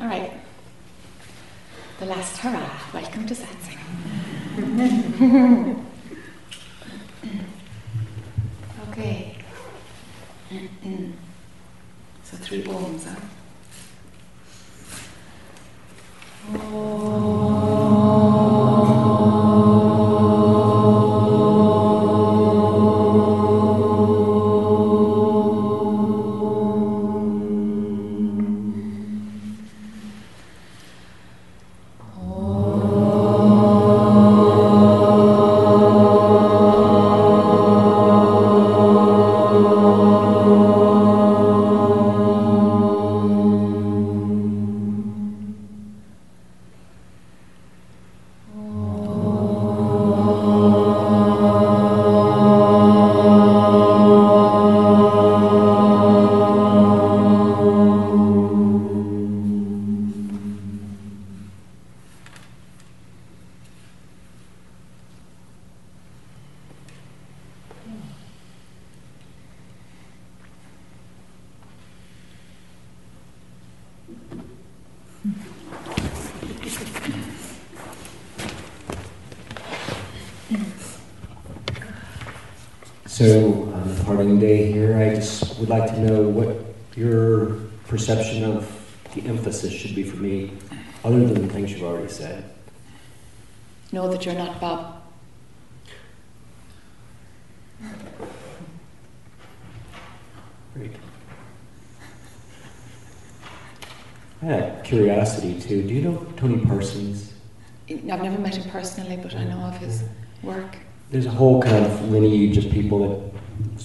[0.00, 0.32] All right.
[1.98, 2.70] The last hurrah.
[2.94, 3.78] Welcome to Satsang.
[8.90, 9.36] okay.
[12.22, 13.27] so three ohms, huh?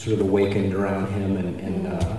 [0.03, 2.17] Sort of awakened around him, and, and uh,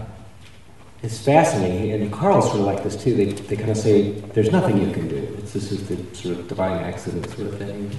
[1.03, 1.93] it's fascinating.
[1.93, 3.15] And Carl's sort of like this too.
[3.15, 5.37] They, they kind of say, there's nothing you can do.
[5.39, 7.91] It's, this is the sort of divine accident sort of thing.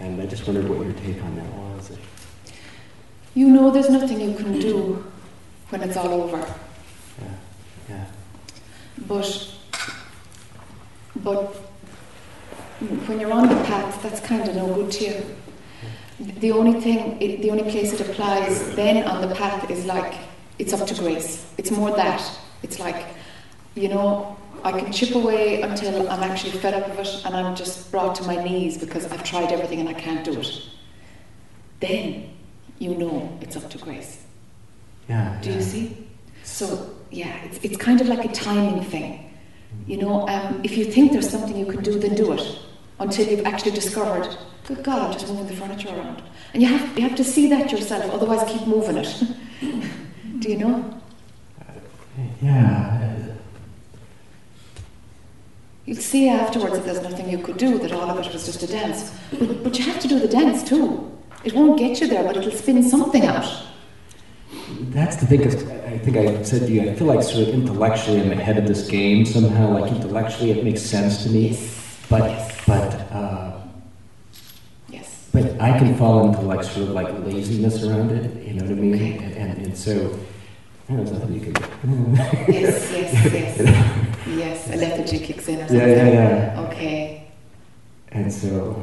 [0.00, 1.92] And I just wondered what your take on that was.
[3.34, 5.04] You know there's nothing you can do
[5.68, 6.38] when it's all over.
[6.38, 7.28] Yeah,
[7.90, 8.06] yeah.
[9.06, 9.50] But,
[11.16, 11.54] but
[13.06, 15.36] when you're on the path, that's kind of no good to you.
[16.40, 20.14] The only thing, it, the only place it applies then on the path is like
[20.58, 21.44] it's up to grace.
[21.58, 22.22] It's more that.
[22.62, 23.06] It's like,
[23.74, 27.54] you know, I can chip away until I'm actually fed up of it and I'm
[27.54, 30.62] just brought to my knees because I've tried everything and I can't do it.
[31.80, 32.30] Then
[32.78, 34.24] you know it's up to grace.
[35.08, 35.38] Yeah.
[35.42, 35.56] Do yeah.
[35.56, 36.08] you see?
[36.42, 39.34] So yeah, it's, it's kind of like a timing thing.
[39.86, 42.58] You know, um, if you think there's something you can do, then do it
[42.98, 44.36] until you've actually discovered,
[44.66, 46.22] good God, I'm just moving the furniture around.
[46.54, 49.22] And you have, you have to see that yourself, otherwise keep moving it.
[50.38, 51.00] do you know?
[52.40, 53.16] Yeah.
[55.84, 58.62] You'll see afterwards that there's nothing you could do, that all of it was just
[58.62, 59.12] a dance.
[59.38, 61.12] But, but you have to do the dance too.
[61.44, 63.46] It won't get you there, but it'll spin something out.
[64.90, 68.20] That's the thing, I think I said to you, I feel like sort of intellectually
[68.20, 71.56] I'm ahead of this game somehow, like intellectually it makes sense to me.
[72.08, 72.56] But, Yes.
[72.66, 73.52] but, uh,
[74.88, 75.28] Yes.
[75.32, 78.70] but I can fall into like sort of like laziness around it, you know what
[78.72, 78.94] I mean?
[78.94, 79.12] Okay.
[79.24, 80.18] And, and, and so,
[80.88, 81.62] there's nothing you can do.
[82.52, 84.06] Yes, yes, yes.
[84.28, 85.76] Yes, a lethargy kicks in or something.
[85.78, 86.60] Yeah, yeah, yeah.
[86.68, 87.26] Okay,
[88.12, 88.82] And so,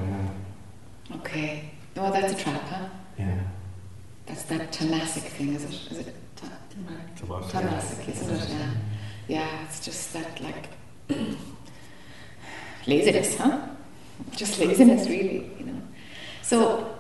[1.12, 1.72] uh, okay.
[1.96, 2.88] Oh, that's a trap, huh?
[3.18, 3.40] yeah.
[4.26, 5.92] That's that tamasic thing, is it?
[5.92, 6.48] Is it ta-
[7.18, 7.52] Tamasic.
[7.52, 8.50] tamasic, isn't it?
[8.50, 8.70] Yeah.
[9.28, 10.68] Yeah, it's just that like
[12.88, 13.60] laziness, huh?
[14.36, 15.82] Just laziness, really, you know.
[16.42, 16.96] So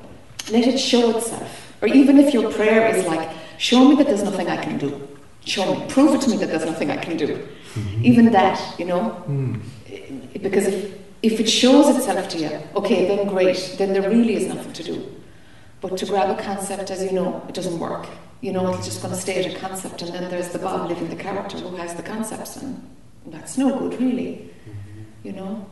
[0.51, 1.73] let it show itself.
[1.81, 5.07] Or even if your prayer is like, show me that there's nothing I can do.
[5.45, 7.47] Show me, prove it to me that there's nothing I can do.
[8.01, 9.59] Even that, you know, Mm.
[10.41, 14.47] Because if, if it shows itself to you, okay, then great, then there really is
[14.47, 15.15] nothing to do.
[15.79, 18.07] But to grab a concept, as you know, it doesn't work.
[18.41, 20.89] You know, it's just going to stay at a concept, and then there's the Bob
[20.89, 22.85] living the character who has the concepts, and
[23.27, 24.49] that's no good, really.
[25.23, 25.65] You know,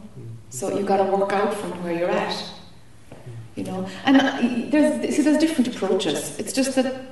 [0.52, 2.44] so you've got to work out from where you're at.
[3.56, 4.40] You know, and uh,
[4.70, 6.40] there's see, there's different approaches.
[6.40, 7.12] It's just that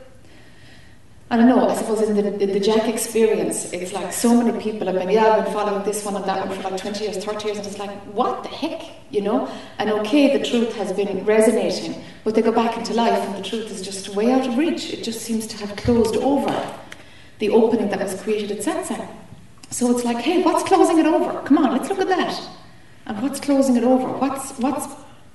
[1.31, 1.67] I don't know.
[1.67, 5.11] I suppose in the, in the Jack experience, it's like so many people have been,
[5.11, 7.57] yeah, I've been following this one and that one for like 20 years, 30 years,
[7.59, 8.81] and it's like, what the heck,
[9.11, 9.47] you know?
[9.77, 13.47] And okay, the truth has been resonating, but they go back into life and the
[13.47, 14.91] truth is just way out of reach.
[14.91, 16.79] It just seems to have closed over
[17.37, 19.07] the opening that was created at satsang.
[19.69, 21.43] So it's like, hey, what's closing it over?
[21.43, 22.41] Come on, let's look at that.
[23.09, 24.07] And what's closing it over?
[24.07, 24.85] What's, what's,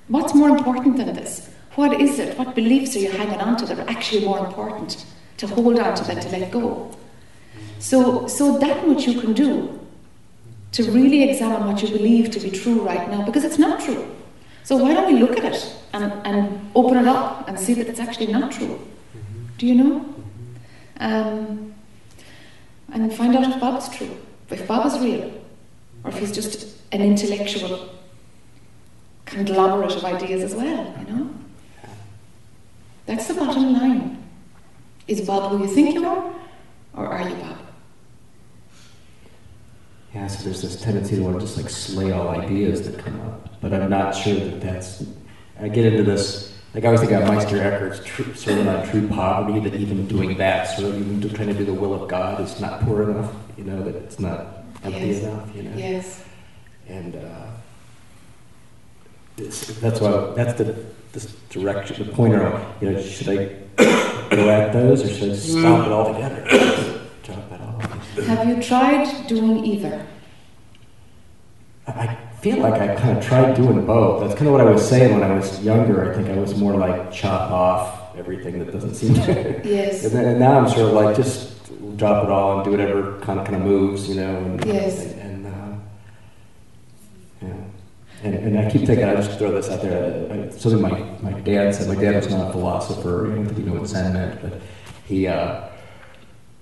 [0.06, 1.50] what's more important than this?
[1.74, 2.38] What is it?
[2.38, 5.04] What beliefs are you hanging on to that are actually more important
[5.38, 6.96] to hold on to than to let go?
[7.80, 9.80] So, so that much you can do
[10.70, 14.08] to really examine what you believe to be true right now because it's not true.
[14.62, 17.88] So why don't we look at it and, and open it up and see that
[17.88, 18.80] it's actually not true?
[19.58, 20.14] Do you know?
[21.00, 21.74] Um,
[22.92, 24.16] and find out if Bob's true,
[24.48, 25.43] if Bob is real,
[26.04, 27.88] or if he's just an intellectual
[29.24, 31.30] conglomerate of ideas as well, you know?
[33.06, 34.22] That's the bottom line.
[35.08, 36.32] Is Bob who you think you are,
[36.94, 37.58] or are you Bob?
[40.14, 43.20] Yeah, so there's this tendency to want to just like slay all ideas that come
[43.22, 43.60] up.
[43.60, 45.04] But I'm not sure that that's.
[45.60, 49.08] I get into this, like I always think of Meister Eckhart's tr- sermon on true
[49.08, 52.40] poverty, that even doing that, sort of even trying to do the will of God,
[52.40, 55.22] is not poor enough, you know, that it's not empty Yes.
[55.22, 55.76] enough, you know?
[55.76, 56.24] Yes.
[56.88, 57.46] And uh,
[59.38, 60.74] it's, that's why, that's the
[61.12, 63.54] this direction, the pointer, you know, should I
[64.34, 67.00] go at those or should I stop it altogether?
[67.22, 68.24] Drop it all.
[68.24, 70.04] Have you tried doing either?
[71.86, 74.20] I I feel like I kind of tried doing both.
[74.20, 76.10] That's kind of what I was saying when I was younger.
[76.10, 79.62] I think I was more like chop off everything that doesn't seem to.
[79.64, 80.04] Yes.
[80.04, 81.53] and, then, and now I'm sort of like just
[81.96, 84.36] drop it all and do whatever kind of kind of moves, you know.
[84.36, 85.04] And, Yes.
[85.12, 85.76] And, and uh,
[87.42, 87.54] yeah.
[88.22, 90.30] And, and I keep thinking, I just throw this out there.
[90.30, 91.88] uh, Something my, my dad said.
[91.88, 93.30] My dad was not a philosopher.
[93.32, 94.60] I don't think he knew what Zen meant, but
[95.06, 95.68] he uh,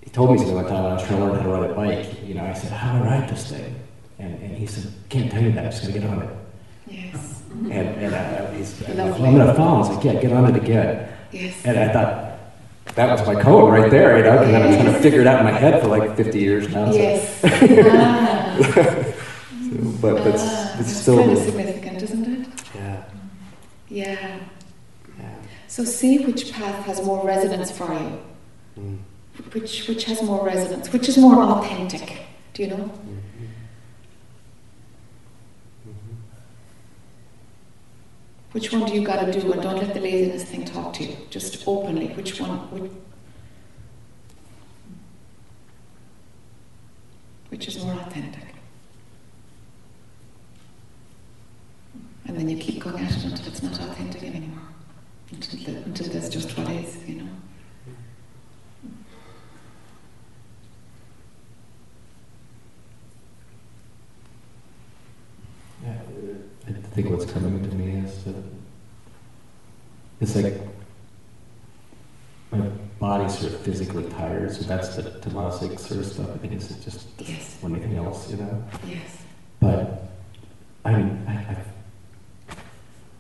[0.03, 1.71] he told me something one time when I was trying to learn how to ride
[1.71, 2.27] a bike.
[2.27, 3.77] You know, I said, "How do I ride this thing?"
[4.19, 5.65] And, and he said, "Can't tell you that.
[5.67, 6.29] I'm just gonna get on it."
[6.89, 7.43] Yes.
[7.53, 9.23] And, and I, he's, I'm like, Lovely.
[9.23, 9.77] well, I'm gonna fall.
[9.77, 11.55] I was like, "Yeah, get on it again." Yes.
[11.65, 12.32] And I thought
[12.95, 14.39] that was my code right there, you know.
[14.43, 16.69] And I've been trying to figure it out in my head for like 50 years
[16.69, 16.91] now.
[16.91, 17.41] so- Yes.
[17.45, 19.15] ah, so-
[20.03, 22.49] but but it's, ah, it's still kind of significant, isn't it?
[22.75, 23.05] yeah,
[23.89, 24.39] Yeah.
[25.19, 25.25] yeah.
[25.69, 28.19] So see which path has more resonance for you.
[28.79, 28.99] Mm.
[29.55, 30.93] Which which has more resonance?
[30.93, 32.19] Which is more authentic?
[32.53, 32.77] Do you know?
[32.77, 33.22] Mhm.
[38.53, 39.53] Which one do you got to do?
[39.53, 41.17] And don't let the laziness thing talk to you.
[41.31, 42.09] Just openly.
[42.09, 42.59] Which one?
[47.49, 48.55] Which, is more authentic?
[52.27, 54.59] And then you keep going at it until it's not authentic anymore.
[55.31, 57.29] Until, the, until there's just what is, you know.
[65.83, 65.99] Yeah,
[66.69, 68.37] I think what's coming to me is that
[70.23, 70.55] it's like
[72.53, 72.59] my
[73.01, 76.31] body's sort of physically tired, so that's the Tamasic sort of stuff.
[76.35, 77.59] I think it's just Yes.
[77.65, 78.63] anything else, you know.
[78.87, 79.19] Yes.
[79.61, 80.09] But
[80.85, 81.57] I mean, I, I,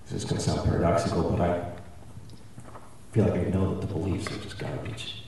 [0.07, 1.65] this is going to sound paradoxical, but I
[3.13, 5.23] feel like I know that the beliefs are just garbage,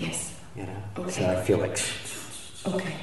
[0.00, 0.38] Yes.
[0.56, 0.82] you know.
[0.98, 1.10] Okay.
[1.10, 1.78] So I feel like,
[2.66, 2.94] Okay.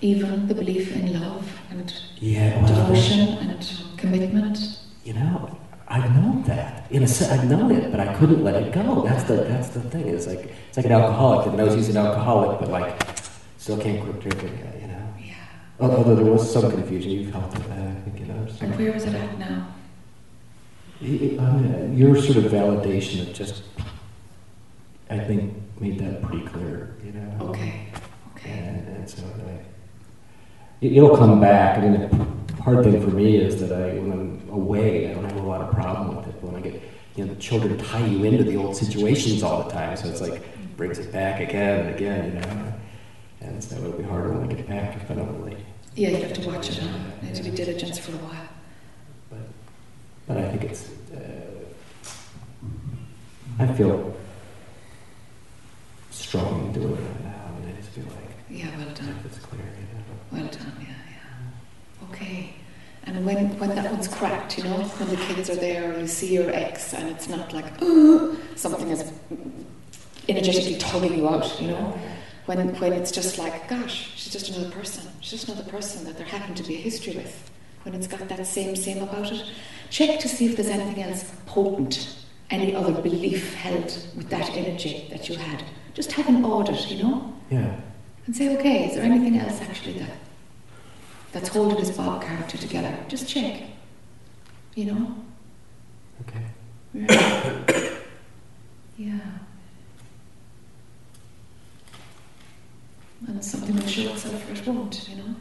[0.00, 4.78] Even the belief in love and yeah, well, devotion and commitment.
[5.04, 6.85] you know, I've known that.
[6.96, 9.02] In a sense, I've known it, but I couldn't let it go.
[9.02, 10.08] That's the that's the thing.
[10.08, 13.06] It's like it's like an alcoholic that knows he's an alcoholic, but like
[13.58, 14.58] still can't quit drinking.
[14.80, 15.06] You know.
[15.22, 15.34] Yeah.
[15.78, 18.46] Although there was some confusion, you've helped with that, I think, you know.
[18.48, 19.68] so- And where is it at now?
[21.02, 23.62] Your sort of validation of just,
[25.10, 27.48] I think, made that pretty clear, you know.
[27.50, 27.88] Okay.
[28.34, 28.50] Okay.
[28.52, 29.50] And, and so I,
[30.80, 31.76] it- it'll come back.
[31.76, 35.24] I mean, the hard thing for me is that I, when I'm away, I don't
[35.24, 36.40] have a lot of problem with it.
[36.40, 36.80] But when I get,
[37.16, 40.20] you know, the children tie you into the old situations all the time, so it's
[40.20, 40.42] like
[40.76, 42.72] brings it back again and again, you know.
[43.40, 45.56] And so it'll be harder when I get back if I don't really.
[45.94, 46.78] Yeah, you have to watch it.
[46.78, 46.98] Huh?
[47.22, 48.48] You need to be diligent for a while.
[49.30, 49.38] But,
[50.26, 50.90] but I think it's.
[51.14, 52.10] Uh,
[53.58, 54.14] I feel
[56.10, 57.50] strong in doing it now.
[57.62, 59.14] and I just feel like Yeah, well done.
[59.24, 60.42] it's clear, you know.
[60.42, 60.72] Well done.
[60.80, 62.08] Yeah, yeah.
[62.10, 62.50] Okay.
[63.06, 66.06] And when when that one's cracked, you know, when the kids are there, or you
[66.08, 69.12] see your ex, and it's not like "Ugh," something is
[70.28, 71.98] energetically tugging you out, you know.
[72.46, 75.04] When when it's just like, gosh, she's just another person.
[75.20, 77.50] She's just another person that there happened to be a history with.
[77.84, 79.44] When it's got that same same about it,
[79.90, 82.16] check to see if there's anything else potent,
[82.50, 83.84] any other belief held
[84.16, 85.62] with that energy that you had.
[85.94, 87.76] Just have an audit, you know Yeah.
[88.26, 90.10] and say, okay, is there anything else actually that
[91.36, 92.96] that's holding this Bob character together?
[93.08, 93.60] Just check.
[94.74, 95.14] You know?
[96.22, 96.44] Okay.
[98.98, 99.08] Yeah.
[99.10, 99.18] yeah.
[103.28, 105.34] And something will show itself or it won't, you know?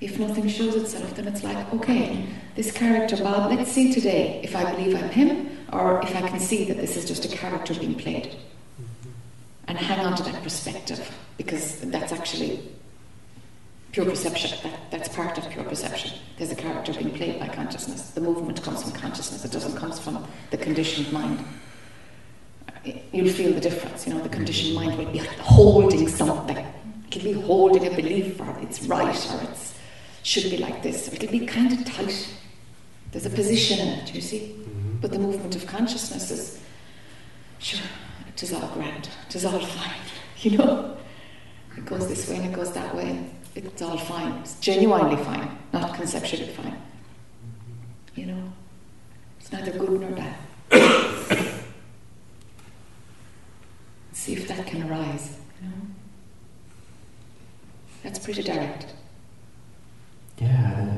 [0.00, 4.56] If nothing shows itself, then it's like, okay, this character, Bob, let's see today if
[4.56, 7.72] I believe I'm him or if I can see that this is just a character
[7.74, 8.24] being played.
[8.24, 9.10] Mm-hmm.
[9.68, 12.60] And hang on to that perspective because that's actually
[13.98, 14.56] pure perception.
[14.62, 16.12] That, that's part of pure perception.
[16.36, 18.10] There's a character being played by consciousness.
[18.10, 19.44] The movement comes from consciousness.
[19.44, 21.44] It doesn't come from the conditioned mind.
[23.12, 24.06] You'll feel the difference.
[24.06, 26.64] You know, the conditioned mind will be holding something.
[27.10, 29.74] It'll be holding a belief, or it's right, or it's
[30.22, 31.12] should be like this.
[31.12, 32.34] It'll be kind of tight.
[33.10, 34.14] There's a position in it.
[34.14, 34.98] You see, mm-hmm.
[35.00, 36.60] but the movement of consciousness is
[37.58, 37.80] sure.
[38.28, 39.08] It is all grand.
[39.28, 39.92] It is all fine.
[40.40, 40.96] You know,
[41.76, 43.28] it goes this way and it goes that way
[43.64, 44.32] it's all fine.
[44.38, 46.80] It's genuinely fine, not conceptually fine.
[48.14, 48.52] You know,
[49.40, 50.36] it's neither good nor bad.
[54.12, 55.38] See if that can arise.
[55.62, 55.74] You know,
[58.02, 58.86] that's pretty direct.
[60.40, 60.94] Yeah.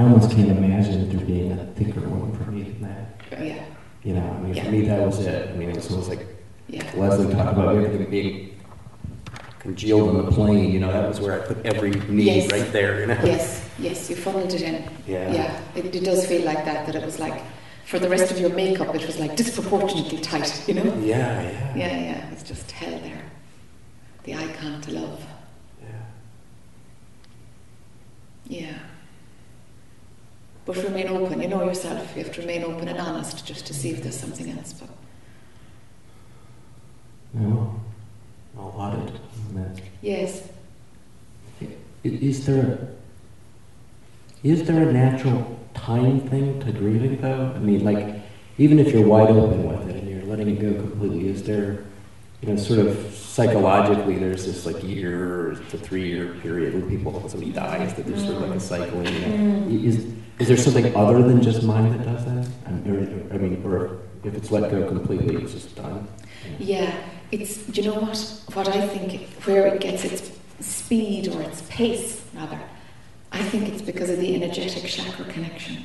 [0.00, 3.44] I almost can't imagine there being a thicker one for me than that.
[3.44, 3.62] Yeah.
[4.02, 4.64] You know, I mean, yeah.
[4.64, 5.50] for me, that was it.
[5.50, 6.26] I mean, it was almost like
[6.68, 6.90] yeah.
[6.96, 8.58] Leslie talked about everything being
[9.58, 10.72] congealed on the plane.
[10.72, 12.50] You know, that was where I put every need yes.
[12.50, 13.00] right there.
[13.00, 13.18] You know?
[13.22, 14.90] Yes, yes, you funneled it in.
[15.06, 15.32] Yeah.
[15.32, 17.42] Yeah, it, it, does feel like that, that it was like,
[17.84, 20.96] for the rest of your makeup, it was like disproportionately tight, you know?
[21.00, 21.76] Yeah, yeah.
[21.76, 23.30] Yeah, yeah, it's just hell there.
[24.24, 25.26] The icon to love.
[25.82, 25.88] Yeah.
[28.46, 28.78] Yeah.
[30.66, 31.40] But remain open.
[31.40, 32.16] You know yourself.
[32.16, 34.72] You have to remain open and honest just to see if there's something else.
[34.74, 34.90] But
[37.34, 37.80] no,
[38.56, 39.14] I'll audit
[39.54, 39.80] that.
[40.02, 40.48] Yes.
[42.02, 42.78] Is there
[44.42, 47.52] is there a natural time thing to grieving though?
[47.54, 48.16] I mean, like
[48.58, 51.84] even if you're wide open with it and you're letting it go completely, is there
[52.40, 57.12] you know sort of psychologically there's this like year to three year period when people
[57.12, 59.06] when somebody dies that there's sort of like a cycle.
[59.06, 59.36] You know?
[59.36, 59.84] Mm.
[59.84, 60.06] Is
[60.40, 62.46] is there something other than just mind that does that?
[62.86, 66.08] Or, I mean, or if it's let go completely, it's just done.
[66.58, 66.94] Yeah,
[67.30, 67.58] it's.
[67.66, 68.42] Do you know what?
[68.54, 70.30] What I think where it gets its
[70.60, 72.58] speed or its pace, rather,
[73.32, 75.84] I think it's because of the energetic chakra connection.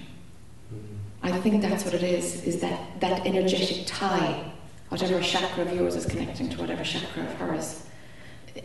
[1.22, 2.44] I think that's what it is.
[2.44, 4.52] Is that that energetic tie,
[4.90, 7.84] whatever chakra of yours is connecting to whatever chakra of hers,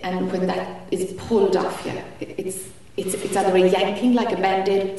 [0.03, 4.37] and when that is pulled off you, it's it's it's either a yanking like a
[4.37, 4.99] band-aid,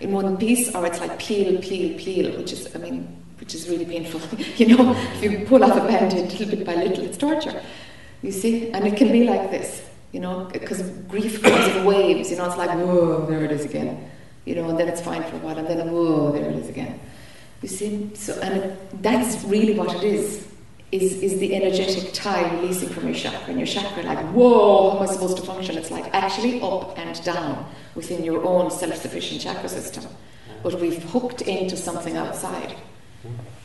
[0.00, 3.68] in one piece, or it's like peel, peel, peel, which is, I mean, which is
[3.68, 4.20] really painful.
[4.56, 7.62] you know, if you pull off a band-aid little bit by little, it's torture.
[8.22, 12.30] You see, and it can be like this, you know, because grief comes in waves.
[12.30, 14.10] You know, it's like whoa, there it is again.
[14.44, 16.68] You know, and then it's fine for a while, and then whoa, there it is
[16.68, 16.98] again.
[17.62, 20.46] You see, so and that's really what it is.
[20.92, 24.96] Is, is the energetic tie releasing from your chakra and your chakra like whoa how
[24.98, 29.40] am I supposed to function it's like actually up and down within your own self-sufficient
[29.40, 30.04] chakra system.
[30.62, 32.76] But we've hooked into something outside.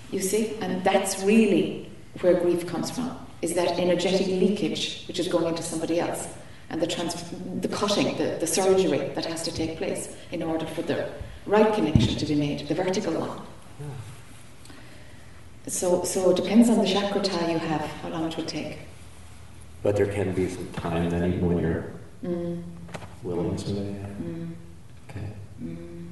[0.10, 0.58] You see?
[0.62, 5.64] And that's really where grief comes from, is that energetic leakage which is going into
[5.64, 6.28] somebody else.
[6.70, 7.26] And the, trans-
[7.60, 11.10] the cutting, the, the surgery that has to take place in order for the
[11.46, 13.42] right connection to be made, the vertical one.
[15.68, 18.80] So, so it depends on the chakra tie you have, how long it will take.
[19.84, 21.92] But there can be some time then, even when you're
[22.24, 22.64] mm
[23.24, 23.66] willing to.
[23.66, 24.52] Mm.
[25.10, 25.28] Okay.
[25.64, 26.08] Mm.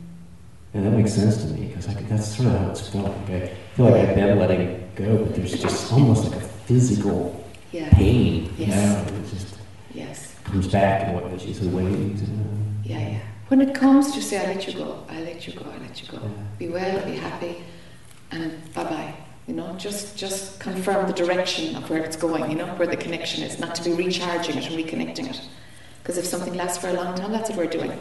[0.73, 3.07] Yeah, that makes sense to me because that's sort of how it's felt.
[3.27, 6.45] Like I feel like I've been letting it go, but there's just almost like a
[6.45, 7.89] physical yeah.
[7.89, 8.53] pain.
[8.57, 8.69] Yes.
[8.69, 9.19] You know?
[9.19, 9.55] It just
[9.93, 10.35] yes.
[10.43, 12.21] comes back and what she said, waves.
[12.83, 13.19] Yeah, yeah.
[13.47, 16.01] When it comes, just say, I let you go, I let you go, I let
[16.01, 16.19] you go.
[16.21, 16.29] Yeah.
[16.59, 17.63] Be well, be happy,
[18.31, 19.13] and bye bye.
[19.49, 22.51] You know, just just confirm the direction of where it's going.
[22.51, 25.41] You know, where the connection is, not to be recharging it and reconnecting it.
[26.03, 27.99] Because if something lasts for a long time, that's what we're doing.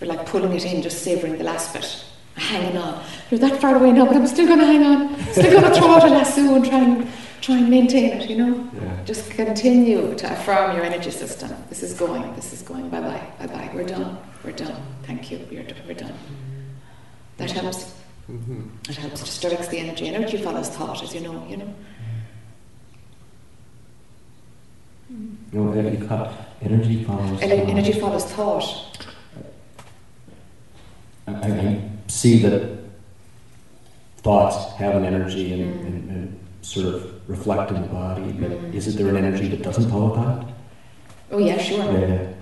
[0.00, 3.00] We're like pulling it in, just savouring the last bit, hanging on.
[3.30, 5.16] You're that far away now, but I'm still going to hang on.
[5.30, 7.08] Still going to throw out a lasso and try and
[7.40, 8.28] try and maintain it.
[8.28, 9.04] You know, yeah.
[9.04, 11.50] just continue to affirm your energy system.
[11.68, 12.34] This is going.
[12.34, 12.88] This is going.
[12.88, 13.24] Bye bye.
[13.38, 13.70] Bye bye.
[13.72, 14.18] We're done.
[14.42, 14.82] We're done.
[15.04, 15.46] Thank you.
[15.48, 16.14] We're, we're done.
[17.36, 18.01] That helps.
[18.30, 18.62] Mm-hmm.
[18.88, 19.20] It helps.
[19.20, 20.08] It just directs the energy.
[20.08, 21.46] Energy follows thought, as you know.
[21.48, 21.74] You know.
[25.52, 27.42] You call energy follows thought.
[27.42, 29.06] Energy follows thought.
[31.26, 32.78] I, I, see that
[34.18, 35.86] thoughts have an energy and, mm.
[35.86, 38.72] and, and, sort of reflect in the body, but mm.
[38.72, 40.48] isn't there an energy that doesn't follow thought?
[41.32, 41.78] Oh yeah, sure.
[41.98, 42.32] Yeah.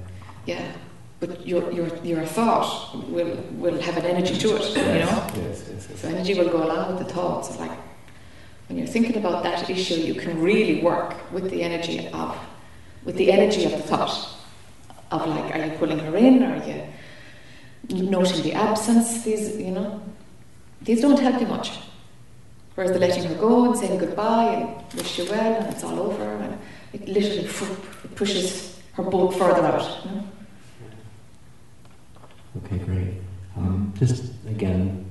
[0.45, 0.73] Yeah.
[1.21, 5.27] But your, your, your thought will, will have an energy to it, you know?
[5.37, 6.01] Yes, yes, yes.
[6.01, 7.51] So energy will go along with the thoughts.
[7.51, 7.79] It's like
[8.69, 12.39] when you're thinking about that issue, you can really work with the energy of
[13.05, 14.29] with the energy of the thought
[15.11, 16.43] of like, are you pulling her in?
[16.43, 19.23] Are you noting the absence?
[19.23, 20.03] These, you know,
[20.83, 21.79] these don't help you much.
[22.75, 25.99] Whereas the letting her go and saying goodbye and wish you well and it's all
[25.99, 26.59] over and
[26.93, 27.49] it literally
[28.15, 30.05] pushes her boat further out.
[30.05, 30.25] You know?
[32.57, 33.15] Okay, great.
[33.57, 35.09] Um, just again,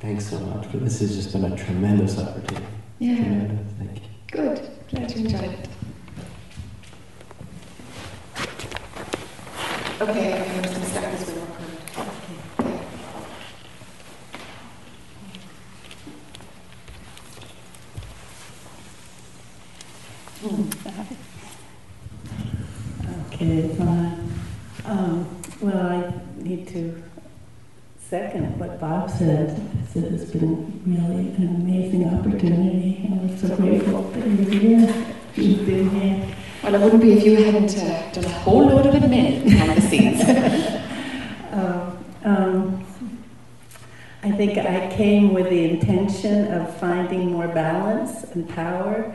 [0.00, 1.00] thanks so much for this.
[1.00, 2.66] Has just been a tremendous opportunity.
[2.98, 3.16] Yeah.
[3.16, 3.72] Tremendous.
[3.78, 4.08] Thank you.
[4.30, 4.70] Good.
[4.90, 5.68] Glad you enjoyed it.
[9.98, 11.42] Okay, I'm going to start this way.
[20.44, 21.16] Okay.
[23.32, 24.32] Okay, fine.
[24.84, 27.02] Um, well, I need to
[27.98, 29.50] second what Bob said.
[29.50, 35.06] I said it's been really an amazing opportunity, and we're so grateful that you're here.
[35.34, 36.36] You've been here.
[36.62, 39.76] Well, it wouldn't be if you hadn't uh, done a whole load of admin behind
[39.76, 40.22] the scenes.
[41.52, 42.86] Um, um,
[44.22, 49.14] I think I came with the intention of finding more balance and power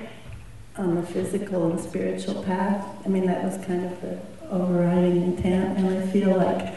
[0.77, 2.85] on the physical and spiritual path.
[3.05, 4.19] I mean, that was kind of the
[4.51, 6.75] overriding intent, and I feel like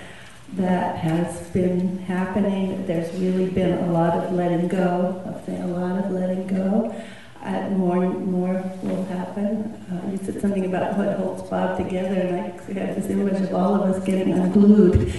[0.55, 2.87] that has been happening.
[2.87, 5.21] There's really been a lot of letting go.
[5.47, 6.95] A lot of letting go.
[7.43, 9.65] Uh, more, and more will happen.
[9.93, 13.55] Uh, you said something about what holds Bob together, and I have this image of
[13.55, 14.95] all of us getting unglued.
[14.95, 15.11] and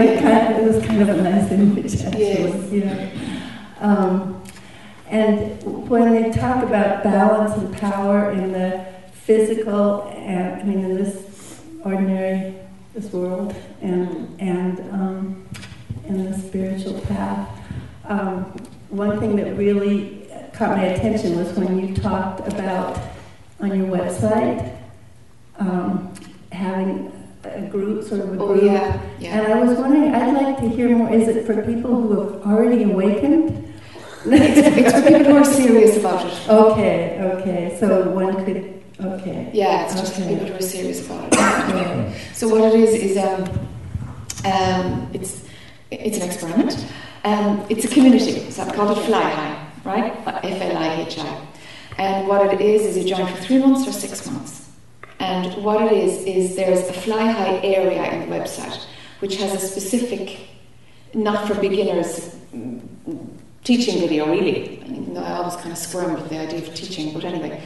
[0.00, 2.20] it, kind of, it was kind of a nice image, actually.
[2.20, 2.72] Yes.
[2.72, 3.10] You know.
[3.80, 4.42] Um,
[5.08, 8.93] and when they talk about balance and power in the
[9.24, 12.54] physical, and I mean in this ordinary,
[12.94, 15.48] this world, and and um,
[16.06, 17.48] in the spiritual path,
[18.04, 18.44] um,
[18.90, 22.98] one thing that really caught my attention was when you talked about
[23.60, 24.76] on your website
[25.58, 26.12] um,
[26.52, 27.10] having
[27.44, 28.40] a group, sort of a group.
[28.40, 28.64] oh, group.
[28.64, 29.40] yeah, yeah.
[29.40, 31.12] And I was wondering, I'd like to hear more.
[31.12, 33.74] Is it for people who have already awakened?
[34.26, 36.32] it's, it's for people who are serious about it.
[36.48, 37.76] Okay, okay.
[37.78, 39.50] So one could, okay.
[39.52, 40.34] Yeah, it's just for Okay.
[40.34, 42.14] people who are serious about it.
[42.34, 43.44] So what it is is um,
[44.44, 45.42] um, it's
[45.90, 46.86] it's an experiment.
[47.24, 48.50] Um, it's a community.
[48.50, 50.12] So I call it Fli-Hi, right?
[50.44, 51.40] F L I H I.
[51.98, 54.70] And what it is is you join for three months or six months.
[55.20, 58.78] And what it is is there's a Fli-Hi area in the website
[59.20, 60.40] which has a specific,
[61.14, 62.34] not for beginners,
[63.62, 64.82] teaching video really.
[64.84, 67.62] I, mean, I always kind of squirm with the idea of teaching, but anyway,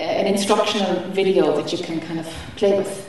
[0.00, 3.08] an instructional video that you can kind of play with.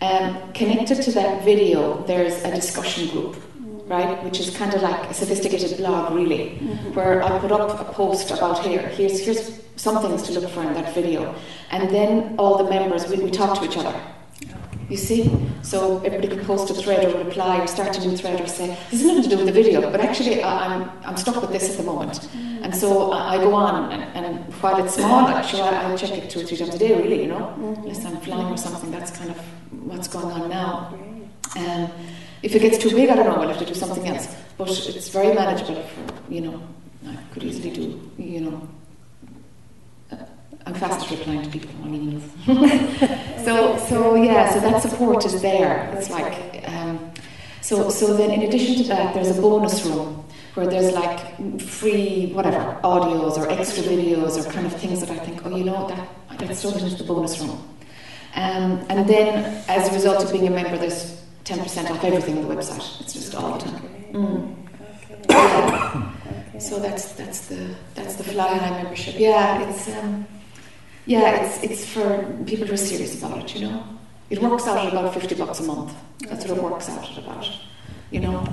[0.00, 3.36] Um, connected to that video, there's a discussion group,
[3.88, 6.56] right, which is kind of like a sophisticated blog, really,
[6.94, 8.82] where I put up a post about here.
[8.88, 11.34] Here's here's some things to look for in that video,
[11.70, 13.94] and then all the members we, we talk to each other.
[14.90, 15.30] You see,
[15.62, 18.76] so everybody can post a thread or reply or start a new thread or say
[18.90, 21.50] this is nothing to do with the video, but actually I- I'm I'm stuck with
[21.52, 22.28] this at the moment,
[22.62, 24.26] and so I I go on and, and
[24.60, 27.20] while it's small, actually I, I check it two or three times a day, really,
[27.22, 27.44] you know,
[27.78, 28.90] unless I'm flying or something.
[28.90, 29.38] That's kind of
[29.90, 30.70] what's going on now.
[31.56, 31.88] Um,
[32.42, 33.38] if it gets too big, I don't know.
[33.38, 34.26] We'll have to do something else.
[34.58, 36.56] But it's very manageable for you know.
[37.06, 37.84] I could easily do
[38.18, 38.68] you know.
[40.66, 42.24] I'm fast at replying to people on emails.
[43.44, 45.92] so so yeah, so that support is there.
[45.96, 47.12] It's like um,
[47.60, 50.24] so so then in addition to that, there's a bonus room
[50.54, 55.18] where there's like free whatever audios or extra videos or kind of things that I
[55.18, 56.08] think oh you know that
[56.40, 57.58] let's throw it into the bonus room.
[58.36, 62.48] Um, and then as a result of being a member, there's 10% off everything on
[62.48, 63.00] the website.
[63.00, 63.82] It's just all the time.
[64.12, 64.56] Mm.
[65.28, 66.10] Yeah.
[66.56, 69.18] So that's that's the that's the Fli-Hi membership.
[69.18, 70.24] Yeah, it's um,
[71.06, 73.54] yeah, it's it's for people who are serious about it.
[73.54, 73.84] You know,
[74.30, 75.92] it works out at about fifty bucks a month.
[76.28, 77.46] That's what it works out at about.
[78.10, 78.44] You know.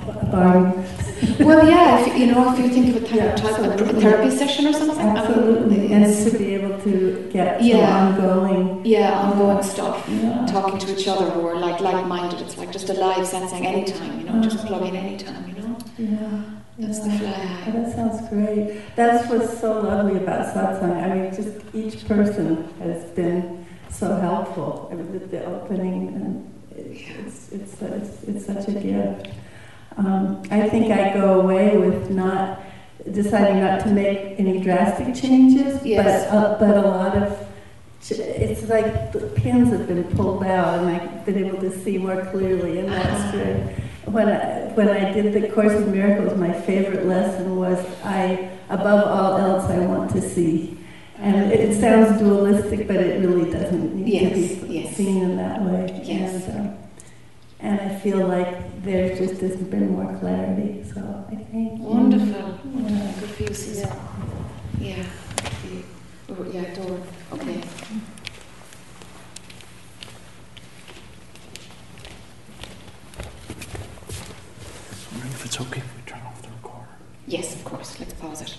[1.38, 4.30] Well, yeah, if, you know, if you think of a, Yeah, type, of a therapy
[4.36, 5.06] session or something.
[5.06, 5.92] Absolutely.
[5.92, 8.06] And it's- to be able to get Yeah.
[8.06, 8.80] ongoing.
[8.84, 10.04] yeah, ongoing stuff.
[10.08, 10.46] Yeah.
[10.46, 12.40] Talking to each other who are like like-minded.
[12.40, 14.18] It's like just a live satsang anytime.
[14.18, 14.68] You know, just uh-huh.
[14.68, 15.44] plug in anytime.
[15.48, 15.76] You know.
[15.98, 16.42] Yeah.
[16.78, 17.64] That's the yeah.
[17.68, 18.80] Oh, that sounds great.
[18.96, 21.02] That's what's so lovely about satsang.
[21.02, 26.52] I mean, just each person has been so helpful I mean, with the opening, and
[26.74, 29.28] it's, it's, it's, it's such a gift.
[29.98, 32.62] Um, I think I go away with not
[33.10, 36.26] deciding not to make any drastic changes, Yes.
[36.30, 37.48] but uh, but a lot of
[38.10, 42.24] it's like the pins have been pulled out, and I've been able to see more
[42.32, 43.74] clearly, and that's good.
[44.06, 49.06] When I, when I did the Course in Miracles, my favorite lesson was I, above
[49.06, 50.76] all else, I want to see.
[51.18, 54.96] And it, it sounds dualistic, but it really doesn't need Yes, to be yes.
[54.96, 56.00] seen in that way.
[56.04, 56.48] Yes.
[56.48, 56.72] And, uh,
[57.60, 60.82] and I feel like there just hasn't been more clarity.
[60.92, 62.26] So I think Wonderful.
[62.26, 62.50] Yeah.
[62.64, 63.20] Wonderful.
[63.20, 63.90] Good for you, Susan.
[64.80, 65.04] Yeah.
[65.70, 65.84] You.
[66.30, 66.98] Oh, yeah, door.
[67.34, 67.60] Okay.
[75.52, 76.88] It's okay if we turn off the recorder.
[77.26, 78.00] Yes, of course.
[78.00, 78.56] Let's pause it.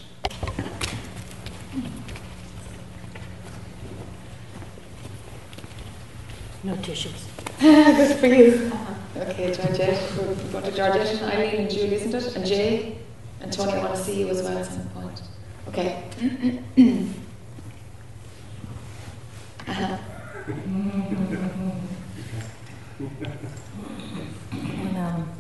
[6.64, 7.28] No tissues.
[7.60, 8.72] Good for you.
[9.18, 10.12] Okay, Georgette.
[10.20, 12.36] We're going to Georgette and Eileen and Julie, isn't it?
[12.36, 13.00] And Jay.
[13.42, 15.20] And Tony, I want to see you as well at some point.
[15.70, 16.04] Okay.
[19.68, 19.98] uh-huh.
[24.54, 25.34] And, um,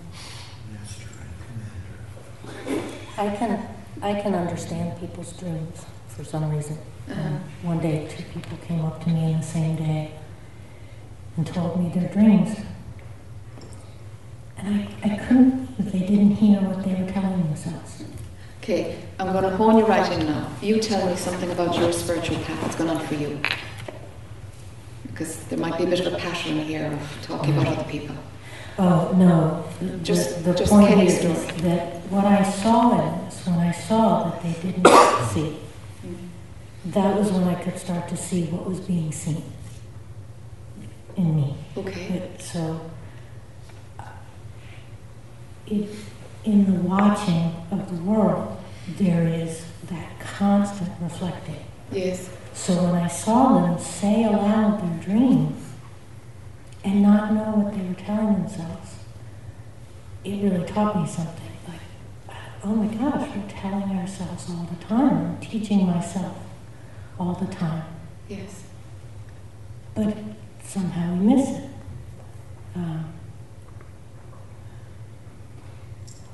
[3.17, 3.67] I can,
[4.01, 6.77] I can understand people's dreams for some reason.
[7.09, 7.37] Uh-huh.
[7.61, 10.11] One day, two people came up to me in the same day
[11.37, 12.57] and told me their dreams.
[14.57, 18.03] And I, I couldn't they didn't hear what they were telling themselves.
[18.61, 20.49] Okay, I'm going to hone you right in now.
[20.61, 23.39] You tell me something about your spiritual path that's going on for you.
[25.07, 28.15] Because there might be a bit of a pattern here of talking about other people.
[28.77, 29.63] Oh, no.
[30.03, 31.61] Just- The just point is story.
[31.61, 34.87] that what I saw in this, when I saw that they didn't
[35.33, 35.57] see,
[36.85, 39.43] that was when I could start to see what was being seen
[41.15, 41.55] in me.
[41.77, 42.19] Okay.
[42.31, 42.79] But, so,
[45.67, 45.87] it,
[46.43, 48.57] in the watching of the world,
[48.97, 51.63] there is that constant reflecting.
[51.91, 52.29] Yes.
[52.53, 55.72] So when I saw them say aloud their dreams
[56.83, 58.95] and not know what they were telling themselves,
[60.23, 61.51] it really taught me something.
[61.67, 65.25] Like, oh my gosh, we're telling ourselves all the time.
[65.25, 66.37] I'm teaching myself
[67.17, 67.83] all the time.
[68.27, 68.63] Yes.
[69.95, 70.17] But
[70.63, 71.69] somehow we miss it.
[72.75, 73.13] Um,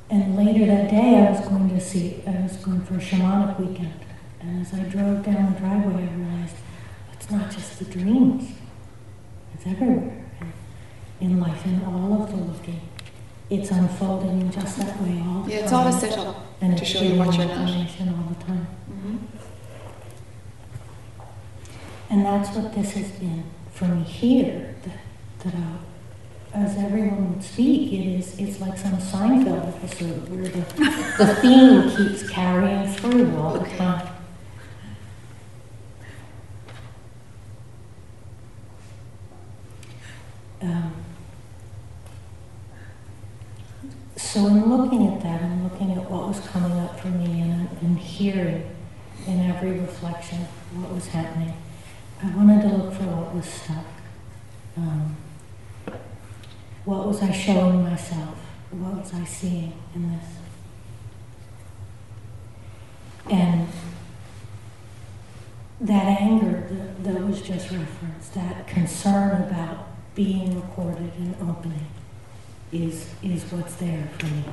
[0.09, 3.59] and later that day, I was going to see, I was going for a shamanic
[3.59, 3.99] weekend.
[4.41, 6.55] And as I drove down the driveway, I realized
[7.13, 8.51] it's not just the dreams,
[9.53, 10.28] it's everywhere
[11.21, 12.81] in life, in all of the looking.
[13.49, 15.63] It's unfolding just that way all the Yeah, time.
[15.65, 17.57] it's all a setup and to show you what you're not.
[17.67, 18.65] information all the time.
[18.87, 19.17] hmm
[22.11, 25.77] And that's what this has been for me here, that, that uh,
[26.53, 30.61] as everyone would speak, it is, it's like some Seinfeld episode where the,
[31.17, 34.07] the theme keeps carrying through all the time.
[40.61, 40.93] Um,
[44.17, 47.67] so in looking at that, and looking at what was coming up for me and,
[47.81, 48.63] and hearing
[49.25, 50.37] in every reflection
[50.75, 51.53] what was happening,
[52.23, 53.85] I wanted to look for what was stuck.
[54.77, 55.17] Um,
[56.85, 58.37] what was I showing myself?
[58.69, 60.25] What was I seeing in this?
[63.31, 63.67] And
[65.81, 71.87] that anger that, that was just referenced, that concern about being recorded and opening,
[72.71, 74.43] is, is what's there for me.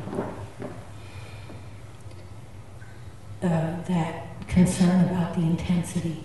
[3.42, 6.25] Uh, that concern about the intensity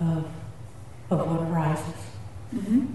[0.00, 0.26] of,
[1.10, 1.94] of what arises.
[2.50, 2.86] hmm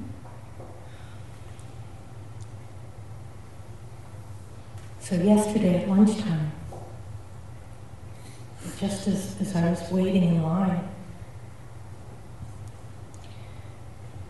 [5.00, 6.52] So yesterday at lunchtime,
[8.78, 10.90] just as, as I was waiting in line,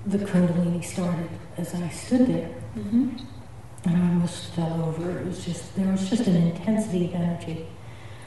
[0.05, 3.09] the Kundalini started as I stood there, hmm
[3.85, 5.19] and I almost fell over.
[5.19, 7.67] It was just there was just an intensity of energy,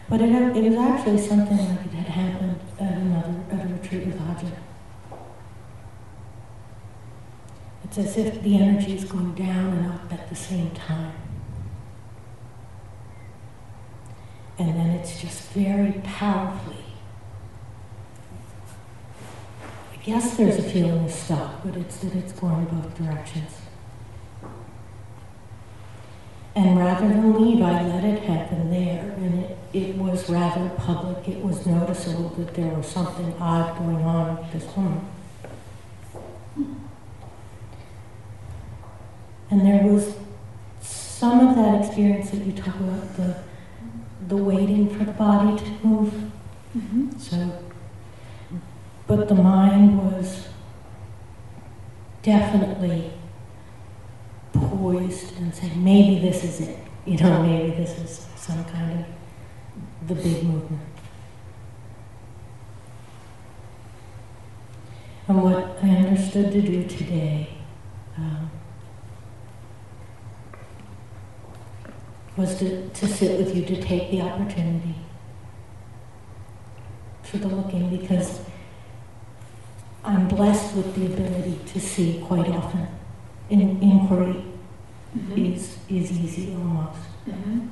[0.08, 4.06] but it it was actually something like it had happened at another at a retreat
[4.06, 4.52] with Aja.
[7.84, 11.14] It's as if the energy is going down and up at the same time.
[14.58, 16.84] And then it's just very powerfully.
[19.92, 23.67] I guess there's a feeling of stuck, but it's that it's going both directions.
[26.58, 31.28] And rather than leave, I let it happen there, and it, it was rather public.
[31.28, 35.06] It was noticeable that there was something odd going on with this woman.
[39.50, 40.16] And there was
[40.80, 43.36] some of that experience that you talk about, the
[44.26, 46.12] the waiting for the body to move.
[46.72, 47.62] hmm So,
[49.06, 50.48] but the mind was
[52.22, 53.12] definitely
[54.58, 56.78] poised and saying, maybe this is it.
[57.06, 60.82] You know, maybe this is some kind of the big movement.
[65.26, 67.48] And what I understood to do today
[68.16, 68.50] um,
[72.36, 74.94] was to, to sit with you, to take the opportunity
[77.22, 78.40] for the looking, because
[80.02, 82.88] I'm blessed with the ability to see quite often.
[83.50, 84.44] In, inquiry
[85.18, 85.54] Mhm.
[85.54, 87.68] is, is easy almost, Mhm.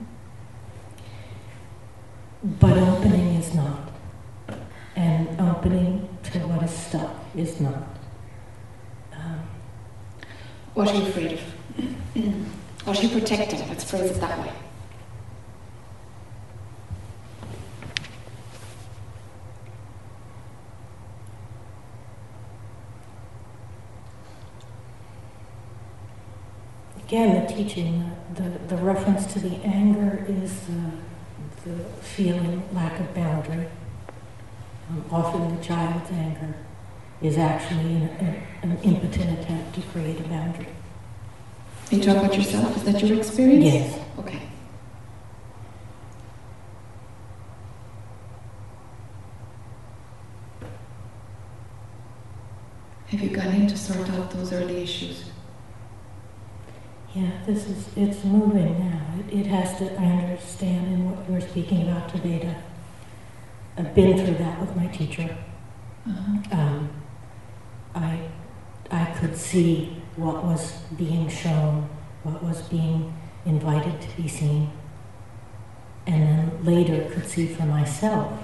[2.61, 3.79] but opening is not.
[4.97, 7.83] And opening to what is stuck is not.
[9.13, 9.41] Um,
[10.75, 11.41] What are you afraid of?
[12.85, 13.61] What are you protecting?
[13.69, 14.53] Let's phrase it that way.
[27.07, 33.15] Again, the teaching, the, the, reference to the anger is the, the feeling lack of
[33.15, 33.69] boundary.
[34.91, 36.57] Um, often the child's anger
[37.23, 40.67] is actually an, an, an impotent attempt to create a boundary.
[41.91, 42.77] You talk about yourself.
[42.77, 43.65] Is that your experience?
[43.65, 44.01] Yes.
[44.19, 44.43] Okay.
[53.07, 55.26] Have you gone in to sort out those early issues?
[57.47, 59.03] This is, it's moving now.
[59.21, 62.57] It, it has to, I understand in what you were speaking about today,
[63.77, 65.37] I've been through that with my teacher.
[66.09, 66.61] Uh-huh.
[66.61, 66.91] um,
[67.95, 68.29] I,
[68.91, 71.89] I could see what was being shown,
[72.25, 74.73] what was being invited to be seen,
[76.05, 78.43] and then later could see for myself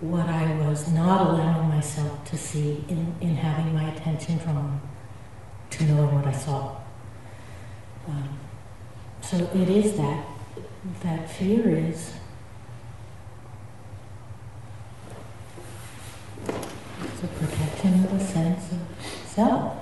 [0.00, 4.80] what I was not allowing myself to see in, in having my attention drawn
[5.68, 6.83] to knowing what I saw.
[8.08, 8.38] Um,
[9.22, 10.26] so it is that,
[11.02, 12.12] that fear is
[16.46, 18.78] It's a protection of a sense of
[19.26, 19.76] self.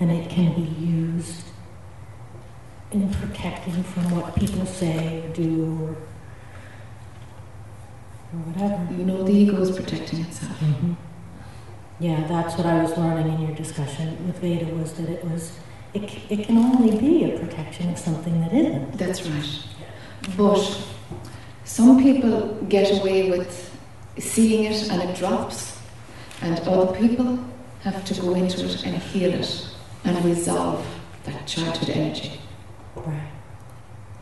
[0.00, 1.46] And it can be used
[2.92, 5.90] in protecting from what people say or do or,
[8.32, 8.92] or whatever.
[8.92, 10.56] You know the ego is protecting itself.
[10.58, 10.92] hmm
[11.98, 15.58] Yeah, that's what I was learning in your discussion with Veda was that it was,
[15.96, 18.98] it, it can only be a protection of something that isn't.
[18.98, 19.62] That's right.
[20.36, 20.86] But
[21.64, 23.74] some people get away with
[24.18, 25.80] seeing it and it drops,
[26.42, 27.38] and other people
[27.82, 29.68] have to go into it and heal it
[30.04, 30.86] and resolve
[31.24, 32.40] that childhood energy.
[32.94, 33.30] Right.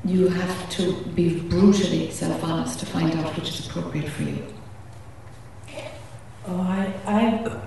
[0.05, 4.47] You have to be brutally self honest to find out which is appropriate for you.
[6.47, 7.61] Oh, I, I,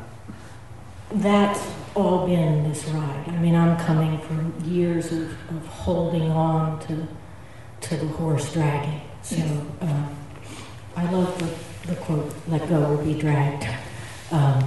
[1.11, 1.65] that's
[1.95, 3.25] all been this ride.
[3.27, 7.07] I mean, I'm coming from years of, of holding on to,
[7.87, 9.01] to the horse dragging.
[9.21, 9.51] So, Yes.
[9.81, 10.15] um,
[10.95, 13.67] I love the, the quote, let go or be dragged.
[14.31, 14.63] Um,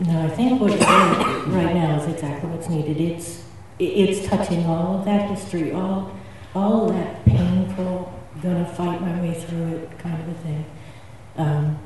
[0.00, 3.00] no, I think what you're doing right now is exactly what's needed.
[3.00, 3.44] It's,
[3.78, 6.14] it's touching all of that history, all,
[6.54, 10.64] all that painful, gonna fight my way through it kind of a thing.
[11.36, 11.78] Um,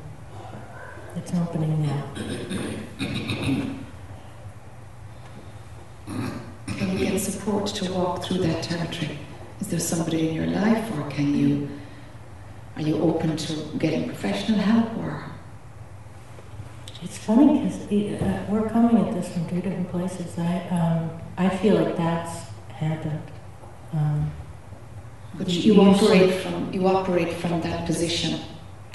[1.17, 2.05] it's opening now.
[6.67, 9.19] Can you get support to walk through that territory?
[9.61, 11.69] Is there somebody in your life, or can you?
[12.77, 15.25] Are you open to getting professional help, or
[17.03, 20.39] It's funny because uh, we're coming at this from two different places.
[20.39, 23.23] I um, I feel like that's happened.
[23.93, 24.31] Um,
[25.39, 28.41] but you operate from you operate from that position?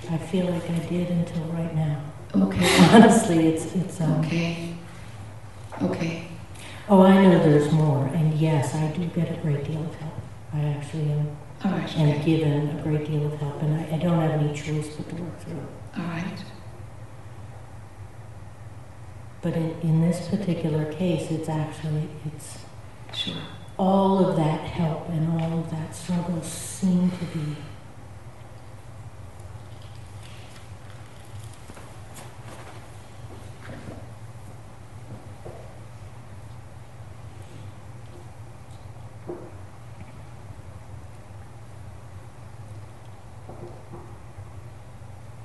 [0.10, 2.11] I feel like I did until right now.
[2.36, 2.88] Okay.
[2.94, 4.00] Honestly, it's it's.
[4.02, 4.76] Um, Okay.
[5.82, 6.28] Okay.
[6.90, 10.14] Oh, I know there's more, and yes, I do get a great deal of help.
[10.54, 11.98] I actually am, All right.
[11.98, 12.24] am Okay.
[12.24, 15.16] given a great deal of help, and I, I don't have any choice but to
[15.24, 16.00] work through it.
[16.00, 16.44] All right.
[19.42, 22.60] But in, in this particular case, it's actually it's
[23.14, 23.36] Sure.
[23.78, 27.56] all of that help and all of that struggle seem to be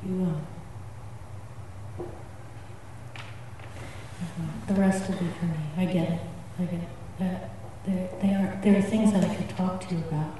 [0.06, 0.40] you uh,
[4.65, 6.20] the rest of it for me I get it
[6.58, 7.50] I get it that
[7.86, 10.38] there, there are there are things that I could talk to you about,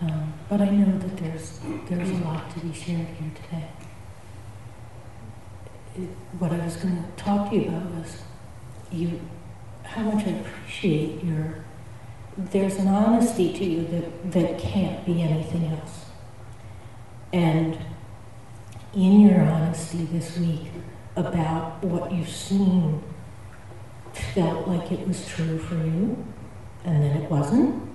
[0.00, 3.68] um, but I know that there's there's a lot to be shared here today.
[5.96, 8.22] It, what I was going to talk to you about was
[8.92, 9.20] you,
[9.82, 11.64] how much I appreciate your.
[12.38, 16.06] There's an honesty to you that that can't be anything else,
[17.32, 17.76] and
[18.94, 20.68] in your honesty this week
[21.16, 23.02] about what you've seen
[24.34, 26.24] felt like it was true for you,
[26.84, 27.88] and then it wasn't.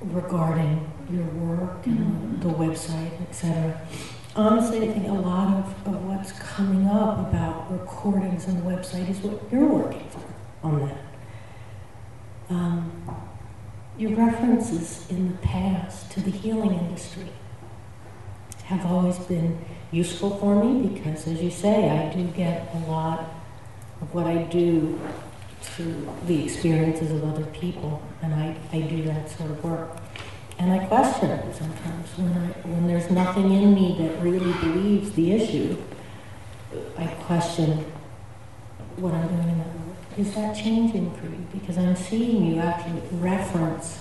[0.00, 3.80] regarding your work and the website, etc.
[4.36, 9.08] Honestly, I think a lot of, of what's coming up about recordings and the website
[9.08, 10.98] is what you're working for on that.
[12.50, 13.02] Um,
[13.96, 17.28] your references in the past to the healing industry
[18.64, 19.58] have always been
[19.92, 23.24] useful for me because, as you say, I do get a lot
[24.04, 25.00] of what I do
[25.76, 29.96] to the experiences of other people, and I, I do that sort of work.
[30.58, 35.12] And I question it sometimes when, I, when there's nothing in me that really believes
[35.12, 35.76] the issue.
[36.98, 37.84] I question
[38.96, 40.18] what I'm doing in that work.
[40.18, 41.46] Is that changing for you?
[41.52, 44.00] Because I'm seeing you actually reference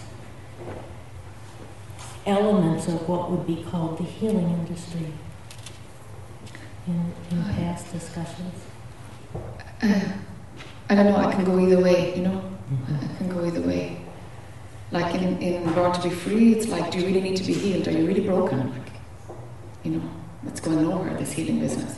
[2.26, 5.14] elements of what would be called the healing industry
[6.88, 8.73] in, in past discussions.
[9.82, 10.02] Uh,
[10.90, 12.44] I don't know, I can go either way, you know?
[12.88, 13.98] I can go either way.
[14.92, 17.54] Like in, in Born to be Free, it's like, do you really need to be
[17.54, 17.88] healed?
[17.88, 18.72] Are you really broken?
[18.72, 18.92] Like,
[19.84, 20.10] you know,
[20.48, 21.98] it's going nowhere, this healing business.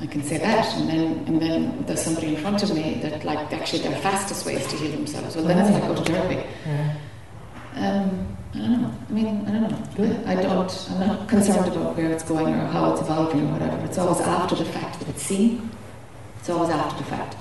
[0.00, 3.24] I can say that, and then and then there's somebody in front of me that
[3.24, 5.36] like actually their fastest way is to heal themselves.
[5.36, 6.46] Well, then it's like go to therapy.
[6.66, 6.96] Yeah.
[7.76, 8.92] Um, I don't know.
[9.08, 10.22] I mean, I don't know.
[10.26, 10.88] I, I don't.
[10.90, 13.82] I'm not concerned about where it's going or how it's evolving or whatever.
[13.86, 15.70] It's always after the fact that it's seen.
[16.46, 17.36] It's always after the fact.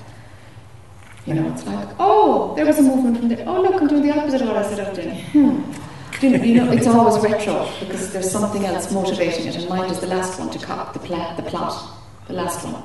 [1.27, 3.43] You know, it's like, oh, there was a movement from there.
[3.47, 5.15] Oh, look, I'm doing the opposite of what I said I was doing.
[5.25, 5.71] Hmm.
[6.19, 9.91] Do You you know, it's always retro because there's something else motivating it, and mine
[9.91, 12.81] is the last one to cop the, pla- the plot, the last one.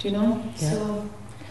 [0.00, 0.42] Do you know?
[0.56, 0.70] Yeah.
[0.70, 1.08] So,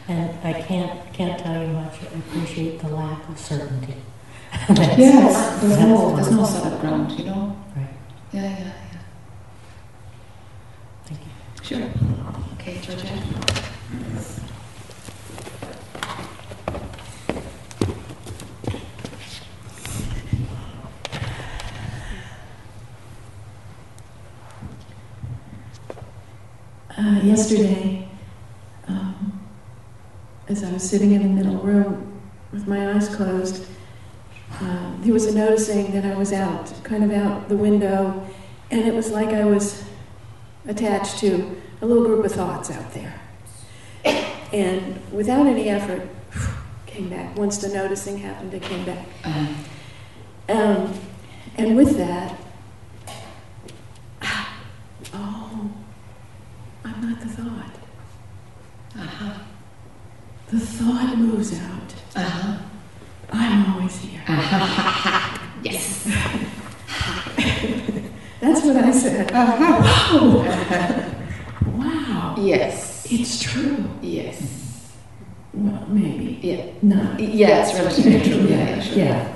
[0.09, 3.95] And I can't, can't tell you much, I appreciate the lack of certainty.
[4.69, 6.45] yes, there's no, there's no wonderful.
[6.45, 7.55] solid ground, you know?
[7.73, 7.87] Right.
[8.33, 8.99] Yeah, yeah, yeah.
[11.05, 11.63] Thank you.
[11.63, 11.89] Sure.
[12.59, 13.23] Okay, Georgette.
[26.95, 28.08] Uh, yesterday,
[28.88, 29.39] um,
[30.47, 32.19] as I was sitting in the middle room
[32.51, 33.67] with my eyes closed,
[34.53, 38.27] uh, there was noticing that I was out, kind of out the window,
[38.71, 39.84] and it was like I was
[40.65, 43.22] attached to a little group of thoughts out there.
[44.05, 46.07] And without any effort,
[46.85, 47.35] came back.
[47.37, 49.07] Once the noticing happened, it came back.
[50.49, 50.93] Um,
[51.57, 52.37] and with that,
[55.13, 55.71] oh,
[56.85, 57.75] I'm not the thought.
[58.95, 59.33] uh-huh.
[60.49, 61.93] The thought moves out.
[62.15, 62.57] Uh-huh.
[63.31, 64.21] I'm always here.
[64.27, 65.39] Uh-huh.
[65.63, 66.03] Yes.
[68.41, 69.31] That's what I said.
[69.31, 71.09] Uh-huh.
[71.65, 72.92] Wow, Yes.
[73.21, 73.89] It's true.
[74.02, 74.91] Yes.
[75.54, 76.39] Well, maybe.
[76.41, 76.65] Yeah.
[76.82, 77.15] No.
[77.19, 78.47] Yeah, it's relatively true.
[78.47, 78.97] Yeah, yeah, sure.
[78.97, 79.30] Yeah.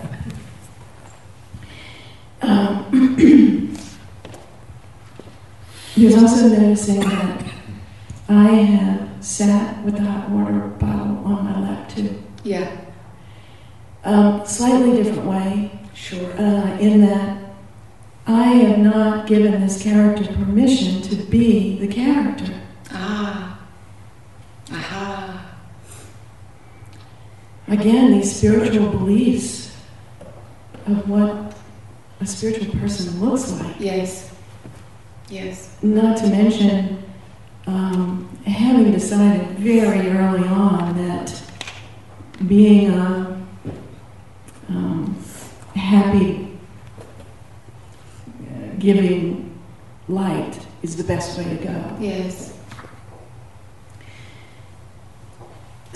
[2.41, 3.15] Um,
[5.95, 7.43] there's also noticing that
[8.29, 12.21] I have sat with the hot water bottle on my lap too.
[12.43, 12.69] Yeah,
[14.03, 16.31] Um, slightly different way, sure.
[16.39, 17.37] uh, in that
[18.25, 22.53] I have not given this character permission to be the character.
[22.91, 23.59] Ah.
[24.71, 25.45] Aha.
[27.67, 29.75] Again, these spiritual beliefs
[30.85, 31.53] of what
[32.21, 33.75] a spiritual person looks like.
[33.79, 34.33] Yes.
[35.29, 35.75] Yes.
[35.81, 37.03] Not to mention
[37.67, 41.43] um, having decided very early on that
[42.47, 43.45] being a
[44.69, 45.21] um,
[45.75, 46.57] happy,
[48.41, 49.57] uh, giving
[50.07, 51.97] light is the best way to go.
[51.99, 52.56] Yes.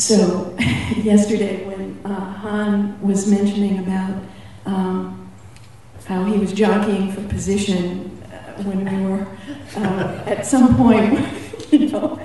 [0.02, 0.56] So,
[0.98, 4.16] yesterday when uh, Han was mentioning about
[4.66, 5.30] um,
[6.06, 9.28] how he was jockeying for position uh, when we were
[9.76, 11.20] uh, at some point,
[11.72, 12.20] you know,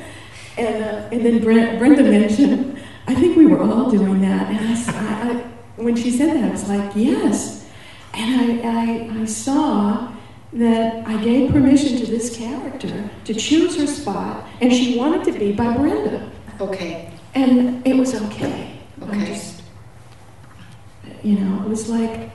[0.57, 4.49] and, uh, and then Brent, Brenda mentioned, I think we were all doing that.
[4.51, 5.43] And I, I-
[5.77, 7.69] when she said that, I was like, yes.
[8.15, 8.71] And I,
[9.19, 10.11] I, I saw
[10.55, 15.39] that I gave permission to this character to choose her spot, and she wanted to
[15.39, 16.33] be by Brenda.
[16.59, 17.13] Okay.
[17.37, 18.79] And it was okay.
[19.03, 19.27] I Okay.
[19.27, 19.63] just,
[21.23, 22.31] you know, it was like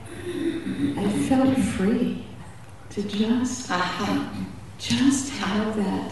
[0.95, 2.23] I felt free
[2.91, 4.31] to just, Aha.
[4.77, 6.11] just have that.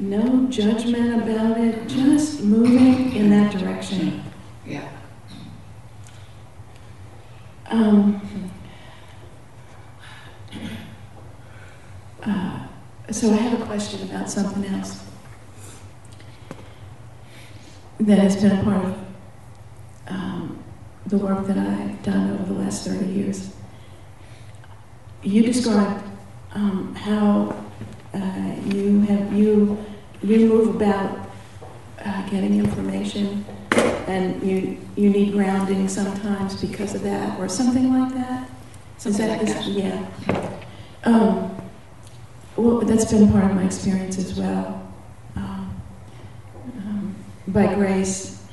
[0.00, 4.20] No judgment about it, just moving in that direction.
[4.66, 4.88] Yeah.
[7.70, 8.20] Um,
[12.24, 12.66] uh,
[13.12, 15.05] so I have a question about something else
[18.00, 18.98] that has been a part of
[20.08, 20.62] um,
[21.06, 23.54] the work that I've done over the last 30 years.
[25.22, 26.02] you described
[26.54, 27.54] um, how
[28.14, 29.84] uh, you have you
[30.22, 31.28] you move about
[32.04, 33.44] uh, getting information,
[34.06, 38.48] and you you need grounding sometimes because of that, or something like that.
[38.98, 39.66] Something like is- that.
[39.66, 40.06] Yeah.
[41.04, 41.54] Um,
[42.56, 44.85] well, that's been part of my experience as well.
[47.48, 48.44] By grace,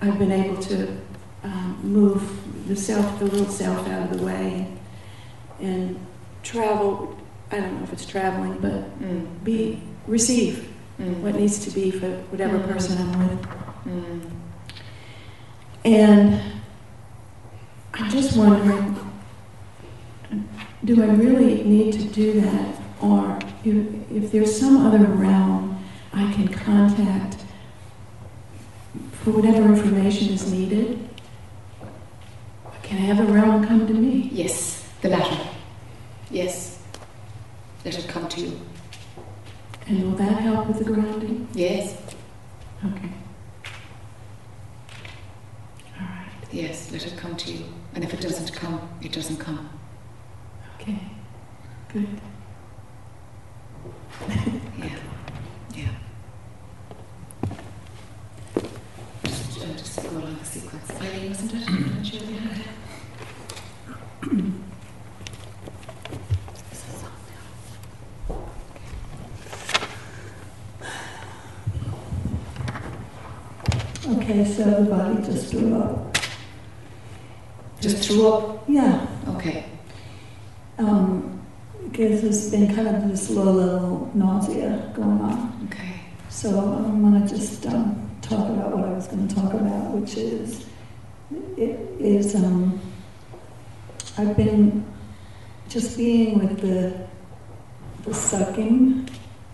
[0.00, 0.96] I've been able to
[1.42, 4.72] um, move the self, the little self, out of the way,
[5.60, 5.98] and
[6.42, 7.18] travel.
[7.50, 10.68] I don't know if it's traveling, but Mm, be receive
[11.00, 12.68] mm, what needs to be for whatever Mm.
[12.68, 13.46] person I'm with.
[13.86, 14.20] mm.
[15.84, 16.40] And
[17.94, 18.96] I'm just wondering,
[20.84, 22.76] do I really need to do that?
[23.00, 23.76] Or if,
[24.12, 25.82] if there's some other realm
[26.12, 27.36] I can contact
[29.32, 31.06] for whatever information is needed,
[32.82, 34.30] can I have a realm come to me?
[34.32, 35.48] Yes, the latter.
[36.30, 36.78] Yes.
[37.84, 38.60] Let it come to you.
[39.86, 41.46] And will that help with the grounding?
[41.52, 41.96] Yes,
[42.84, 43.10] Okay.
[46.00, 46.30] All right.
[46.52, 47.64] yes, let it come to you.
[47.94, 49.68] And if it doesn't come, it doesn't come.
[50.80, 50.98] Okay.
[51.92, 52.08] Good.
[54.78, 54.96] Yeah.
[60.00, 60.90] Just, go along the sequence.
[61.00, 61.68] Eileen, wasn't it?
[61.68, 62.66] I'm sure you had it.
[74.06, 76.16] Okay, so the body just threw up.
[77.80, 78.64] Just threw up.
[78.68, 79.66] Yeah, Okay.
[80.78, 81.40] um,
[81.90, 85.68] because there's been kind of this low-level nausea going on.
[85.70, 86.00] Okay.
[86.28, 87.97] So I'm gonna just um,
[88.68, 90.66] about what I was gonna talk about, which is,
[91.56, 92.80] it is, um,
[94.16, 94.84] I've been
[95.68, 97.06] just being with the,
[98.04, 99.08] the sucking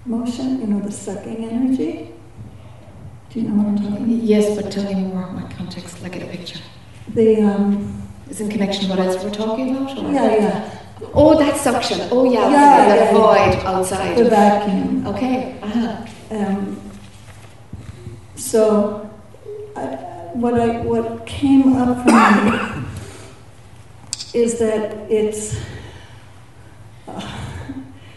[0.06, 2.10] motion, you know, the sucking energy.
[3.30, 4.08] Do you know what I'm talking about?
[4.24, 5.26] Yes, but tell me more.
[5.32, 6.60] My context, like in a picture.
[7.14, 9.98] The, um, Is in connection with what else we're talking about?
[9.98, 10.12] Or?
[10.12, 10.78] yeah, yeah,
[11.12, 12.00] Oh, that suction.
[12.12, 12.48] Oh, yeah.
[12.48, 13.12] Yeah, that yeah, yeah.
[13.12, 14.16] void outside.
[14.16, 15.06] the vacuum.
[15.08, 15.58] Okay.
[15.60, 16.06] Uh-huh.
[16.30, 16.80] Um,
[18.36, 19.03] so,
[20.34, 22.84] what I what came up for me
[24.34, 25.56] is that it's
[27.06, 27.20] uh,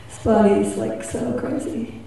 [0.10, 2.02] this body is like so crazy,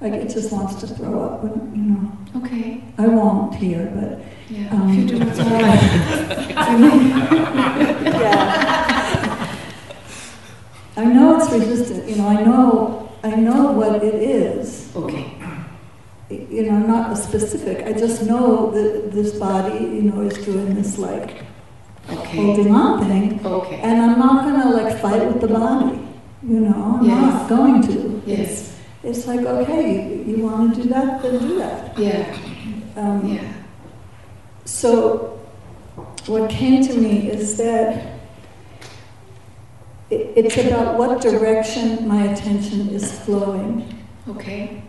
[0.00, 1.44] like it just wants to throw up.
[1.44, 2.12] When, you know,
[2.44, 2.82] Okay.
[2.98, 4.20] I won't here, but
[4.50, 4.70] Yeah.
[4.72, 5.82] um, if you do, it's all right.
[8.04, 9.54] yeah.
[10.96, 12.08] I know it's resistant.
[12.08, 14.90] You know, I know I know what it is.
[14.96, 15.34] Okay.
[16.30, 17.86] You know, not specific.
[17.86, 21.44] I just know that this body, you know, is doing this like
[22.10, 22.36] Okay.
[22.38, 23.80] holding on thing, Okay.
[23.82, 25.98] and I'm not gonna like fight with the body.
[26.42, 27.20] You know, I'm Yes.
[27.20, 28.22] not going to.
[28.26, 28.74] Yes.
[29.02, 31.98] It's like okay, you, you want to do that, then do that.
[31.98, 32.34] Yeah.
[32.96, 33.40] Um, Yeah.
[34.64, 35.38] So,
[36.26, 38.18] what came to me is that
[40.10, 43.84] it, it's about what direction my attention is flowing.
[44.28, 44.82] Okay.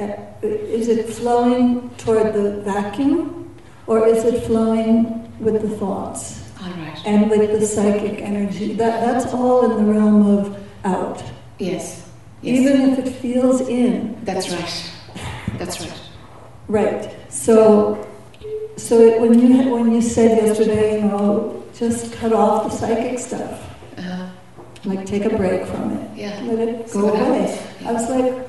[0.00, 0.06] Uh,
[0.42, 3.54] Is it flowing toward the vacuum,
[3.86, 6.98] or is it flowing with the thoughts All right.
[7.06, 8.74] and with the psychic energy?
[8.74, 11.22] That, that's all in the realm of out.
[11.58, 12.10] Yes.
[12.42, 12.60] Yes.
[12.60, 14.18] Even if it feels in.
[14.24, 14.90] That's right.
[15.58, 16.00] That's right.
[16.66, 17.14] Right.
[17.32, 18.04] So,
[18.76, 23.18] so it, when you when you said yesterday, you know, just cut off the psychic
[23.20, 23.62] stuff,
[23.96, 24.28] Uh,
[24.84, 26.40] like take a break from it, yeah.
[26.42, 27.58] let it go away.
[27.86, 28.48] I was like,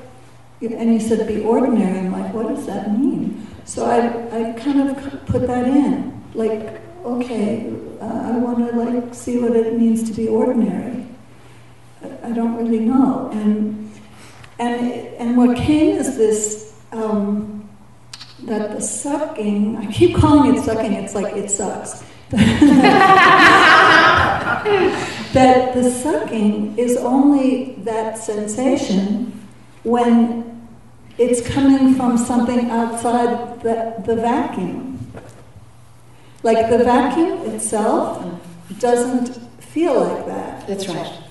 [0.60, 1.98] and you said be ordinary.
[1.98, 3.46] I'm like, what does that mean?
[3.64, 4.06] So I,
[4.38, 6.22] I kind of put that in.
[6.34, 11.06] Like, okay, uh, I want to like see what it means to be ordinary.
[12.02, 13.30] I, I don't really know.
[13.32, 13.90] And
[14.58, 17.68] and and what came is this um,
[18.44, 19.76] that the sucking.
[19.76, 20.92] I keep calling it sucking.
[20.92, 22.02] It's like it sucks.
[25.32, 29.35] that the sucking is only that sensation
[29.86, 30.68] when
[31.16, 34.98] it's coming from something outside the, the vacuum.
[36.42, 38.24] Like the vacuum itself
[38.80, 39.28] doesn't
[39.62, 40.66] feel like that.
[40.66, 41.22] That's right.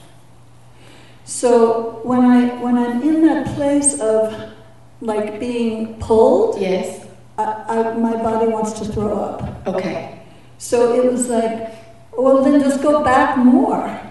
[1.25, 4.53] So when I when I'm in that place of
[5.01, 7.05] like being pulled, Yes.
[7.37, 9.67] I, I, my body wants to throw up.
[9.67, 10.21] Okay.
[10.57, 11.75] So it was like,
[12.17, 14.04] well, then just go back more.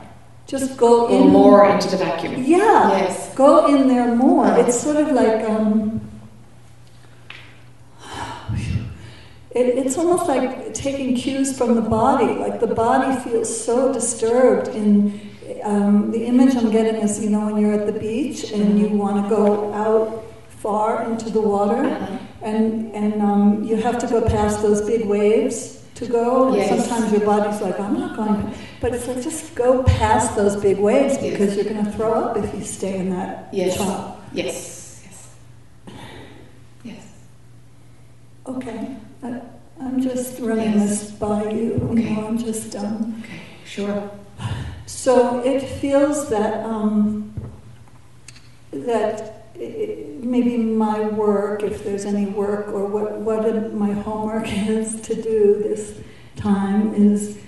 [0.46, 2.44] Just go Go in more into the vacuum.
[2.44, 3.34] Yeah, Yes.
[3.34, 4.46] go in there more.
[4.58, 6.00] It's sort of like um,
[9.50, 12.26] it, it's almost like taking cues from the body.
[12.34, 14.68] Like the body feels so disturbed.
[14.68, 15.20] In
[15.62, 18.88] um, the image I'm getting is, you know, when you're at the beach and you
[18.88, 22.18] want to go out far into the water, Uh-huh.
[22.42, 26.48] and and um, you have to go past those big waves to go.
[26.48, 26.88] And Yes.
[26.88, 28.52] sometimes your body's like, I'm not going.
[28.80, 31.30] But it's like just go past those big waves Yes.
[31.30, 33.76] because you're going to throw up if you stay in that Yes.
[33.76, 34.20] chop.
[34.32, 35.28] Yes, yes.
[36.84, 37.04] Yes.
[38.46, 39.40] Okay, I,
[39.80, 40.88] I'm just running Yes.
[40.88, 41.60] this by you.
[41.60, 42.14] You Okay.
[42.14, 43.22] know, I'm just um.
[43.24, 44.10] Okay, sure.
[44.86, 47.32] So it feels that um,
[48.72, 55.14] that maybe my work, if there's any work, or what what my homework is to
[55.14, 55.98] do this
[56.36, 57.38] time is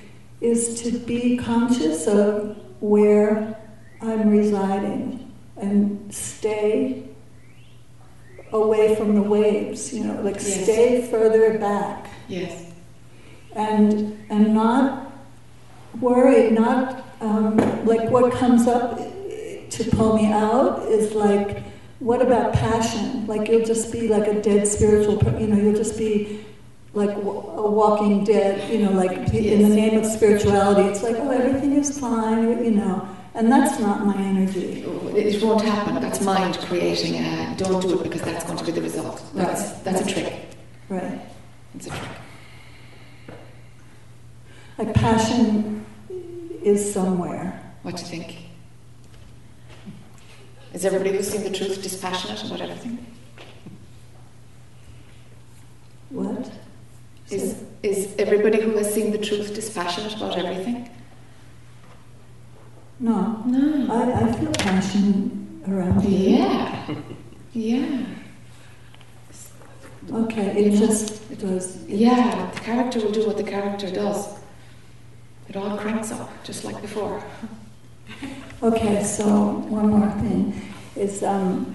[0.40, 3.56] is to be conscious of where
[4.00, 7.04] I'm residing and stay
[8.52, 9.92] away from the waves.
[9.92, 10.64] You know, like Yes.
[10.64, 12.66] stay further back Yes.
[13.54, 15.12] and and not
[16.00, 18.98] worry, not um, like what comes up
[19.70, 21.62] to pull me out is like,
[22.00, 23.26] what about passion?
[23.26, 26.44] Like you'll just be like a dead spiritual, you know, you'll just be
[26.92, 30.82] like a walking dead, you know, like in the name of spirituality.
[30.88, 34.82] It's like, oh, everything is fine, you know, and that's not my energy.
[35.14, 36.00] It won't happen.
[36.00, 37.14] That's mind creating.
[37.16, 39.22] A, don't do it because that's going to be the result.
[39.34, 39.84] That's, Right.
[39.84, 40.46] that's a trick.
[40.88, 41.20] Right.
[41.74, 42.08] It's a trick.
[44.78, 45.84] Like passion
[46.62, 47.62] is somewhere.
[47.82, 48.45] What do you think?
[50.76, 52.98] Is everybody who's seen the truth dispassionate about everything?
[56.10, 56.52] What?
[57.30, 60.90] Is, is everybody who has seen the truth dispassionate about everything?
[63.00, 63.42] No.
[63.46, 63.90] No.
[63.90, 66.10] I, I feel passion around you.
[66.36, 66.94] Yeah.
[67.54, 68.06] Yeah.
[70.12, 70.86] Okay, it You know?
[70.88, 71.84] just does.
[71.86, 74.38] Yeah, the character will do what the character does.
[75.48, 77.24] It all cranks up, just like before.
[78.62, 79.24] Okay, so
[79.68, 80.54] one more thing
[80.96, 81.74] is um,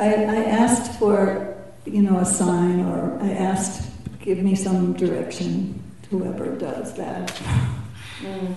[0.00, 1.54] I, I asked for
[1.84, 3.90] you know a sign or I asked
[4.20, 5.82] give me some direction.
[6.10, 7.38] Whoever does that,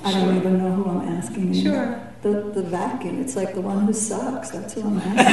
[0.04, 1.54] I don't even know who I'm asking.
[1.54, 2.00] Sure.
[2.22, 3.20] The the vacuum.
[3.22, 4.50] It's like the one who sucks.
[4.52, 5.26] That's who I'm asking.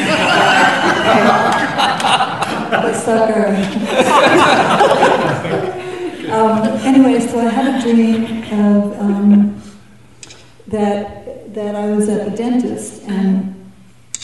[2.82, 3.46] the sucker.
[6.32, 9.60] um, anyway, so I had a dream of um,
[10.68, 11.25] that
[11.56, 13.52] that I was at the dentist and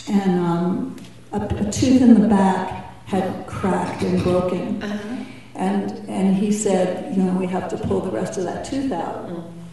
[0.09, 0.97] and um,
[1.33, 2.67] a, a tooth in the back
[3.07, 5.25] had cracked and broken, Uh-huh.
[5.55, 8.93] and and he said, you know, we have to pull the rest of that tooth
[8.93, 9.31] out.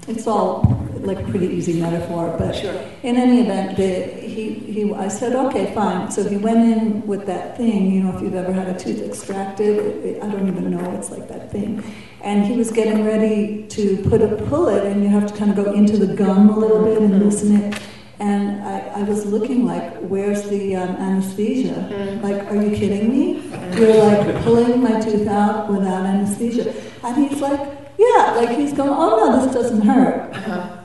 [0.09, 0.75] It's all
[1.09, 2.73] like a pretty easy metaphor, but Sure.
[3.03, 3.89] in any event, the,
[4.27, 6.11] he, he, I said, okay, fine.
[6.11, 9.01] So he went in with that thing, you know, if you've ever had a tooth
[9.01, 11.81] extracted, it, it- I don't even know, it's like that thing.
[12.21, 15.51] And he was getting ready to put a pull it, and you have to kind
[15.51, 17.79] of go into the gum a little bit and loosen it.
[18.19, 22.19] And I, I was looking like, where's the um, anesthesia?
[22.21, 23.41] Like, are you kidding me?
[23.79, 26.73] You're like pulling my tooth out without anesthesia.
[27.05, 30.77] And he's like, yeah, like he's going, oh no, this doesn't hurt Uh-huh.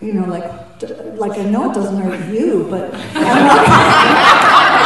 [0.00, 0.46] you know, like,
[0.78, 0.86] d-
[1.22, 3.64] like I know it doesn't hurt you, but I'm not.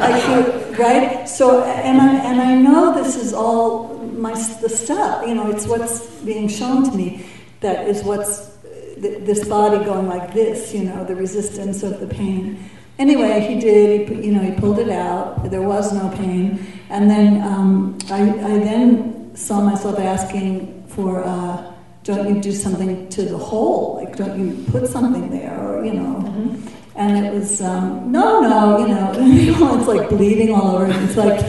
[0.00, 1.28] like right?
[1.28, 3.94] So, and I and I know this is all
[4.26, 5.26] my the stuff.
[5.26, 7.26] You know, it's what's being shown to me
[7.60, 8.56] that is what's
[9.00, 10.72] th- this body going like this.
[10.74, 12.58] You know, the resistance of the pain.
[12.98, 14.00] Anyway, he did.
[14.08, 15.50] He, put- you know, he pulled it out.
[15.50, 16.58] There was no pain,
[16.90, 21.24] and then um, I, I then saw myself asking for.
[21.24, 21.66] Uh,
[22.02, 24.00] don't you do something to the hole?
[24.02, 26.56] Like, don't you put something there, or you know?
[26.96, 30.86] And it was um, no, no, you know, it's like bleeding all over.
[30.88, 31.40] It's like,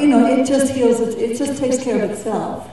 [0.00, 1.00] you know, it just heals.
[1.00, 2.68] It, it just takes care of itself.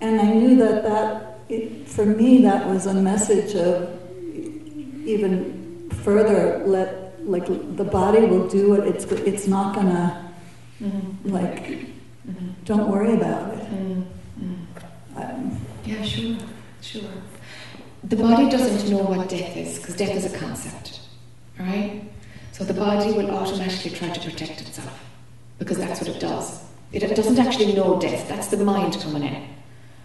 [0.00, 3.90] And I knew that that, it, for me, that was a message of
[5.06, 6.62] even further.
[6.66, 7.46] Let like
[7.76, 8.88] the body will do it.
[8.88, 10.26] It's it's not gonna
[10.82, 11.28] Mm-hmm.
[11.30, 11.86] like.
[12.64, 13.60] Don't worry about it.
[13.60, 15.16] Mm-hmm.
[15.16, 16.36] Um, Yeah, sure,
[16.80, 17.02] sure.
[18.04, 21.00] The body doesn't know what death is because death is a concept,
[21.58, 22.02] all right?
[22.52, 25.04] So the body will automatically try to protect itself
[25.58, 26.62] because that's what it does.
[26.92, 28.28] It, it doesn't actually know death.
[28.28, 29.46] That's the mind coming in.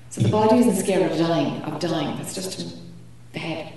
[0.09, 1.61] So the body isn't scared of dying.
[1.63, 2.15] Of dying.
[2.17, 2.77] That's just
[3.33, 3.73] the head.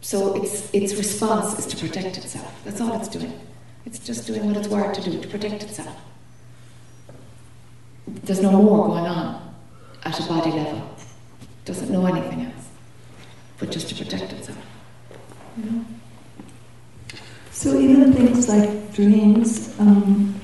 [0.00, 2.52] So its its response is to protect itself.
[2.64, 3.32] That's all it's doing.
[3.84, 5.96] It's just doing what it's wired to do to protect itself.
[8.06, 9.54] There's no more going on
[10.04, 10.82] at a body level.
[11.64, 12.68] Doesn't know anything else,
[13.58, 14.58] but just to protect itself.
[15.56, 15.84] You know?
[17.50, 20.34] So even things like dreams, um,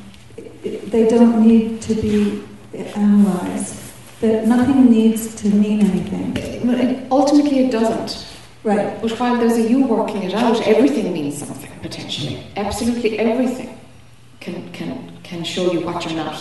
[0.62, 2.42] they don't need to be
[2.74, 3.78] analyzed.
[4.20, 6.32] That nothing needs to mean anything.
[6.64, 8.26] But it- ultimately, it doesn't.
[8.64, 9.00] Right.
[9.02, 12.46] But while there's a you working it out, everything means something potentially.
[12.56, 13.76] Absolutely everything
[14.38, 16.40] can can can show you what you're not.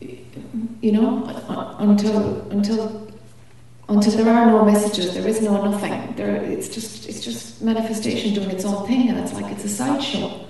[0.00, 1.24] You know,
[1.78, 3.08] until until
[3.88, 6.14] until there are no messages, there is no nothing.
[6.16, 9.68] There, it's just it's just manifestation doing its own thing, and it's like it's a
[9.68, 10.46] sideshow.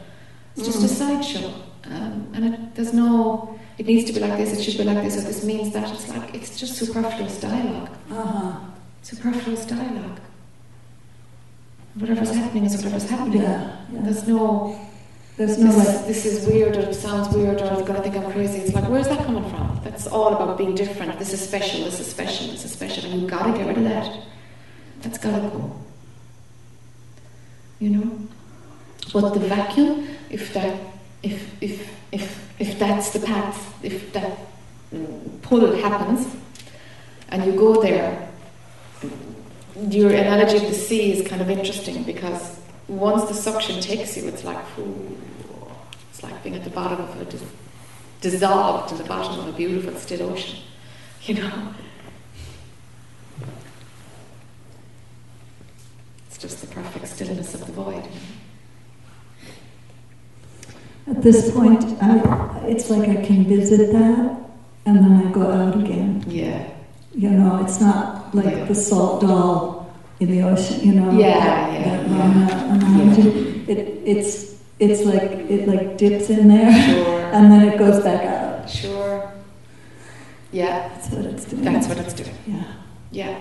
[0.57, 1.53] It's just a sideshow,
[1.85, 3.59] um, and it, there's no.
[3.79, 4.53] It needs to be like this.
[4.59, 5.91] It should be like this, or this means that.
[5.95, 8.59] It's like it's just superfluous dialogue Uh-huh.
[9.03, 10.21] superfluous dialogue.
[11.95, 13.43] Whatever's happening is whatever's happening.
[13.43, 13.77] Yeah.
[13.93, 14.01] yeah.
[14.03, 14.79] There's no,
[15.39, 18.17] There's no like, this is weird or it sounds weird or I'm going to think
[18.17, 18.59] I'm crazy.
[18.59, 19.81] It's like, where's that coming from?
[19.85, 21.17] That's all about being different.
[21.17, 23.05] This is special, this is special, this is special.
[23.05, 24.25] And you've got to get rid of that.
[25.03, 25.77] That's got to go.
[27.79, 28.19] You know?
[29.13, 30.77] But the vacuum, if that,
[31.23, 34.41] if, if, if, if that's the path, if that
[35.43, 36.35] pull happens,
[37.29, 38.29] and you go there,
[39.89, 42.59] your analogy of the sea is kind of interesting because
[42.89, 45.17] once the suction takes you, it's like, ooh,
[46.11, 47.45] it's like being at the bottom of a dis-
[48.21, 50.59] dissolved in the bottom of a beautiful still ocean,
[51.23, 51.75] you know.
[56.29, 58.05] It's just the perfect stillness of the void.
[61.07, 64.39] at this point, I, it's like I can visit that
[64.87, 66.23] and then I go out again.
[66.27, 66.69] Yeah,
[67.15, 68.65] You know, it's not like Yeah.
[68.65, 69.78] the salt doll
[70.21, 71.11] in the ocean, you know.
[71.19, 72.19] Yeah, that, yeah, that yeah.
[72.19, 73.69] Rama.
[73.69, 78.25] It, it's, it's like, it like dips in there sure, and then it goes back
[78.25, 78.69] out.
[78.69, 79.31] sure.
[80.51, 81.63] Yeah, That's what it's doing.
[81.63, 82.35] that's what it's doing.
[82.47, 82.65] Yeah.
[83.11, 83.41] Yeah.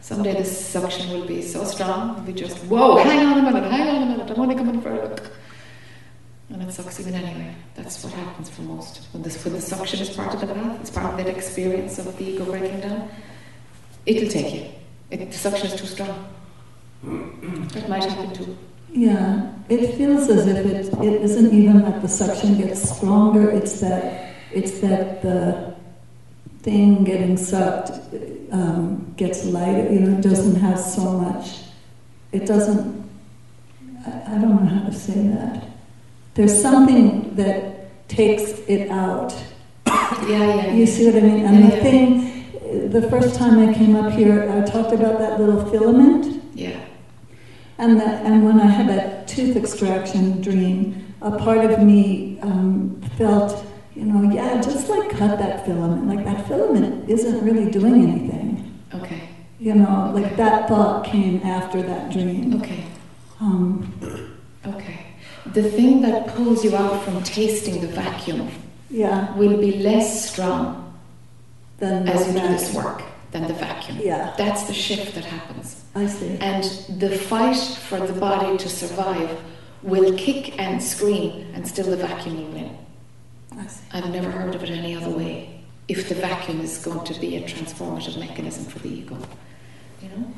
[0.00, 3.70] Someday this suction will be so strong, it'll be just, whoa, hang on a minute,
[3.70, 5.30] hang on a minute, I'm only coming for a look.
[6.48, 7.54] And it sucks in anyway.
[7.76, 9.06] That's what happens for most.
[9.12, 11.98] When, this, when the suction is part of the path, it's part of that experience
[11.98, 13.08] of the ego breaking down,
[14.06, 14.66] it'll take you.
[15.10, 16.28] It, the suction is too strong.
[17.02, 18.56] That might happen too.
[18.92, 23.80] Yeah, it feels as if it, it isn't even that the suction gets stronger, it's
[23.80, 25.76] that, it's that the
[26.62, 27.92] thing getting sucked
[28.50, 31.60] um, gets lighter, you know, it doesn't have so much,
[32.32, 33.08] it doesn't,
[34.04, 35.68] I, I don't know how to say that.
[36.34, 39.32] There's something that takes it out.
[40.28, 40.72] Yeah, yeah.
[40.74, 41.44] You see what I mean?
[41.46, 41.82] And the Yeah.
[41.82, 42.39] thing,
[42.88, 46.42] the first time I came up here, I talked about that little filament.
[46.54, 46.80] Yeah.
[47.78, 53.00] And, that, and when I had that tooth extraction dream, a part of me um,
[53.16, 53.64] felt,
[53.94, 56.06] you know, yeah, just like cut that filament.
[56.06, 58.78] Like that filament isn't really doing anything.
[58.94, 59.28] Okay.
[59.58, 62.60] You know, like that thought came after that dream.
[62.60, 62.84] Okay.
[63.40, 65.06] Um, Okay.
[65.54, 68.50] The thing that pulls you out from tasting the vacuum
[68.90, 70.89] yeah, will be less strong
[71.80, 73.02] then as you do this work
[73.32, 73.98] than the vacuum.
[74.00, 75.84] Yeah, That's the shift that happens.
[75.94, 76.36] I see.
[76.40, 76.64] And
[77.00, 79.38] the fight for the body to survive
[79.82, 82.78] will kick and scream, and still the vacuum will win.
[83.58, 83.82] I see.
[83.92, 85.62] I've never heard of it any other way.
[85.88, 89.18] If the vacuum is going to be a transformative mechanism for the ego,
[90.02, 90.32] you know?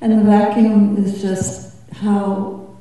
[0.00, 2.76] And the vacuum is just how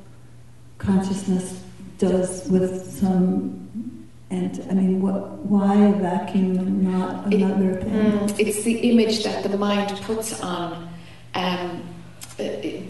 [0.77, 1.63] consciousness
[1.97, 3.96] does with some.
[4.29, 5.37] And I mean, what?
[5.45, 7.91] Why a vacuum and not It- another thing?
[7.91, 10.89] Mm, it's the image that the mind puts on,
[11.33, 11.83] um,
[12.39, 12.83] uh, it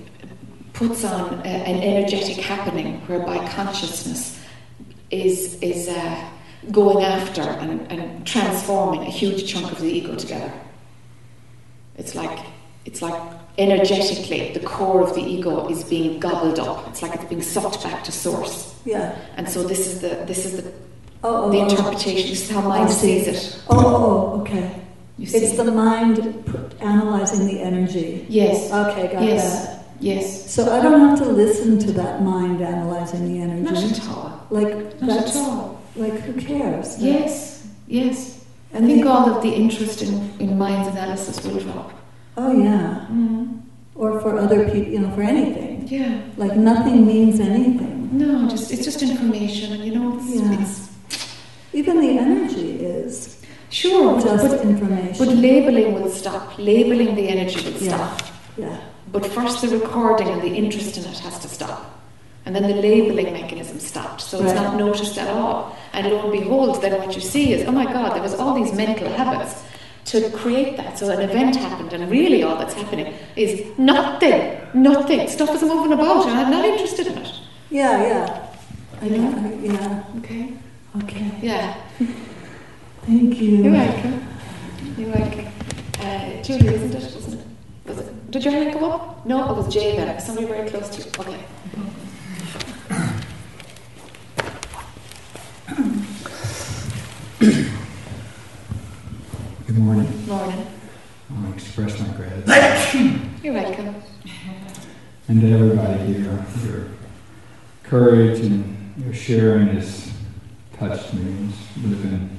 [0.74, 4.40] puts on a, an energetic happening whereby consciousness
[5.12, 6.16] is is uh,
[6.72, 10.52] going after and, and transforming a huge chunk of the ego together.
[11.98, 12.40] It's like
[12.86, 13.20] it's like
[13.60, 16.88] energetically the core of the ego is being gobbled up.
[16.88, 18.76] It's like it's being sucked back to source.
[18.86, 19.16] Yeah.
[19.36, 20.74] And so this is the this is the,
[21.24, 21.68] Oh, oh, the oh.
[21.70, 22.30] interpretation.
[22.30, 23.24] This is how mind see.
[23.24, 23.62] sees it.
[23.70, 23.96] Oh, oh,
[24.38, 24.82] oh, okay.
[25.20, 26.20] It's the mind
[26.80, 28.26] analyzing the energy.
[28.30, 28.72] yes.
[28.72, 29.66] Okay, got Yes.
[29.66, 29.84] that.
[30.00, 30.52] Yes.
[30.52, 33.64] So I don't have to listen to that mind analyzing the energy.
[33.64, 34.46] Not at all.
[34.52, 35.82] Like Not that's at all.
[35.96, 37.02] like who cares?
[37.02, 37.66] Yes.
[37.88, 38.46] Yes.
[38.74, 41.94] I And think the- all of the interest in, in mind's analysis will drop.
[42.38, 43.08] Oh yeah.
[43.12, 43.62] Mm.
[43.96, 45.88] Or for other people, you know, for anything.
[45.88, 46.22] Yeah.
[46.38, 48.10] Like nothing means anything.
[48.12, 50.62] No, just it's just information, and you know, it's, Yeah.
[50.62, 50.87] it's
[51.74, 55.26] Even the energy is sure, just but, information.
[55.26, 56.58] but labeling will stop.
[56.58, 57.96] Labeling the energy will Yeah.
[57.96, 58.22] stop.
[58.58, 58.78] yeah.
[59.12, 61.94] But first, the recording and the interest in it has to stop.
[62.46, 64.22] And then the labeling mechanism stopped.
[64.22, 64.64] So it's Right.
[64.64, 65.76] not noticed at all.
[65.94, 68.54] And lo and behold, then what you see is, oh my God, there was all
[68.54, 69.56] these mental habits
[70.06, 70.98] to create that.
[70.98, 74.40] So an event happened, and really all that's happening is nothing,
[74.74, 75.28] nothing.
[75.28, 77.32] Stuff is moving about, and I'm not interested in it.
[77.70, 78.40] Yeah, yeah.
[79.02, 80.54] I don't, yeah, Okay.
[81.04, 81.32] Okay.
[81.42, 81.82] Yeah.
[83.06, 83.64] Thank you.
[83.64, 84.28] You're welcome.
[84.98, 85.48] You're welcome.
[86.00, 87.04] Uh, Julie, isn't it?
[87.14, 87.48] Wasn't it?
[87.86, 88.32] Was it?
[88.32, 89.26] Did your hand go up?
[89.26, 90.20] No, it was Jay then.
[90.20, 91.12] Somebody very close to you.
[91.20, 91.44] Okay.
[99.68, 100.28] Good morning.
[100.28, 100.68] Morning.
[101.30, 103.22] I want to express my gratitude.
[103.44, 103.96] You're welcome.
[105.28, 106.88] And to everybody here, your
[107.84, 110.07] courage and your sharing has
[110.80, 111.50] touched me.
[111.50, 112.30] It's really been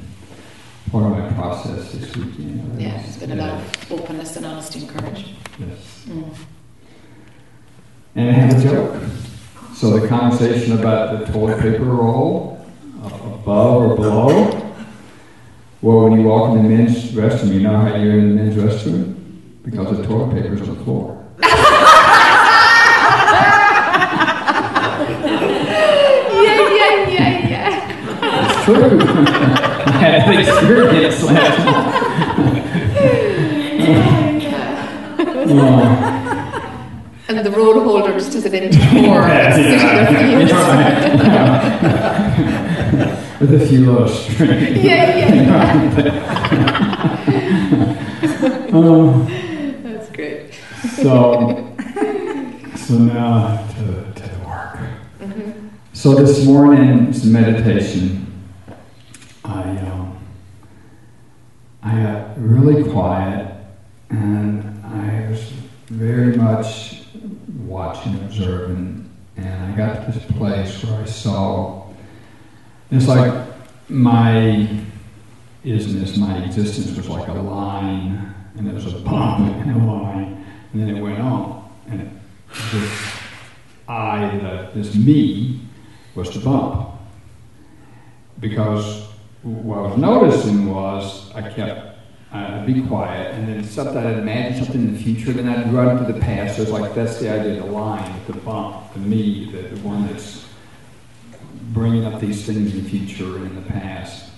[0.90, 2.80] part of my process this weekend.
[2.80, 5.34] Yeah, it's been a lot of openness and honesty and courage.
[5.58, 6.04] Yes.
[6.08, 6.34] Mm.
[8.14, 9.02] And I have a joke.
[9.74, 12.64] So the conversation about the toilet paper roll,
[13.02, 14.50] above or below,
[15.80, 18.56] well, when you walk in the men's restroom, you know how you're in the men's
[18.56, 19.14] restroom?
[19.62, 21.24] Because the toilet paper's on the floor.
[21.40, 21.48] Yeah,
[26.74, 28.50] yeah, yeah, yeah.
[28.50, 28.98] It's true.
[29.00, 32.64] I had an experience last night.
[35.50, 39.22] Oh, And the roll holder just has an empty pour.
[43.40, 44.84] With a few little strings.
[44.84, 46.28] Yeah, yeah.
[48.72, 49.24] Oh,
[49.82, 50.52] That's great.
[50.96, 51.74] so,
[52.76, 54.76] so now to, to the work.
[55.20, 55.68] Mm-hmm.
[55.94, 58.26] So this morning's meditation,
[59.44, 60.18] I um,
[61.82, 63.54] I got really quiet
[64.10, 65.52] and I was
[65.88, 67.02] very much
[67.64, 71.86] watching, observing, and I got to this place where I saw
[72.90, 73.46] it's like
[73.88, 74.68] my
[75.64, 80.46] isness, my existence was like a line, and there was a bump in a line,
[80.72, 82.08] and then it went on, and it,
[82.72, 83.18] this
[83.88, 85.60] I, the, this me,
[86.14, 86.90] was the bump.
[88.38, 89.08] Because
[89.42, 91.98] what I was noticing was I kept,
[92.30, 96.04] I'd be quiet, and then something, I'd imagine something in the future, then I'd run
[96.04, 96.56] to the past.
[96.56, 100.06] So it's like, that's the idea, the line, the bump, the me, the, the one
[100.06, 100.44] that's
[101.72, 104.30] bringing up these things in the future and in the past.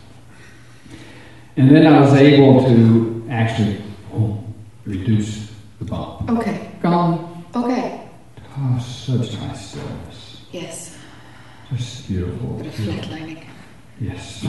[1.56, 3.82] And then I was able to actually
[4.14, 4.42] oh,
[4.84, 6.30] reduce the bump.
[6.30, 6.70] Okay.
[6.82, 7.44] Gone.
[7.54, 8.08] Okay.
[8.56, 10.42] Oh, such nice stillness.
[10.52, 10.98] Yes.
[11.70, 12.56] Just beautiful.
[12.56, 13.44] Bit of flatlining.
[14.00, 14.44] Yes.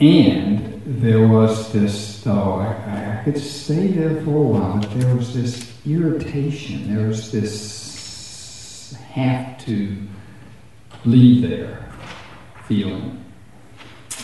[0.00, 5.14] and there was this, though, I, I could stay there for a while, but there
[5.14, 6.94] was this irritation.
[6.94, 7.79] There was this
[9.10, 9.96] have to
[11.04, 11.84] leave there
[12.66, 13.24] feeling.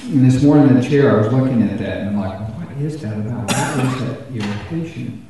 [0.05, 2.77] And this morning in the chair, I was looking at that and I'm like, what
[2.79, 3.51] is that about?
[3.51, 5.27] What is that irritation?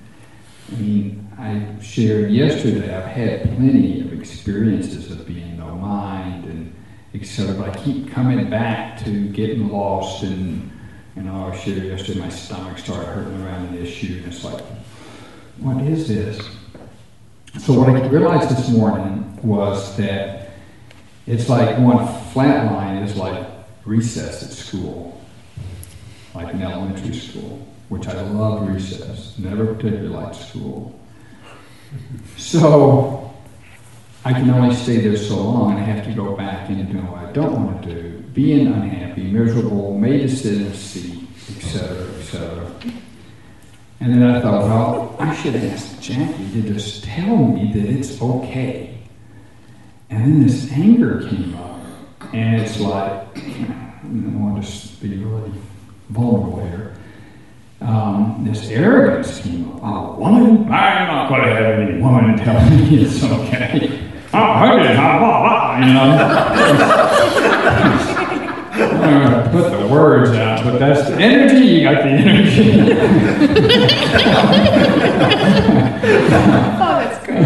[0.70, 6.74] I mean, I shared yesterday, I've had plenty of experiences of being no mind and
[7.14, 7.54] etc.
[7.54, 10.70] But I keep coming back to getting lost and,
[11.14, 14.62] you know, I shared yesterday my stomach started hurting around an issue and it's like,
[15.59, 16.46] what is this?
[17.61, 20.50] So what I realized this morning was that
[21.26, 23.46] it's like one flat line is like
[23.84, 25.20] recess at school,
[26.34, 30.98] like in elementary school, which I love recess, never particularly liked school.
[32.36, 33.34] So
[34.24, 37.11] I can only stay there so long and I have to go back into doing
[37.11, 41.26] what I don't want to do, being unhappy, miserable, made to sit in a seat,
[41.57, 42.72] etc., etc.
[44.01, 48.20] And then I thought, well, I should ask Jackie to just tell me that it's
[48.20, 48.99] okay.
[50.11, 51.80] And then this anger came up,
[52.32, 55.53] and it's like, I want to be really
[56.11, 56.94] vulnerable here.
[57.80, 59.80] Um, this arrogance came up.
[59.82, 64.03] Oh, woman, I'm not going to have any woman tell me it's okay.
[64.34, 67.92] Oh, I did, blah, blah, blah, you know.
[69.07, 71.64] I'm going to put the words out, but that's the energy.
[71.66, 72.66] You got the energy.
[76.09, 77.44] Oh, that's great.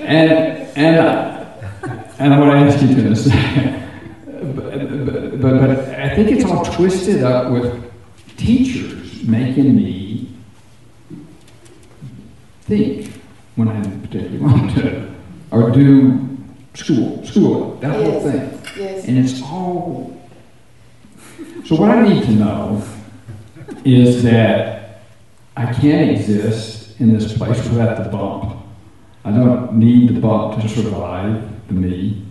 [0.00, 0.30] And
[0.76, 1.44] and uh,
[2.18, 4.64] and I want to ask you to this, but,
[5.06, 7.82] but, but, but I think it's all twisted up with
[8.36, 10.28] teachers making me
[12.62, 13.12] think
[13.56, 15.14] when I particularly want to,
[15.50, 16.36] or do
[16.74, 19.04] school, school, that whole thing, Yes.
[19.06, 20.15] and it's all.
[21.64, 22.84] So what I need to know
[23.84, 25.00] is that
[25.56, 28.62] I can't exist in this place without the bump.
[29.24, 32.24] I don't need the bump to survive the me.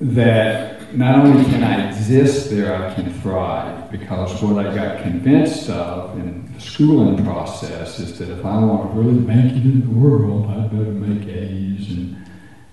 [0.00, 5.68] That not only can I exist there, I can thrive because what I got convinced
[5.70, 9.80] of in the schooling process is that if I want to really make it in
[9.80, 12.16] the world, I better make A's and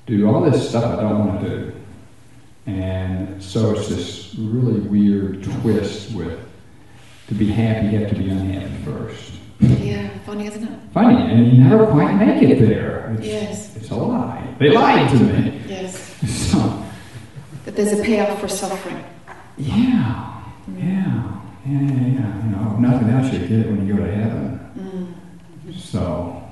[0.06, 1.77] do all this stuff I don't want to do.
[2.68, 6.38] And so it's this really weird twist with
[7.28, 9.32] to be happy, you have to be unhappy first.
[9.60, 10.80] Yeah, funny, isn't it?
[10.94, 13.16] Funny, and you never quite make it there.
[13.18, 13.76] It's, Yes.
[13.78, 14.56] it's a lie.
[14.60, 15.62] They lied to me.
[15.68, 16.04] Yes.
[16.28, 16.84] So,
[17.66, 19.04] That there's a payoff for suffering.
[19.58, 20.42] yeah,
[20.78, 21.32] yeah, yeah,
[21.66, 22.44] yeah, yeah.
[22.44, 25.14] You know, nothing else, you get when you go to heaven.
[25.68, 25.74] Mm.
[25.80, 26.44] So,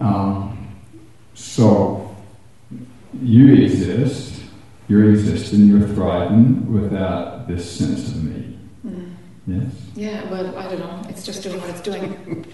[0.00, 0.74] um,
[1.34, 2.05] so
[3.22, 4.42] you exist,
[4.88, 8.58] you're existing, you're thriving without this sense of me.
[8.86, 9.14] Mm.
[9.46, 9.72] Yes?
[9.94, 11.02] Yeah, well, I don't know.
[11.08, 12.44] It's just doing what it's doing.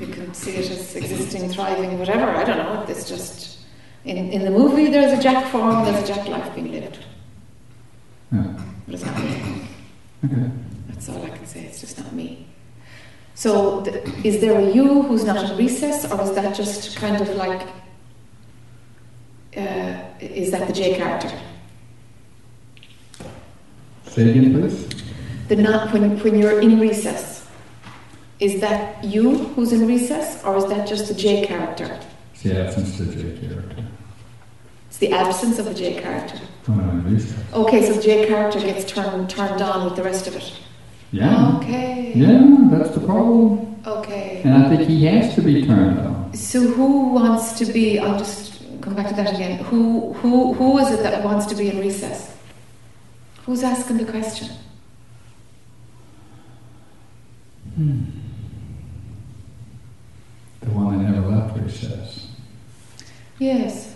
[0.00, 2.26] You can see it as existing, thriving, whatever.
[2.26, 2.84] I don't know.
[2.88, 3.58] It's just
[4.04, 4.88] in, in the movie.
[4.90, 5.84] There's a Jac form.
[5.84, 6.98] There's a Jac life being lived.
[8.32, 8.54] Yeah.
[8.86, 9.68] But it's not me.
[10.24, 10.50] Okay.
[10.88, 11.64] That's all I can say.
[11.64, 12.46] It's just not me.
[13.34, 17.20] So, th- is there a you who's not in recess, or is that just kind
[17.20, 17.66] of like?
[19.56, 21.30] Uh, is that the J character?
[24.06, 24.88] Say again, please.
[25.48, 27.46] The not when when you're in recess.
[28.40, 31.98] Is that you who's in recess, or is that just the J character?
[32.32, 33.84] It's the absence of the J character.
[34.88, 36.40] It's the absence of the J character.
[36.66, 37.38] When I'm in recess.
[37.52, 40.52] Okay, so the J character gets turned turned on with the rest of it.
[41.12, 41.56] Yeah.
[41.58, 42.12] Okay.
[42.16, 43.80] Yeah, that's the problem.
[43.86, 44.40] Okay.
[44.44, 46.34] And I think he has to be turned on.
[46.34, 48.00] So who wants to be?
[48.00, 48.53] I'll just
[48.84, 49.58] come back to that again.
[49.64, 52.36] Who who who is it that wants to be in recess?
[53.46, 54.48] Who's asking the question?
[57.74, 58.04] Hmm.
[60.60, 62.28] The one that never left recess.
[63.38, 63.94] Yes,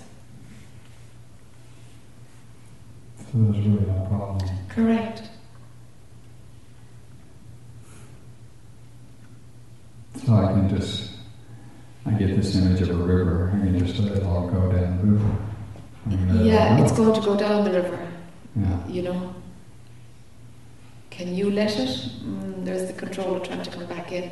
[3.19, 4.41] So there's really no problem.
[4.69, 5.23] correct.
[10.27, 11.13] So I can just,
[12.09, 13.51] I get this image of a river.
[13.55, 15.37] I can just let it all go down the river.
[16.09, 17.99] I Yeah, it's going to go down the river.
[18.57, 18.89] Yeah.
[18.89, 19.35] You know.
[21.11, 21.89] Can you let it?
[21.89, 24.31] Mm, there's the controller trying to come back in,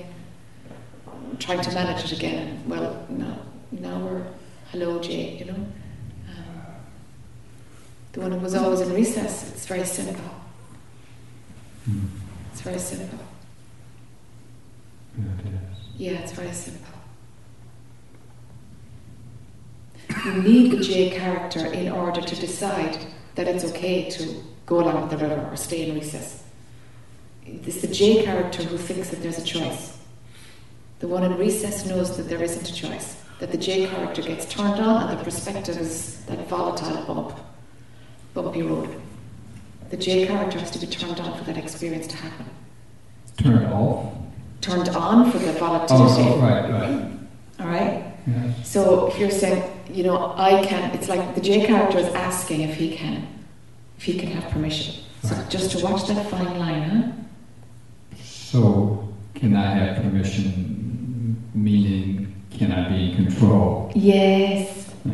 [1.38, 2.62] trying to manage it again.
[2.66, 3.38] Well, no,
[3.72, 4.26] now we're
[4.70, 5.36] hello, Jay.
[5.36, 5.54] You know.
[5.54, 6.62] Um,
[8.12, 9.50] the one who was always in recess.
[9.50, 10.30] It's very simple.
[11.84, 12.06] Hmm.
[12.52, 13.18] It's very simple.
[15.18, 15.78] Yeah, it is.
[15.96, 16.95] Yeah, it's very simple.
[20.24, 22.98] You need the J character in order to decide
[23.34, 26.42] that it's okay to go along with the river or stay in recess.
[27.44, 29.98] It's the J character who thinks that there's a choice.
[30.98, 33.22] The one in recess knows that there isn't a choice.
[33.38, 37.38] That the J character gets turned on and the perspective is that volatile bump,
[38.34, 39.00] bumpy road.
[39.90, 42.46] The J character has to be turned on for that experience to happen.
[43.36, 44.12] Turned off.
[44.62, 46.22] Turned on for the volatility.
[46.22, 47.10] oh, right, right.
[47.60, 48.15] All right.
[48.26, 48.68] Yes.
[48.68, 52.62] So if you're saying, you know, I can, it's like the J character is asking
[52.62, 53.26] if he can,
[53.98, 55.02] if he can have permission.
[55.22, 55.50] So Right.
[55.50, 58.16] just to watch that fine line, huh?
[58.22, 63.90] So, can I have permission, meaning, can I be in control?
[63.94, 64.92] Yes.
[65.04, 65.12] Yeah.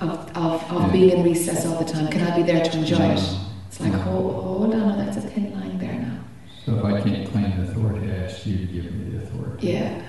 [0.00, 0.84] Of, of, Yeah.
[0.86, 2.08] of being in recess all the time.
[2.08, 3.22] Can I be there to enjoy it?
[3.68, 3.98] It's like, No.
[3.98, 6.18] hold, hold on, that's a thin line there now.
[6.64, 9.68] So if I can't claim the authority, I ask you to give me the authority.
[9.68, 10.02] Yeah.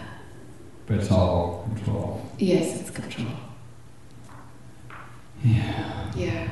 [0.86, 2.22] But it's all control.
[2.38, 3.28] Yes, it's control.
[5.44, 6.12] Yeah.
[6.16, 6.48] Yeah.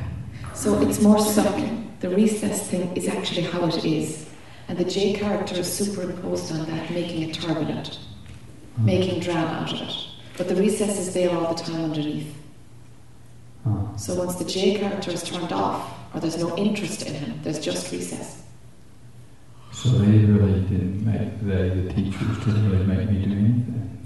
[0.53, 1.83] So it's more subtle.
[1.99, 4.29] The recess thing is actually how it is.
[4.67, 8.83] And the J character is superimposed on that, making it turbulent, uh-huh.
[8.83, 9.93] making drama out of it.
[10.37, 12.33] But the recess is there all the time underneath.
[13.65, 13.93] Oh.
[13.97, 17.59] So once the J character is turned off, or there's no interest in him, there's
[17.59, 18.43] just recess.
[19.71, 24.00] So they really didn't make, they, the teachers, didn't really make me do anything.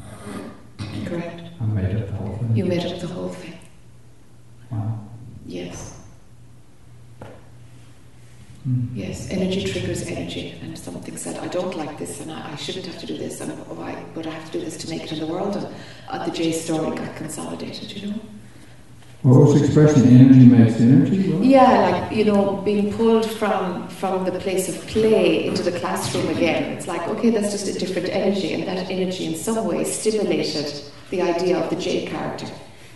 [1.05, 1.41] Correct.
[1.59, 2.55] I made up the whole thing.
[2.55, 3.57] You made up the whole thing.
[4.71, 4.99] Wow.
[5.45, 5.99] Yes.
[8.63, 8.87] Hmm.
[8.93, 9.29] Yes.
[9.29, 10.55] Energy triggers energy.
[10.61, 13.17] And if something said, I don't like this and I, I shouldn't have to do
[13.17, 15.55] this and why would I have to do this to make it in the world?
[15.55, 15.67] And
[16.09, 18.19] uh, the J story got consolidated, you know?
[19.26, 20.07] What was the expression?
[20.07, 21.32] Energy makes energy?
[21.32, 21.43] What?
[21.43, 26.28] Yeah, like you know, being pulled from from the place of play into the classroom
[26.30, 26.73] again.
[26.73, 30.80] It's like okay, that's just a different energy, and that energy in some way stimulated
[31.09, 32.45] the idea of the J character.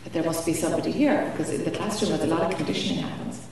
[0.04, 3.02] That there must be somebody here because in the classroom, where a lot of conditioning
[3.04, 3.48] happens.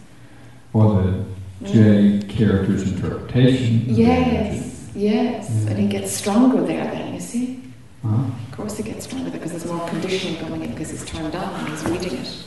[0.73, 1.25] Or the
[1.63, 2.29] J mm-hmm.
[2.29, 3.89] character's interpretation.
[3.89, 4.55] of the energy.
[4.55, 6.85] Yes, yes, and it gets stronger there.
[6.91, 7.63] Then you see,
[8.03, 8.29] Huh?
[8.49, 11.53] of course, it gets stronger because there's more conditioning going in because he's turned on
[11.55, 12.43] and he's reading it.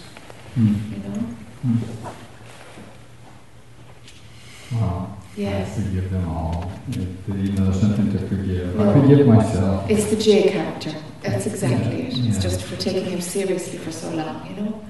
[0.55, 0.74] Hmm.
[0.92, 1.18] You know.
[1.62, 1.76] Hmm.
[4.76, 5.16] Wow.
[5.36, 5.78] Yes.
[5.78, 6.70] I forgive them all.
[6.88, 8.80] They know something to forgive.
[8.80, 9.88] I forgive myself.
[9.90, 10.92] It's the J character.
[11.22, 12.18] That's exactly it.
[12.26, 14.84] It's just for taking him seriously for so long, you know,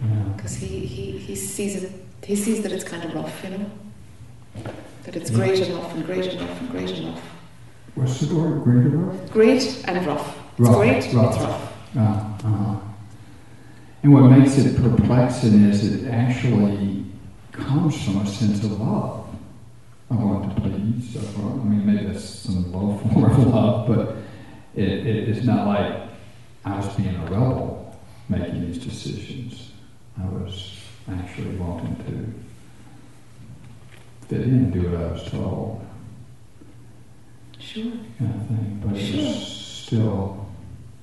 [0.00, 0.22] Yeah.
[0.36, 1.92] because he, he, he sees it,
[2.24, 3.70] he sees that it's kind of rough, you know,
[5.04, 7.20] that it's great enough and great enough and great enough,
[7.94, 8.62] What's the word?
[8.64, 9.30] Great enough.
[9.30, 10.36] great and rough.
[10.58, 11.34] It's great, rough.
[11.34, 11.72] it's rough.
[11.96, 12.76] Uh, uh.
[14.02, 17.04] And what makes it perplexing is it actually
[17.52, 19.26] comes from a sense of love.
[20.10, 21.16] I want to please.
[21.16, 24.16] I mean, maybe that's some low form of love, but
[24.74, 26.02] it, it, it's not like
[26.64, 29.72] I was being a rebel making these decisions.
[30.20, 30.78] I was
[31.10, 32.34] actually wanting to
[34.28, 35.84] fit in and do what I was told,
[37.58, 37.92] Sure.
[38.18, 38.82] kind of thing.
[38.84, 39.24] But it Sure.
[39.26, 40.46] was still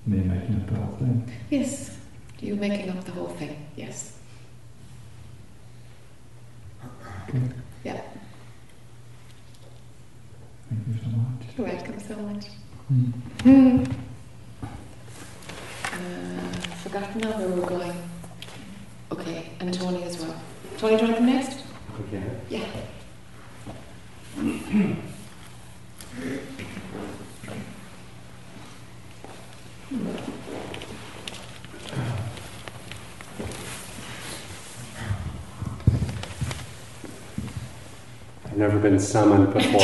[0.05, 1.31] me making the whole thing.
[1.49, 1.94] Yes,
[2.39, 4.13] you making up the whole thing, yes.
[7.29, 7.41] Okay.
[7.83, 8.01] Yeah.
[10.69, 11.41] Thank you so much.
[11.57, 12.45] You're welcome so much.
[12.87, 13.11] Hmm.
[13.43, 13.83] Hmm.
[15.85, 16.51] Uh,
[16.83, 17.93] forgotten now where we're going.
[19.11, 20.35] Okay, and Tony as well.
[20.77, 21.59] Tony, do you want to come next?
[21.99, 22.23] Okay.
[22.49, 22.65] Yeah.
[38.55, 39.81] I've never been summoned before.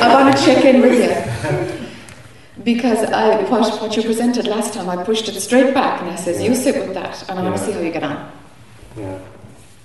[0.00, 1.12] I want to check in with you.
[2.64, 6.16] Because I, what, what you presented last time, I pushed it straight back and I
[6.16, 8.32] says, you sit with that and I want to see how you get on.
[8.96, 9.18] yeah.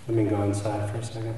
[0.07, 1.35] Let me go inside for a second.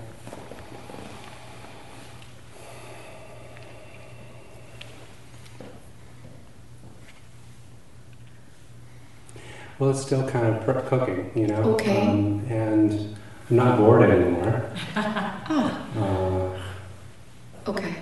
[9.79, 11.61] Well, it's still kind of pr- cooking, you know.
[11.73, 12.07] Okay.
[12.07, 13.15] Um, and
[13.49, 14.71] I'm not bored anymore.
[14.95, 17.95] Ah, Uh, okay.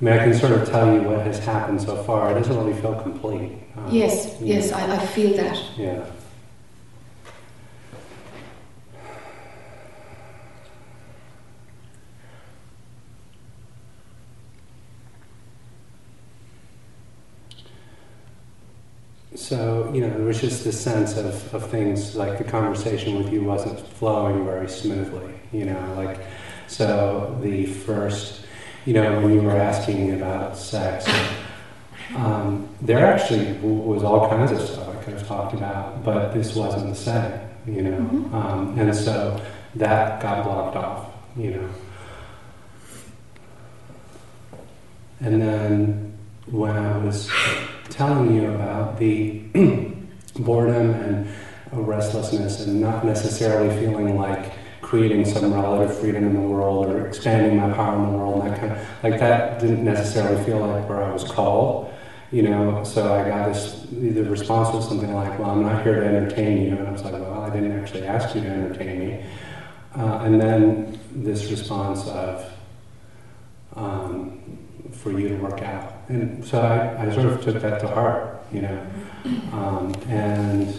[0.00, 2.30] I mean, I can sort of tell you what has happened so far.
[2.32, 3.52] It doesn't really feel complete.
[3.76, 4.72] Um, Yes, yes.
[4.72, 5.58] I, I feel that.
[5.78, 6.04] Yeah.
[19.34, 23.32] So, you know, there was just this sense of, of things like the conversation with
[23.32, 26.18] you wasn't flowing very smoothly, you know, like,
[26.66, 28.44] so the first,
[28.84, 31.08] you know, when you were asking about sex,
[32.14, 36.54] um, there actually was all kinds of stuff I could have talked about, but this
[36.54, 38.34] wasn't the setting, you know, Mhm.
[38.34, 39.40] um, and so
[39.76, 41.06] that got blocked off,
[41.36, 41.68] you know.
[45.20, 46.12] And then
[46.50, 47.30] when I was
[47.92, 49.40] telling you about the
[50.38, 51.28] boredom and
[51.72, 57.56] restlessness and not necessarily feeling like creating some relative freedom in the world or expanding
[57.56, 60.88] my power in the world and that kind of like that didn't necessarily feel like
[60.88, 61.92] where I was called
[62.32, 62.82] you know?
[62.82, 66.62] So I got this the response was something like well I'm not here to entertain
[66.62, 66.76] you.
[66.76, 69.24] And I was like well I didn't actually ask you to entertain me.
[69.96, 72.50] Uh, and then this response of
[73.76, 74.40] um,
[74.90, 75.91] for you to work out.
[76.12, 78.86] And so I, I sort of took that to heart, you know.
[79.50, 80.74] Um, and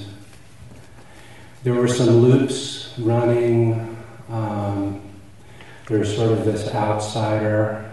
[1.64, 3.98] there were some loops running.
[4.30, 5.02] Um,
[5.88, 7.92] there's sort of this outsider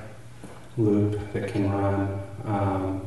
[0.77, 2.21] loop that can run.
[2.45, 3.07] Um,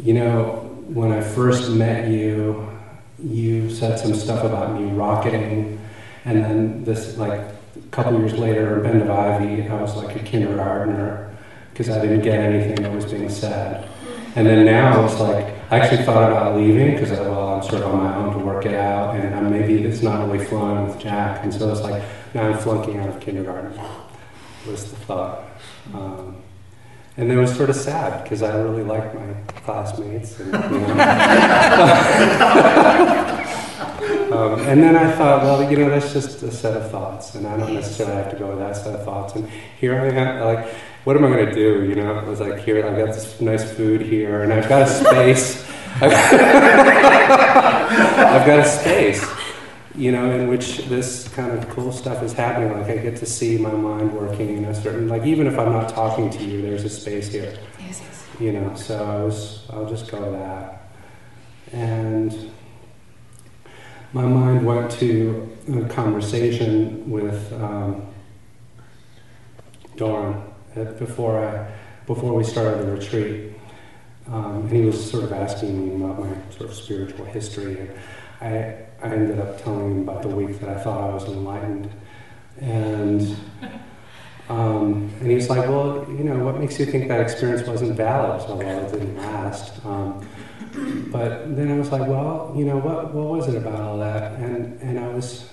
[0.00, 2.68] you know, when I first met you,
[3.20, 5.80] you said some stuff about me rocketing,
[6.24, 7.57] and then this, like,
[7.88, 11.34] a couple years later, in Bend of Ivy, I was like a kindergartner
[11.72, 13.88] because I didn't get anything that was being said.
[14.36, 17.94] And then now it's like, I actually thought about leaving because, well, I'm sort of
[17.94, 20.98] on my own to work it out, and uh, maybe it's not really flowing with
[20.98, 21.42] Jac.
[21.42, 22.02] And so it's like,
[22.34, 23.72] now I'm flunking out of kindergarten,
[24.66, 25.44] was the thought.
[25.94, 26.36] Um,
[27.16, 29.32] and it was sort of sad because I really liked my
[29.62, 30.38] classmates.
[30.38, 30.94] And, you know.
[34.38, 37.46] um, and then I thought, well, you know, that's just a set of thoughts, and
[37.46, 39.34] I don't necessarily have to go with that set of thoughts.
[39.34, 39.48] And
[39.80, 40.74] here I am, like,
[41.04, 41.84] what am I going to do?
[41.84, 44.82] You know, it was like, here, I've got this nice food here, and I've got
[44.82, 45.66] a space.
[46.00, 46.12] I've
[48.46, 49.26] got a space,
[49.94, 52.72] you know, in which this kind of cool stuff is happening.
[52.72, 55.72] Like, I get to see my mind working in a certain, like, even if I'm
[55.72, 58.26] not talking to you, there's a space here Yes, yes.
[58.40, 60.90] you know so i was i'll just go with that
[61.72, 62.50] and
[64.12, 68.06] my mind went to a conversation with um,
[69.96, 70.42] Doran
[70.76, 71.70] uh, before I
[72.06, 73.52] before we started the retreat
[74.28, 77.90] um, and he was sort of asking me about my sort of spiritual history and
[78.40, 81.90] I, I ended up telling him about the week that I thought I was enlightened
[82.60, 83.36] And
[84.48, 87.96] um, and he was like, well, you know, what makes you think that experience wasn't
[87.96, 88.40] valid?
[88.42, 89.84] So, well, it didn't last.
[89.84, 90.26] Um,
[91.10, 94.38] but then I was like, well, you know, what, what was it about all that?
[94.40, 95.50] And, and I was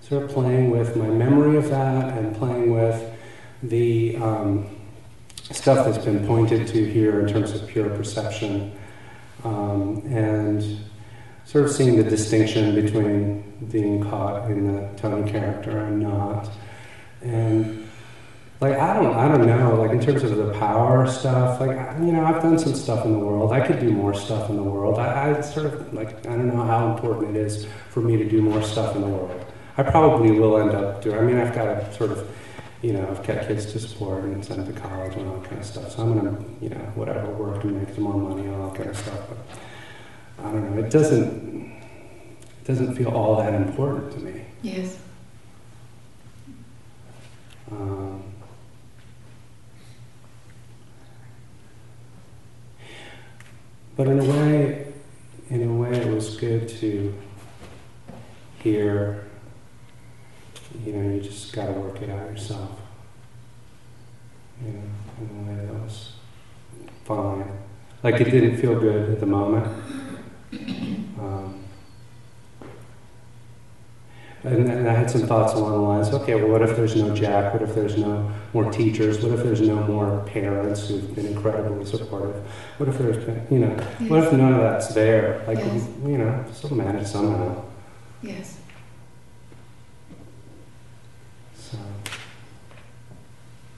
[0.00, 3.10] sort of playing with my memory of that and playing with
[3.62, 4.66] the um,
[5.50, 8.72] stuff that's been pointed to here in terms of pure perception.
[9.44, 10.78] Um, and
[11.44, 16.48] sort of seeing the distinction between being caught in the Tony character and not.
[17.20, 17.81] And
[18.62, 22.12] like I don't I don't know like in terms of the power stuff like you
[22.12, 23.52] know I've done some stuff in the world.
[23.52, 25.00] I could do more stuff in the world.
[25.00, 28.24] I, I sort of like I don't know how important it is for me to
[28.24, 29.44] do more stuff in the world.
[29.76, 32.30] I probably will end up doing I mean I've got a sort of
[32.82, 35.60] you know I've got kids to support and send to college and all that kind
[35.60, 35.90] of stuff.
[35.96, 38.78] So I'm gonna you know whatever work to make some more money and all that
[38.78, 39.22] kind of stuff.
[39.28, 41.82] But I don't know it doesn't
[42.60, 44.44] it doesn't feel all that important to me.
[44.62, 44.98] Yes.
[54.02, 54.92] But in a way,
[55.48, 57.14] in a way, it was good to
[58.58, 59.28] hear.
[60.84, 62.80] You know, you just got to work it out yourself.
[64.60, 64.82] You know,
[65.20, 66.14] in a way that was
[67.04, 67.48] fine.
[68.02, 69.81] Like it didn't feel good at the moment.
[74.52, 77.14] And then I had some thoughts along the lines, okay, well, what if there's no
[77.14, 77.54] Jac?
[77.54, 79.22] What if there's no more teachers?
[79.24, 82.36] What if there's no more parents who've been incredibly supportive?
[82.76, 83.16] What if there's,
[83.50, 83.70] you know,
[84.08, 85.42] what if none of that's there?
[85.46, 85.88] Like, Yes.
[86.04, 87.64] you know, still manage somehow.
[88.22, 88.58] Yes.
[91.56, 91.78] So,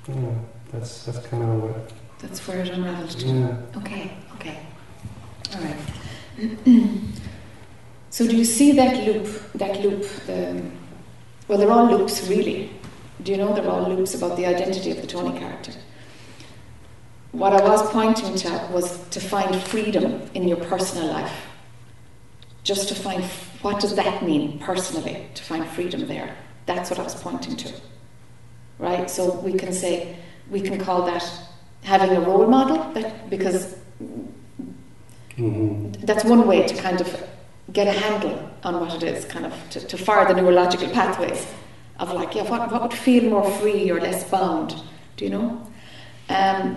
[0.08, 0.34] yeah,
[0.72, 3.26] that's, that's kind of what, That's where it unraveled to.
[3.28, 3.56] yeah.
[3.76, 4.58] Okay, okay.
[5.54, 6.98] All right.
[8.14, 10.62] so do you see that loop, that loop, the,
[11.48, 12.70] well, they're all loops really.
[13.20, 15.72] Do you know they're all loops about the identity of the Tony character?
[17.32, 21.34] What I was pointing to was to find freedom in your personal life.
[22.62, 23.24] Just to find,
[23.62, 26.36] what does that mean personally, to find freedom there?
[26.66, 27.72] That's what I was pointing to.
[28.78, 29.10] Right?
[29.10, 30.14] So we can say,
[30.48, 31.28] we can call that
[31.82, 33.74] having a role model, that, because
[35.34, 37.33] hmm that's one way to kind of
[37.72, 41.46] get a handle on what it is, kind of to, to fire the neurological pathways
[41.98, 44.74] of like, yeah, what, what would feel more free or less bound,
[45.16, 45.66] do you know?
[46.28, 46.76] Um,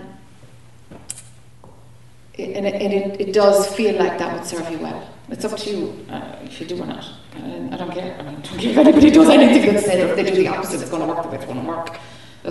[2.38, 5.08] and it, it, it does feel like that would serve you well.
[5.28, 7.04] It's up to you uh, if you do or not.
[7.34, 8.16] I don't care.
[8.18, 10.48] I mean, I don't care if anybody does anything that's said, if they do the
[10.48, 11.98] opposite, it's going to work the way it's going to work.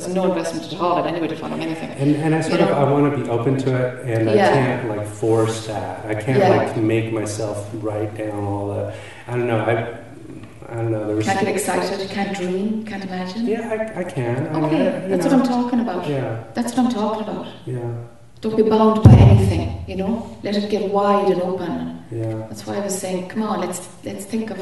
[0.03, 1.89] There's no investment at all in anybody following anything.
[1.91, 2.77] And, and I sort You of, know?
[2.85, 6.05] I want to be open to it, and I can't like force that.
[6.05, 6.49] I can't Yeah.
[6.49, 8.93] like make myself write down all the,
[9.27, 9.97] I don't know, I,
[10.71, 11.25] I don't know, there was.
[11.25, 13.47] Can't get excited, can't dream, can't imagine.
[13.47, 14.47] Yeah, I, I can.
[14.55, 16.07] I mean, I- Okay, that's know, what I'm talking about.
[16.07, 17.47] Yeah, That's what I'm talking about.
[17.65, 17.91] yeah,
[18.41, 20.37] Don't be bound by anything, you know.
[20.43, 22.03] Let it get wide and open.
[22.11, 22.45] yeah.
[22.49, 24.59] That's why I was saying, come on, let's let's think of.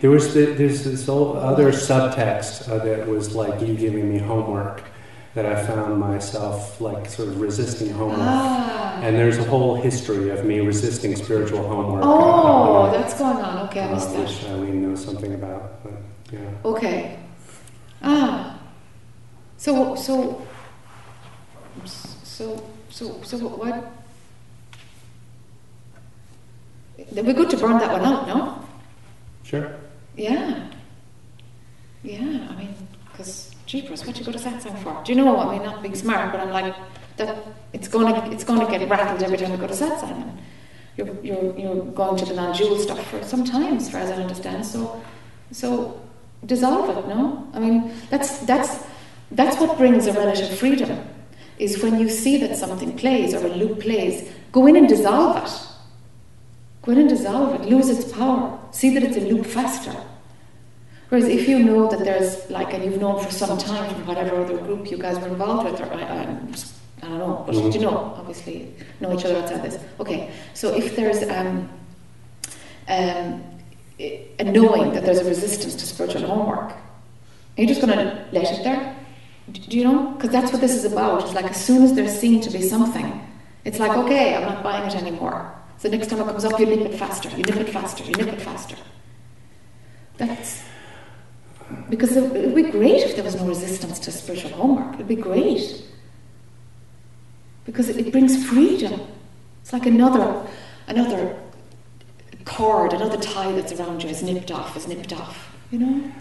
[0.00, 4.18] There was the, there's this whole other subtext uh, that was like you giving me
[4.18, 4.82] homework
[5.34, 8.18] that I found myself like sort of resisting homework.
[8.20, 9.00] Ah.
[9.02, 12.02] And there's a whole history of me resisting spiritual homework.
[12.04, 13.68] Oh, uh, that's going on.
[13.68, 15.82] Okay, I missed uh, which Eileen knows something about.
[15.84, 15.92] But,
[16.32, 16.50] yeah.
[16.64, 17.18] Okay.
[18.02, 18.58] Ah.
[19.58, 20.46] So so
[21.84, 23.92] so so so what?
[27.14, 28.64] Be good to burn that one out, no?
[29.42, 29.79] Sure.
[30.20, 30.68] Yeah.
[32.02, 32.74] Yeah, I mean,
[33.10, 35.02] because jeepers, what you go to satsang for?
[35.02, 35.32] Do you know?
[35.32, 35.46] what?
[35.46, 36.74] I mean, not being smart, but I'm like
[37.16, 37.36] that.
[37.72, 40.36] It's gonna, it's gonna get rattled every time you go to satsang.
[40.98, 44.16] You're, you're, you're going to the non-dual stuff for some time, as far as I
[44.16, 44.66] understand.
[44.66, 45.02] So,
[45.52, 45.98] so
[46.44, 47.08] dissolve it.
[47.08, 48.84] No, I mean, that's that's
[49.30, 51.02] that's what brings a relative freedom.
[51.58, 55.44] Is when you see that something plays or a loop plays, go in and dissolve
[55.44, 55.52] it.
[56.82, 59.94] Go in and dissolve it, lose its power, see that it's a loop faster.
[61.10, 64.36] Whereas if you know that there's like, and you've known for some time from whatever
[64.36, 66.20] other group you guys were involved with, or I, I,
[67.02, 67.74] I don't know, but Mhm.
[67.74, 69.76] you know, obviously know each other outside this.
[69.98, 71.68] Okay, so if there's um,
[72.88, 73.42] um,
[73.98, 76.76] a knowing that there's a resistance to spiritual homework, are
[77.56, 78.96] you're just going to let it there.
[79.50, 80.12] Do you know?
[80.12, 81.24] Because that's what this is about.
[81.24, 83.20] It's like as soon as there's seen to be something,
[83.64, 85.52] it's like, okay, I'm not buying it anymore.
[85.78, 88.12] So next time it comes up, you nip it faster, you nip it faster, you
[88.12, 88.76] nip it faster.
[90.18, 90.62] That's
[91.90, 94.94] because it would be great if there was no resistance to spiritual homework.
[94.94, 95.82] It'd be great
[97.64, 99.00] because it, it brings freedom.
[99.62, 100.46] It's like another,
[100.86, 101.36] another
[102.44, 105.54] cord, another tie that's around you is nipped off, is nipped off.
[105.70, 106.12] You know?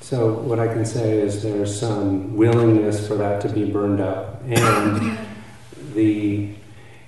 [0.00, 4.42] So what I can say is there's some willingness for that to be burned up,
[4.46, 5.18] and
[5.94, 6.54] the,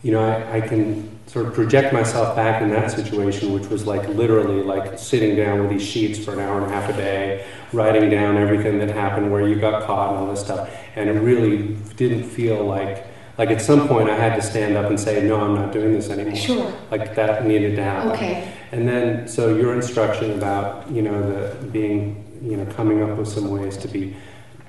[0.02, 3.84] you know, I, I can sort of project myself back in that situation, which was
[3.88, 6.92] like literally like sitting down with these sheets for an hour and a half a
[6.92, 11.10] day, writing down everything that happened, where you got caught, and all this stuff, and
[11.10, 13.04] it really didn't feel like.
[13.36, 15.92] Like at some point, I had to stand up and say, "No, I'm not doing
[15.92, 16.72] this anymore." Sure.
[16.92, 18.12] Like that needed to happen.
[18.12, 18.52] Okay.
[18.70, 22.00] And then, so your instruction about, you know, the being,
[22.42, 24.14] you know, coming up with some ways to be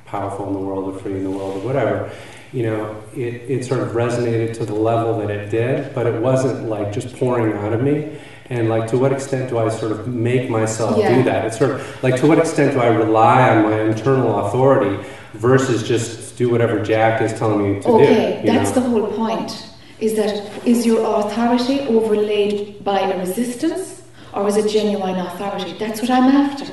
[0.07, 2.09] powerful in the world, or free in the world, or whatever,
[2.53, 6.21] you know, it, it sort of resonated to the level that it did, but it
[6.21, 8.17] wasn't like just pouring out of me.
[8.49, 11.15] And like, to what extent do I sort of make myself Yeah.
[11.15, 11.45] do that?
[11.45, 15.03] It's sort of like, to what extent do I rely on my internal authority
[15.33, 18.47] versus just do whatever Jac is telling me to Okay, do?
[18.47, 18.83] you that's know?
[18.83, 19.67] the whole point.
[19.99, 20.33] Is that
[20.67, 24.03] is your authority overlaid by a resistance
[24.33, 25.73] or is it genuine authority?
[25.79, 26.71] That's what I'm after.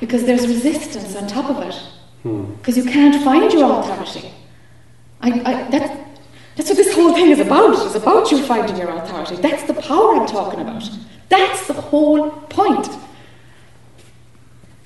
[0.00, 1.80] Because there's resistance on top of it.
[2.24, 4.32] Because you can't find your authority.
[5.20, 6.08] I, I, that,
[6.56, 7.74] that's what this whole thing is about.
[7.84, 9.36] It's about you finding your authority.
[9.36, 10.88] That's the power I'm talking about.
[11.28, 12.88] That's the whole point.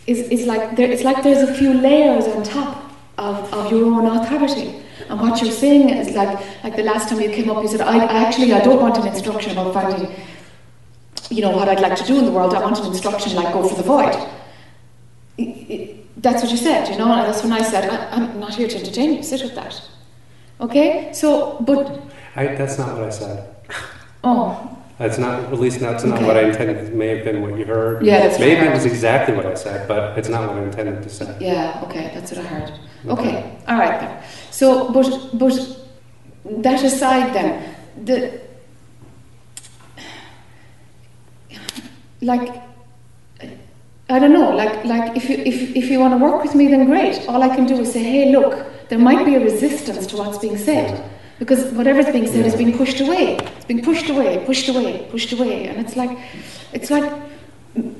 [0.08, 3.84] Is, is like there, it's like there's a few layers on top of, of your
[3.86, 4.82] own authority.
[5.08, 7.82] And what you're saying is like like the last time you came up, you said,
[7.82, 10.10] I, I actually I don't want an instruction about finding,
[11.30, 12.54] you know, what I'd like to do in the world.
[12.54, 14.14] I want an instruction like go for the void.
[15.38, 18.40] I- I- that's what you said, you know, and that's when I said, I, I'm
[18.40, 19.22] not here to entertain you.
[19.22, 19.80] Sit with that.
[20.60, 21.10] Okay?
[21.12, 22.00] So, but
[22.36, 23.54] I, that's not what I said.
[24.24, 26.26] oh, That's not, at least that's not Okay.
[26.26, 26.76] what I intended.
[26.78, 28.04] It may have been what you heard.
[28.04, 31.02] Yeah, that's Maybe it was exactly what I said, but it's not what I intended
[31.04, 31.36] to say.
[31.40, 32.72] Yeah, okay, that's what I heard.
[33.06, 34.22] Okay, all right then.
[34.50, 35.54] So, but but
[36.64, 37.74] that aside, then
[38.04, 38.40] the
[42.20, 42.52] like
[44.10, 46.68] I don't know, like like if you if if you want to work with me,
[46.68, 47.28] then great.
[47.28, 50.38] All I can do is say, hey, look, there might be a resistance to what's
[50.38, 51.10] being said.
[51.38, 53.36] Because whatever's being said is being pushed away.
[53.36, 55.68] It's being pushed away, pushed away, pushed away.
[55.68, 56.18] And it's like
[56.72, 57.12] it's like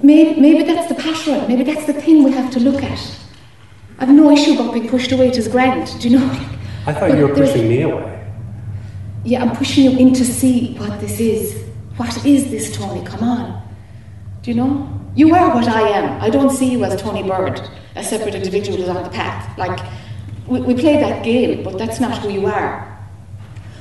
[0.03, 3.01] maybe, maybe that's the pattern, maybe that's the thing we have to look at.
[3.99, 6.27] I've no issue about being pushed away, it is grand, do you know?
[6.87, 8.27] I thought But you were pushing me away.
[9.25, 11.65] Yeah, I'm pushing you in to see what this is.
[11.97, 13.05] What is this, Tony?
[13.05, 13.63] Come on.
[14.43, 14.98] Do you know?
[15.15, 16.21] You are what I am.
[16.23, 17.61] I don't see you as Tony Bird,
[17.97, 19.59] a separate individual on the path.
[19.59, 19.81] Like,
[20.47, 22.85] we, we play that game, but that's not who you are.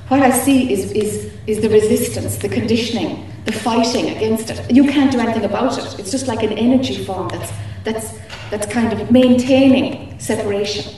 [0.07, 4.71] What I see is, is, is the resistance, the conditioning, the fighting against it.
[4.71, 5.99] You can't do anything about it.
[5.99, 7.51] It's just like an energy form that's,
[7.83, 8.17] that's,
[8.49, 10.93] that's kind of maintaining separation.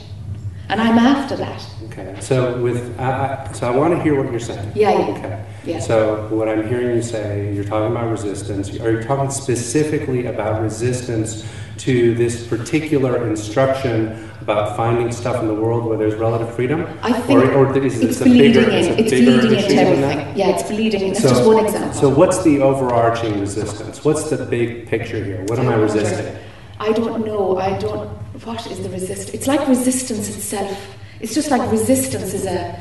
[0.68, 1.66] And I'm after that.
[1.90, 2.16] Okay.
[2.20, 4.72] So with, I, I, so I want to hear what you're saying.
[4.74, 5.16] Yeah, yeah.
[5.16, 5.44] Okay.
[5.64, 5.80] Yeah.
[5.80, 8.70] So what I'm hearing you say, you're talking about resistance.
[8.80, 11.44] Are you talking specifically about resistance
[11.78, 16.86] to this particular instruction about finding stuff in the world where there's relative freedom?
[17.02, 19.58] I think or, or is it's this a bigger, bleeding it's a It's bigger bleeding
[19.58, 20.18] issue into than everything.
[20.18, 20.36] that?
[20.36, 21.12] Yeah, it's bleeding in.
[21.12, 21.92] That's just one example.
[22.00, 24.04] So what's the overarching resistance?
[24.04, 25.44] What's the big picture here?
[25.48, 26.36] What am I resisting?
[26.78, 27.58] I don't know.
[27.58, 28.08] I don't.
[28.44, 29.34] What is the resist?
[29.34, 30.96] It's like resistance itself.
[31.20, 32.80] It's just like resistance is a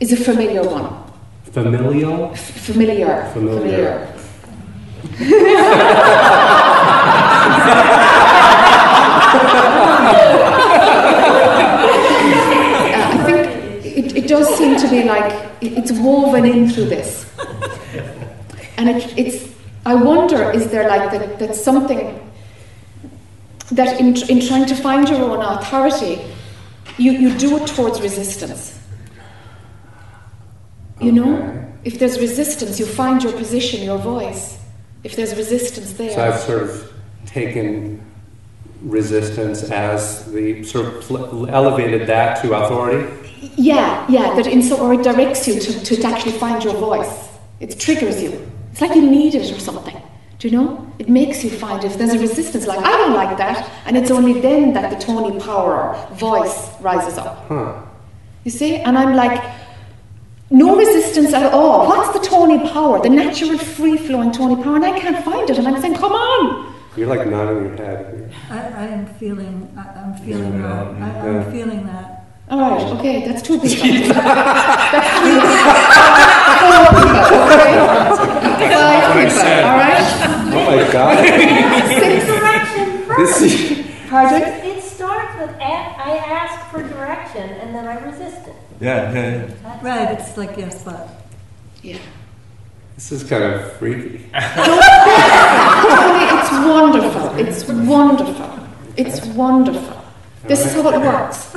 [0.00, 0.88] is a familiar one.
[1.52, 2.32] Familial?
[2.32, 3.30] F- familiar.
[3.32, 4.06] Familiar.
[11.70, 16.86] Uh, I think it, it does seem to be like it- it's woven in through
[16.86, 17.26] this,
[18.76, 19.48] and it, it's.
[19.86, 22.20] I wonder, is there like that, that something
[23.72, 26.20] that in, in trying to find your own authority,
[26.98, 28.78] you, you do it towards resistance.
[31.00, 31.64] You know, Okay.
[31.84, 34.58] if there's resistance, you find your position, your voice.
[35.02, 36.92] If there's resistance there, So I've sort of
[37.26, 38.00] taken
[38.82, 43.06] resistance as the sort of pl- elevated that to authority.
[43.56, 47.28] Yeah, yeah, that in so, or it directs you to, to actually find your voice.
[47.60, 48.46] It triggers you.
[48.72, 49.99] It's like you need it or something.
[50.40, 50.90] Do you know?
[50.98, 54.10] It makes you find if there's a resistance, like I don't like that, and it's
[54.10, 57.44] only then that the Tony Power voice rises up.
[57.46, 57.82] Huh.
[58.44, 58.76] You see?
[58.76, 59.38] And I'm like,
[60.48, 61.86] no resistance at all.
[61.86, 63.02] What's the Tony Power?
[63.02, 64.76] The natural, free flowing Tony Power?
[64.76, 65.58] And I can't find it.
[65.58, 66.74] And I'm saying, come on!
[66.96, 68.32] You're like nodding your head.
[68.48, 70.86] I, I am feeling, I, I'm feeling Yeah, that.
[70.86, 71.44] I, yeah.
[71.44, 72.26] I'm feeling that.
[72.48, 73.86] All right, okay, that's two people.
[74.14, 75.38] that's three
[77.30, 79.28] Four people, okay?
[79.30, 80.06] Five people, all right?
[80.52, 81.16] Oh my god.
[82.00, 82.26] Six.
[82.26, 82.86] Direction
[83.18, 83.42] this first.
[83.42, 84.42] is, Pardon?
[84.42, 88.56] It starts with a- I ask for direction and then I resist it.
[88.80, 89.46] Yeah, yeah, yeah.
[89.62, 91.08] That's Right, it's like, yes, but.
[91.82, 91.98] Yeah.
[92.96, 94.26] this is kind of freaky.
[96.32, 97.36] It's wonderful.
[97.38, 98.50] It's wonderful.
[98.96, 99.96] It's wonderful.
[100.46, 101.54] This is how it works.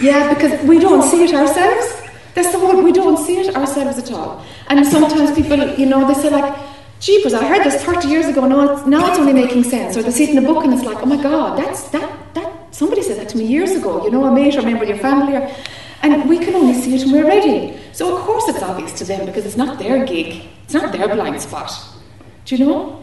[0.00, 2.01] yeah, because we don't see it ourselves.
[2.34, 4.44] That's the whole, we don't see it ourselves at all.
[4.68, 6.54] And sometimes people, you know, they say like,
[7.00, 9.96] Jeepers, I heard this 30 years ago, now it's, now it's only making sense.
[9.96, 12.34] Or they see it in a book and it's like, oh my God, that's, that,
[12.34, 14.84] that, somebody said that to me years ago, you know, a mate or a member
[14.84, 15.34] of your family.
[15.36, 15.54] Or,
[16.02, 17.78] and we can only see it when we're ready.
[17.92, 20.48] So of course it's obvious to them because it's not their gig.
[20.64, 21.72] It's not their blind spot.
[22.44, 23.02] Do you know?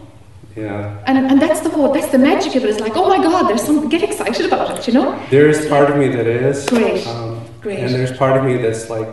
[0.55, 1.03] Yeah.
[1.05, 2.69] And, and that's the whole, that's the magic of it.
[2.69, 5.21] It's like, oh my God, there's some, get excited about it, you know?
[5.29, 6.65] There's part of me that is.
[6.67, 7.05] Great.
[7.07, 7.28] Um,
[7.69, 7.83] Great.
[7.83, 9.07] And there's part of me that's like,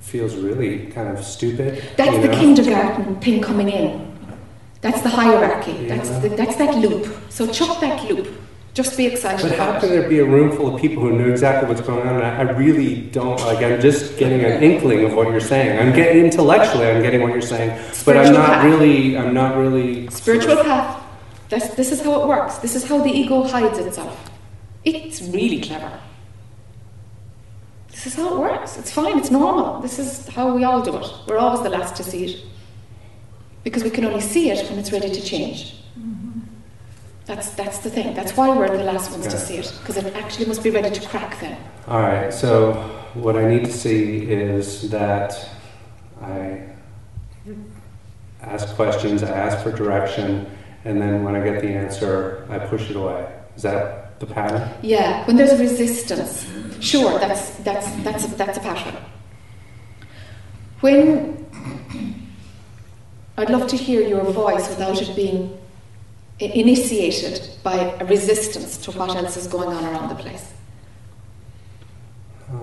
[0.00, 1.84] feels really kind of stupid.
[1.96, 2.38] That's the know?
[2.40, 3.90] kindergarten thing coming in.
[4.80, 5.86] That's the hierarchy.
[5.86, 6.18] That's, Yeah.
[6.20, 7.04] the, that's that loop.
[7.28, 8.28] So chuck that loop.
[8.72, 11.28] Just be excited But how can there be a room full of people who know
[11.28, 12.14] exactly what's going on?
[12.14, 13.58] And I, I really don't like.
[13.58, 15.78] I'm just getting an inkling of what you're saying.
[15.78, 16.86] I'm getting intellectually.
[16.86, 17.70] I'm getting what you're saying,
[18.06, 18.64] but I'm not path.
[18.64, 19.18] really.
[19.18, 20.08] I'm not really.
[20.10, 21.02] Spiritual path.
[21.50, 22.58] That's, this is how it works.
[22.58, 24.30] This is how the ego hides itself.
[24.84, 25.98] It's really clever.
[27.90, 28.78] This is how it works.
[28.78, 29.18] It's fine.
[29.18, 29.80] It's normal.
[29.80, 31.06] This is how we all do it.
[31.26, 32.44] We're always the last to see it.
[33.64, 35.74] Because we can only see it when it's ready to change.
[37.26, 38.14] That's, that's the thing.
[38.14, 39.72] That's why we're the last ones to see it.
[39.80, 41.58] Because it actually must be ready to crack then.
[41.86, 42.32] All right.
[42.32, 42.72] So
[43.14, 45.48] what I need to see is that
[46.22, 46.62] I
[48.40, 49.22] ask questions.
[49.22, 50.50] I ask for direction,
[50.84, 53.30] and then when I get the answer, I push it away.
[53.56, 54.68] Is that the pattern?
[54.82, 56.46] Yeah, when there's resistance,
[56.80, 58.96] sure, that's that's that's a, that's a pattern.
[60.80, 61.46] When
[63.36, 65.58] I'd love to hear your voice without it being
[66.40, 70.52] initiated by a resistance to what else is going on around the place.
[72.50, 72.56] Huh.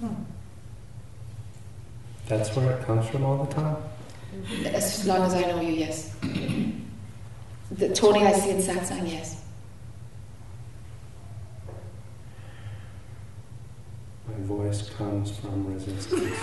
[0.00, 0.14] Hmm.
[2.26, 3.76] That's where it comes from all the time?
[4.66, 6.14] As long as I know you, yes.
[7.70, 9.42] The Tony I see in satsang, yes.
[14.26, 16.36] My voice comes from resistance.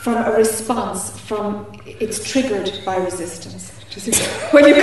[0.00, 3.70] From a response, from it's triggered by resistance.
[4.50, 4.74] when you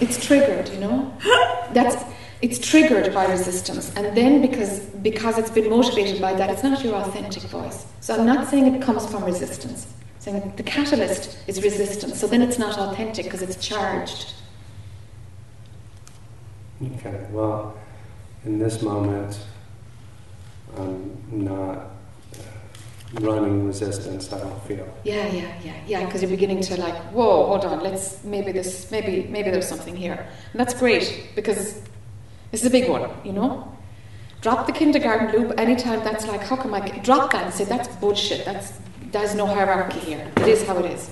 [0.00, 1.12] it's triggered, you know.
[1.74, 2.02] That's
[2.40, 6.84] it's triggered by resistance, and then because because it's been motivated by that, it's not
[6.84, 7.86] your authentic voice.
[8.00, 9.86] So I'm not saying it comes from resistance.
[10.16, 12.20] I'm saying the catalyst is resistance.
[12.20, 14.34] So then it's not authentic because it's charged.
[16.80, 17.76] Okay, well,
[18.44, 19.36] in this moment,
[20.76, 21.90] I'm not
[22.34, 24.86] uh, running resistance, I don't feel.
[25.02, 26.04] Yeah, yeah, yeah, yeah.
[26.04, 27.80] Because you're beginning to like, whoa, hold on.
[27.80, 31.82] Let's maybe this, maybe maybe there's something here, and that's great because
[32.50, 33.76] this is a big one, you know.
[34.40, 36.04] Drop the kindergarten loop anytime.
[36.04, 38.44] That's like, how come I drop that and say that's bullshit.
[38.44, 38.72] That's
[39.10, 40.30] there's no hierarchy here.
[40.36, 41.10] It is how it is,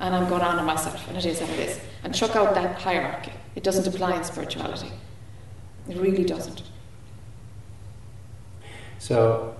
[0.00, 1.80] and I'm going on in myself, and it is how it is.
[2.04, 3.32] And chuck out that hierarchy.
[3.54, 4.92] It doesn't apply in spirituality.
[5.88, 6.62] It really doesn't.
[8.98, 9.54] So,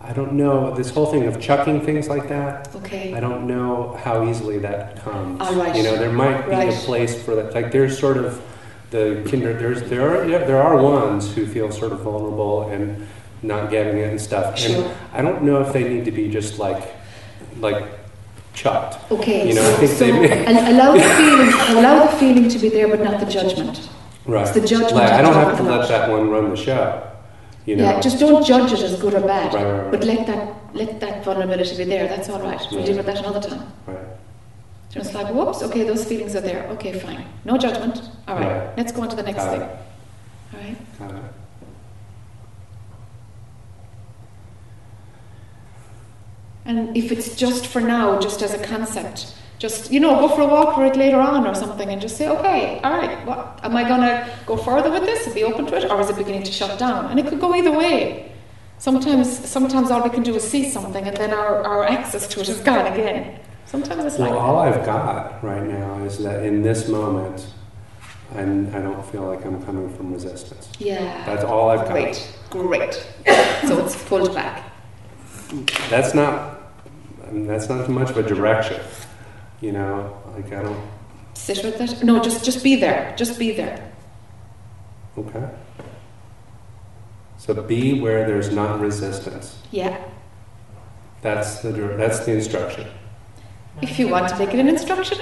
[0.00, 3.14] I don't know, this whole thing of chucking things like that, Okay.
[3.14, 5.38] I don't know how easily that comes.
[5.40, 5.74] Ah, right.
[5.74, 6.72] You know, there might be Right.
[6.72, 7.52] a place for that.
[7.54, 8.40] Like, there's sort of
[8.90, 9.52] the kinder.
[9.52, 13.06] There's there are yeah, there are ones who feel sort of vulnerable and
[13.42, 14.58] not getting it and stuff.
[14.58, 14.76] Sure.
[15.12, 16.82] And I don't know if they need to be just like
[17.60, 17.82] like
[18.54, 19.10] chucked.
[19.12, 19.46] Okay.
[19.48, 22.68] You know, I think so they- al- allow the feeling, allow the feeling to be
[22.70, 23.90] there, but not the judgment.
[24.24, 24.42] Right.
[24.42, 27.02] It's the judgment Like, I don't have to let that one run the show.
[27.68, 27.84] You know.
[27.84, 29.52] Yeah, just don't judge it as good or bad.
[29.52, 29.90] Right, right, right.
[29.90, 32.08] But let that let that vulnerability be there.
[32.08, 32.66] That's all right.
[32.72, 33.70] We'll deal with that another time.
[33.86, 34.06] Right.
[34.88, 36.66] Just like, whoops, okay, those feelings are there.
[36.68, 37.26] Okay, fine.
[37.44, 38.00] No judgment.
[38.26, 38.74] All right.
[38.78, 39.60] Let's go on to the next thing.
[39.60, 40.78] All right.
[46.64, 50.42] And if it's just for now, just as a concept, just you know, go for
[50.42, 53.58] a walk for it later on or something, and just say, okay, all right, what
[53.62, 56.16] am I gonna go further with this and be open to it, or is it
[56.16, 57.06] beginning to shut down?
[57.10, 58.32] And it could go either way.
[58.78, 62.40] Sometimes, sometimes all we can do is see something, and then our, our access to
[62.40, 63.40] it is gone again.
[63.66, 67.48] Sometimes it's like Well, all I've got right now is that in this moment,
[68.36, 70.68] I'm, I don't feel like I'm coming from resistance.
[70.78, 71.24] yeah.
[71.26, 71.90] That's all I've got.
[71.90, 72.94] Great, great.
[73.66, 74.70] so it's pulled back.
[75.90, 76.60] That's not,
[77.26, 78.80] I mean, that's not too much of a direction.
[79.60, 80.80] You know, like I don't,
[81.34, 82.02] Sit with it.
[82.04, 83.14] No, just just be there.
[83.16, 83.92] Just be there.
[85.16, 85.48] okay.
[87.38, 89.56] So be where there's not resistance.
[89.70, 89.96] Yeah.
[91.22, 92.86] That's the, that's the instruction.
[93.80, 95.18] If you want to make it an instruction.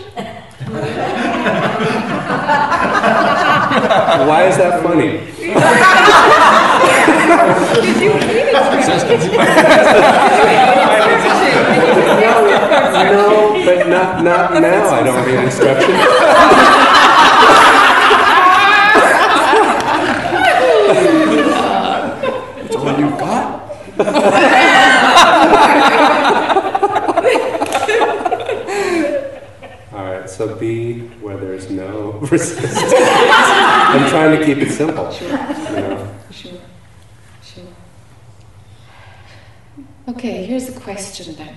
[4.28, 5.20] Why is that funny?
[13.12, 14.88] no, but not, not now.
[14.88, 17.06] I don't read instructions.
[22.56, 23.46] That's all you got?
[29.92, 32.92] All right, so be where there's no resistance.
[32.94, 35.12] I'm trying to keep it simple.
[35.20, 36.14] You know?
[36.30, 36.52] sure,
[37.42, 37.64] sure.
[40.08, 41.56] Okay, here's a question then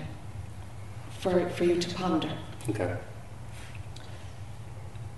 [1.19, 2.31] for, for you to ponder.
[2.69, 2.95] Okay.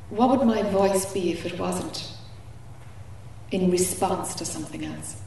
[0.10, 2.12] What would my voice be if it wasn't
[3.52, 5.22] in response to something else?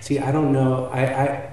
[0.00, 0.86] See, I don't know.
[0.86, 1.50] I, I,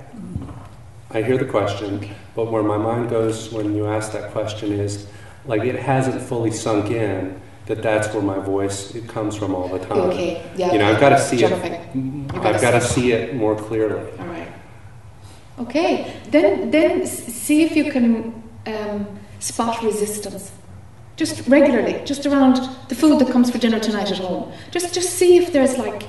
[1.11, 5.07] I hear the question, but where my mind goes when you ask that question is
[5.45, 9.67] like it hasn't fully sunk in that that's where my voice it comes from all
[9.67, 9.97] the time.
[10.09, 10.71] Okay, yeah.
[10.71, 11.73] You know, I've got to see jumping.
[11.73, 12.35] it.
[12.35, 14.11] I've got to see it more clearly.
[15.59, 19.05] Okay, then then see if you can um,
[19.39, 20.51] spot resistance.
[21.17, 22.55] Just regularly, just around
[22.87, 24.51] the food that comes for dinner tonight at home.
[24.71, 26.03] Just just see if there's like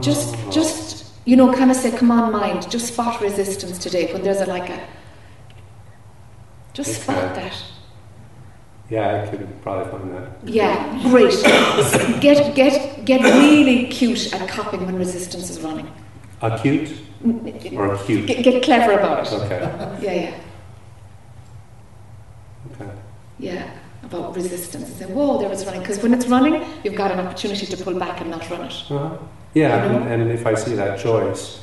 [0.00, 0.50] just Oh.
[0.50, 4.40] just you know kind of say come on mind just spot resistance today when there's
[4.40, 4.80] a like a
[6.72, 7.54] just spot that
[8.88, 10.48] Yeah, I could probably find that.
[10.48, 11.32] yeah great
[12.20, 15.90] get get get really cute at copying when resistance is running
[16.42, 16.92] Acute
[17.74, 18.26] or acute?
[18.26, 19.60] get, get clever about it Okay.
[20.02, 20.34] yeah yeah
[22.72, 22.90] Okay.
[23.38, 23.70] yeah
[24.02, 27.20] about resistance and say whoa there was running because when it's running you've got an
[27.20, 29.16] opportunity to pull back and not run it Uh-huh.
[29.52, 29.98] Yeah, You know?
[30.06, 31.60] and, and if I see that choice,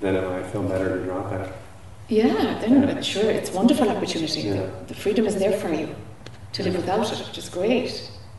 [0.00, 1.52] then might feel better to drop it.
[2.08, 4.54] yeah then uh, sure it's a wonderful opportunity Yeah.
[4.54, 5.88] the, the freedom is there for you
[6.54, 7.84] to live without it which is great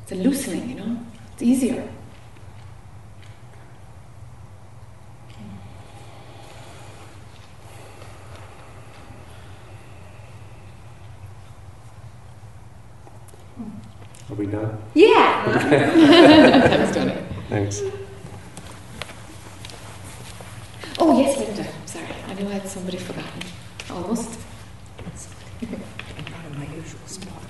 [0.03, 0.97] it's a loosening you know
[1.33, 1.83] it's easier
[14.29, 14.77] Are we done?
[14.93, 15.43] yeah
[16.67, 17.15] Thanks, Tony.
[17.49, 17.81] Thanks.
[20.99, 21.65] Oh, yes, Linda.
[21.85, 23.41] Sorry, I knew I had somebody forgotten.
[23.89, 24.39] Almost.
[25.61, 25.71] Not
[26.51, 27.41] in my usual spot.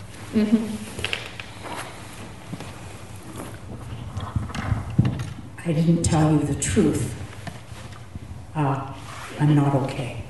[5.65, 7.15] I didn't tell you the truth.
[8.55, 8.93] Uh,
[9.39, 10.23] I'm not okay.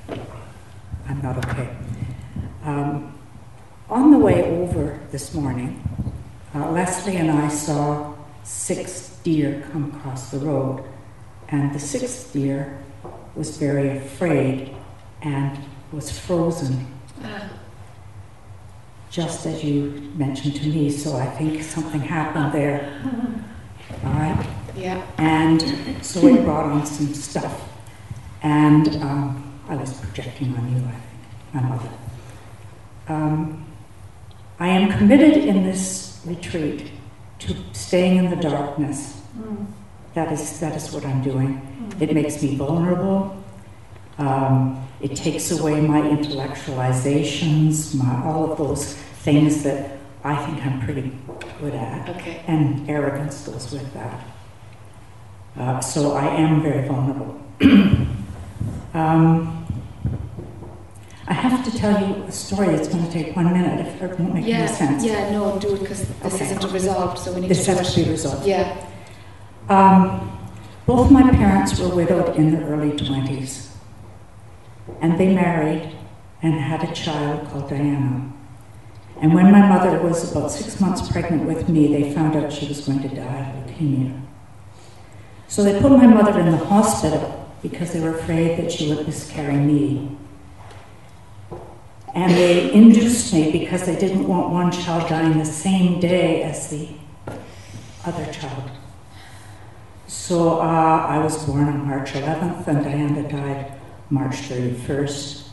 [1.08, 1.76] I'm not okay.
[2.64, 3.14] Um,
[3.90, 5.82] on the way over this morning,
[6.58, 10.84] uh, Leslie and I saw six deer come across the road,
[11.50, 12.80] and the sixth deer
[13.36, 14.76] was very afraid
[15.22, 15.58] and
[15.92, 16.88] was frozen,
[17.24, 17.50] Ah,
[19.10, 20.90] just as you mentioned to me.
[20.90, 23.02] So I think something happened there.
[24.04, 24.48] All right.
[24.76, 25.06] yeah.
[25.18, 25.62] And
[26.06, 27.70] so it brought on some stuff.
[28.44, 31.90] And um, I was projecting on you, I think, my mother.
[33.08, 33.66] Um,
[34.60, 36.92] I am committed in this retreat
[37.40, 39.22] to staying in the darkness.
[40.14, 41.62] That is, that is what I'm doing.
[42.00, 43.36] It makes me vulnerable.
[44.18, 50.82] Um, it takes away my intellectualizations, my, all of those things that I think I'm
[50.82, 51.12] pretty
[51.62, 52.42] good at Okay.
[52.48, 54.26] and arrogance goes with that.
[55.56, 57.40] Uh, so I am very vulnerable.
[58.94, 59.67] um,
[61.30, 62.74] I have to tell you a story.
[62.76, 65.04] It's going to take one minute if it won't make any sense.
[65.04, 66.46] yeah, no, do it because this Okay.
[66.46, 68.48] isn't resolved, so we need This to do has to be resolved.
[68.48, 68.86] Yeah.
[69.68, 70.32] Um,
[70.86, 73.68] both my parents were widowed in their early 20s.
[75.02, 75.92] And they married
[76.42, 78.32] and had a child called Diana.
[79.22, 82.68] And when my mother was about six months pregnant with me, they found out she
[82.70, 84.22] was going to die of leukemia.
[85.50, 89.06] So they put my mother in the hospital because they were afraid that she would
[89.06, 90.18] miscarry me.
[92.18, 96.68] And they induced me because they didn't want one child dying the same day as
[96.72, 96.90] the
[98.04, 98.72] other child.
[100.08, 103.72] So uh, I was born on March 11th, and Diana died
[104.10, 105.50] March 31st.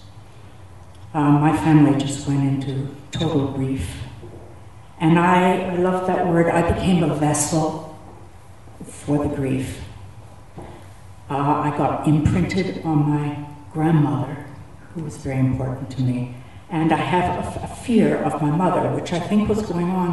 [1.13, 3.99] Uh, my family just went into total grief.
[5.01, 6.47] And I, I love that word.
[6.47, 7.95] I became a vessel
[8.87, 9.83] for the grief.
[11.29, 14.47] Uh, I got imprinted on my grandmother,
[14.95, 16.37] who was very important to me.
[16.75, 20.11] And I have a, fear of my mother, which I think was going on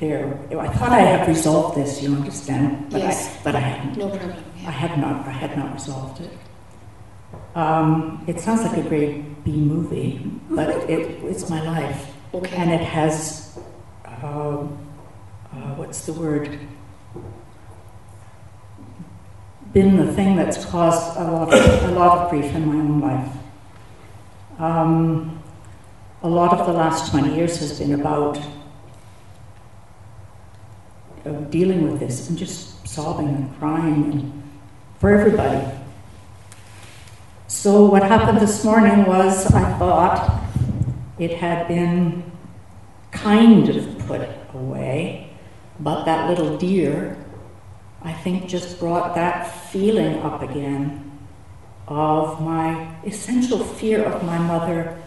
[0.00, 0.36] there.
[0.58, 2.90] I thought I had resolved this, you understand?
[2.90, 3.36] But Yes.
[3.36, 3.96] I, but I hadn't.
[3.98, 4.44] No problem.
[4.66, 5.28] I had not.
[5.28, 6.32] I had not resolved it.
[7.54, 12.56] Um, it sounds like a great B movie, but it, it's my life, Okay.
[12.56, 13.58] and it has
[14.22, 14.76] um,
[15.52, 16.58] uh, what's the word?
[19.74, 23.00] been the thing that's caused a lot of, a lot of grief in my own
[23.00, 23.32] life.
[24.58, 25.40] Um,
[26.22, 28.36] a lot of the last 20 years has been about
[31.24, 34.42] uh, dealing with this and just sobbing and crying and
[34.98, 35.64] for everybody.
[37.46, 40.42] So, what happened this morning was I thought
[41.20, 42.24] it had been
[43.12, 45.30] kind of put away,
[45.78, 47.16] but that little deer,
[48.02, 51.07] I think, just brought that feeling up again
[51.88, 55.00] of my essential fear of my mother,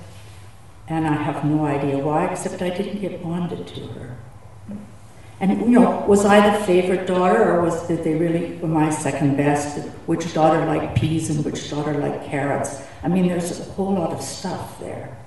[0.87, 4.17] and I have no idea why, except I didn't get bonded to her.
[5.39, 8.91] And you know, was I the favorite daughter, or was did they really were my
[8.91, 9.79] second best?
[10.05, 12.83] Which daughter liked peas and which daughter liked carrots?
[13.01, 15.17] I mean, there's a whole lot of stuff there.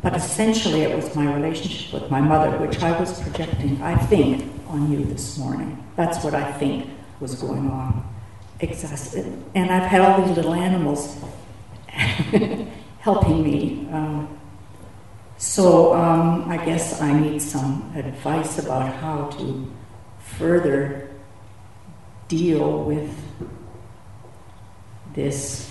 [0.00, 4.44] But essentially, it was my relationship with my mother, which I was projecting, I think,
[4.68, 5.84] on you this morning.
[5.96, 6.88] That's what I think
[7.18, 8.04] was going on.
[8.60, 9.32] Exactly.
[9.54, 11.22] And I've had all these little animals
[13.00, 13.88] helping me.
[13.92, 14.38] Um,
[15.36, 19.70] so um, I guess I need some advice about how to
[20.18, 21.10] further
[22.26, 23.14] deal with
[25.14, 25.70] this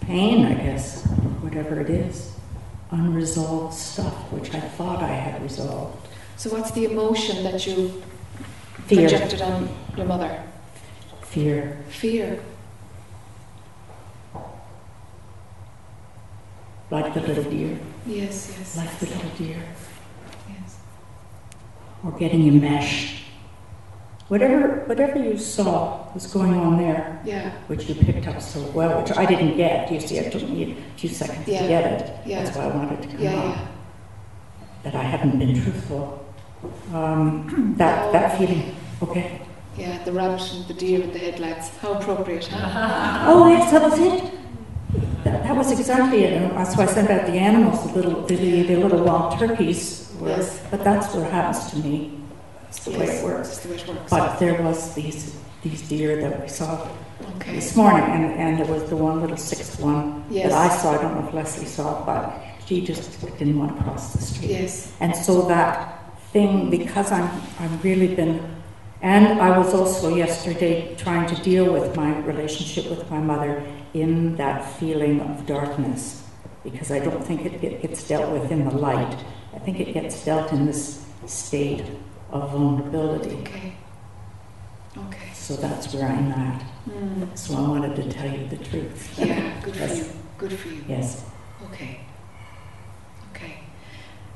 [0.00, 1.04] pain, I guess,
[1.40, 2.34] whatever it is,
[2.90, 6.08] unresolved stuff, which I thought I had resolved.
[6.36, 8.02] So, what's the emotion that you
[8.86, 9.08] Fear.
[9.08, 10.42] projected on your mother?
[11.24, 11.76] Fear.
[11.88, 12.40] Fear.
[16.90, 17.78] Like the little deer.
[18.06, 18.76] Yes, yes.
[18.76, 19.62] Like the little deer.
[20.48, 20.76] Yes.
[22.04, 23.22] Or getting enmeshed.
[24.28, 27.50] Whatever, whatever you saw was going on there, Yeah.
[27.66, 29.90] which you picked up so well, which I didn't get.
[29.90, 31.62] You see, it took me a few seconds Yeah.
[31.62, 32.16] to get it.
[32.26, 32.42] Yeah.
[32.42, 33.44] That's why I wanted to come Yeah, up.
[33.56, 33.66] yeah.
[34.84, 36.24] That I haven't been truthful.
[36.92, 39.40] Um, that, that feeling, okay.
[39.76, 41.68] Yeah, the rabbit and the deer with the headlights.
[41.78, 43.24] How appropriate, huh?
[43.32, 44.32] Oh, yes, that was it.
[45.24, 46.50] That, that was exactly it.
[46.54, 50.12] That's why I said about the animals, the little, the, the little wild turkeys.
[50.20, 50.62] Were, Yes.
[50.70, 52.20] But that's what happens to me.
[52.64, 53.58] That's the way it works.
[53.58, 54.10] The way it works.
[54.10, 56.86] But there was these these deer that we saw
[57.36, 57.54] okay.
[57.54, 60.50] this morning, and, and there was the one little sixth one Yes.
[60.50, 60.98] that I saw.
[60.98, 64.20] I don't know if Leslie saw it, but she just didn't want to cross the
[64.22, 64.50] street.
[64.50, 64.92] Yes.
[65.00, 67.28] And so that thing, because I'm
[67.58, 68.40] I've really been,
[69.02, 73.62] and I was also yesterday trying to deal with my relationship with my mother
[73.92, 76.26] in that feeling of darkness,
[76.62, 79.16] because I don't think it, it gets dealt with in the light.
[79.54, 81.84] I think it gets dealt in this state
[82.30, 83.36] of vulnerability.
[83.36, 83.74] Okay.
[84.96, 85.30] Okay.
[85.32, 86.62] So that's where I'm at.
[86.88, 87.36] Mm.
[87.36, 89.18] So I wanted to tell you the truth.
[89.18, 90.06] Yeah, good for you.
[90.38, 90.84] Good for you.
[90.88, 91.24] Yes.
[91.66, 92.00] Okay.
[93.30, 93.58] Okay.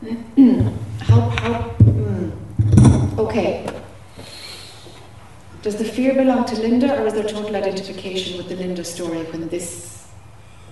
[1.01, 3.19] how, how, mm.
[3.19, 3.67] okay.
[5.69, 9.25] Does the fear belong to Linda or is there total identification with the Linda story
[9.25, 10.09] when this,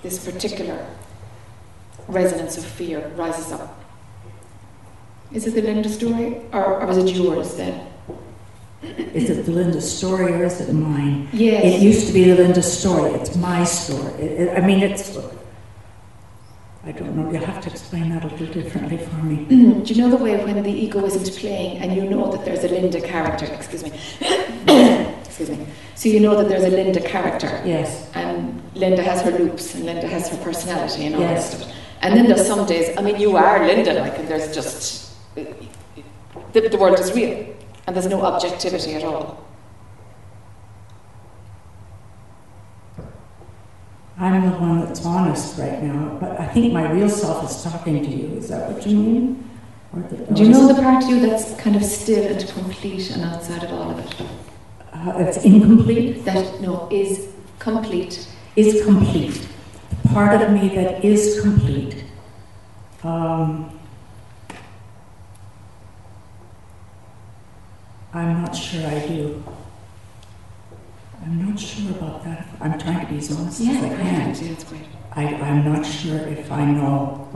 [0.02, 0.86] this particular
[2.08, 3.78] resonance of fear rises up?
[5.32, 7.86] Is it the Linda story or, or is it yours then?
[8.82, 11.28] Is it the Linda story or is it mine?
[11.30, 11.74] Yes.
[11.74, 13.10] It used to be the Linda story.
[13.20, 14.14] It's my story.
[14.14, 15.14] It, it, I mean, it's.
[16.84, 17.30] I don't know.
[17.30, 19.44] You'll have to explain that a little differently for me.
[19.82, 22.64] Do you know the way when the ego isn't playing and you know that there's
[22.64, 23.44] a Linda character?
[23.46, 23.92] Excuse me.
[25.38, 25.66] excuse me.
[25.94, 27.48] So you know that there's a Linda character.
[27.64, 28.10] Yes.
[28.14, 31.50] And Linda has her loops and Linda has her personality and all Yes.
[31.50, 31.74] that stuff.
[32.00, 35.12] And then there's some days, I mean, you are Linda, like, and there's just.
[35.34, 37.54] The, the world is real
[37.86, 39.44] and there's no objectivity at all.
[44.18, 48.02] I'm the one that's honest right now, but I think my real self is talking
[48.02, 48.38] to you.
[48.38, 49.50] Is that what you mean?
[50.32, 53.62] Do you know the part of you that's kind of still and complete and outside
[53.64, 54.26] of all of it?
[55.04, 56.24] Uh, it's incomplete.
[56.24, 57.28] That, no, is
[57.58, 58.26] complete.
[58.56, 59.46] Is complete.
[60.02, 62.04] The part of me that is complete.
[63.02, 63.78] Um,
[68.14, 69.44] I'm not sure I do.
[71.22, 72.46] I'm not sure about that.
[72.60, 74.34] I'm trying to be as honest as I can.
[74.34, 74.82] Yeah, that's great.
[75.12, 77.28] I, I'm not sure if I know.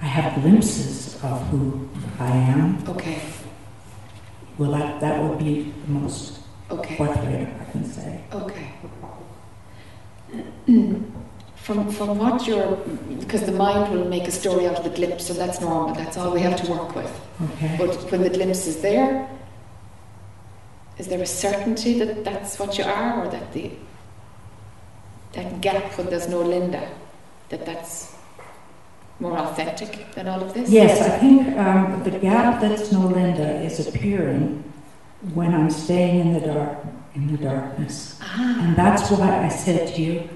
[0.00, 1.88] I have glimpses of who
[2.18, 2.82] I am.
[2.88, 3.22] Okay,
[4.58, 6.40] Well, that, that would be the most
[6.78, 6.96] okay.
[6.96, 8.24] forthright I can say.
[8.32, 8.74] Okay.
[11.56, 12.76] From, from what you're,
[13.20, 16.18] because the mind will make a story out of the glimpse, and that's normal, that's
[16.18, 17.10] all we have to work with.
[17.42, 17.76] Okay.
[17.78, 19.26] But when the glimpse is there,
[20.98, 23.70] is there a certainty that that's what you are, or that the
[25.32, 26.86] that gap when there's no Linda,
[27.48, 28.14] that that's
[29.18, 30.68] more authentic than all of this?
[30.68, 34.62] Yes, I think um, the gap that's no Linda is appearing
[35.32, 36.78] when I'm staying in the dark,
[37.14, 38.18] in the darkness.
[38.20, 38.58] Ah.
[38.60, 40.28] And that's why I said to you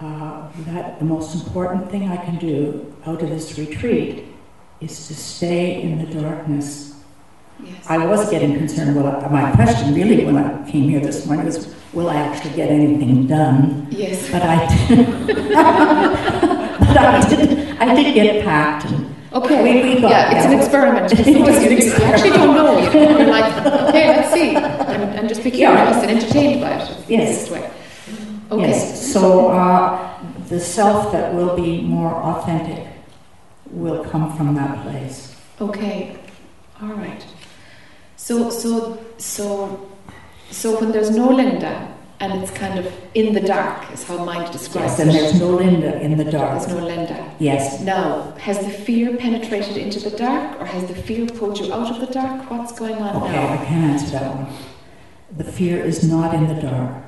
[0.00, 4.24] uh, that the most important thing I can do out of this retreat
[4.80, 6.94] is to stay in the darkness.
[7.62, 7.86] Yes.
[7.88, 8.96] I was getting concerned.
[8.96, 12.70] Well, my question really when I came here this morning was, will I actually get
[12.70, 13.86] anything done?
[13.90, 14.30] Yes.
[14.30, 15.26] But I did.
[15.26, 17.78] but I did.
[17.78, 18.86] I did get it packed.
[18.86, 19.62] And Okay.
[19.62, 21.12] We- we yeah, it's an experiment.
[21.26, 22.78] Always- you actually don't know.
[22.92, 23.52] You're like,
[23.88, 27.04] okay, let's see, and, and just be curious and entertained by it.
[27.08, 27.50] Yes.
[27.50, 27.68] way.
[28.52, 28.68] Okay.
[28.68, 29.12] Yes.
[29.12, 32.86] So uh, the self that will be more authentic
[33.70, 35.34] will come from that place.
[35.60, 36.16] Okay.
[36.80, 37.24] All right.
[38.16, 39.90] So so so
[40.50, 41.93] so when there's no Linda
[42.30, 45.12] and it's kind of in the dark is how mind describes Yes, and it.
[45.14, 46.60] there's no Linda in the dark.
[46.60, 47.34] There's no Linda.
[47.38, 47.80] Yes.
[47.80, 51.90] Now, has the fear penetrated into the dark, or has the fear pulled you out
[51.90, 52.50] of the dark?
[52.50, 53.44] What's going on Okay, now?
[53.44, 54.46] Okay, I can answer that one.
[55.36, 57.02] The fear is not in the dark.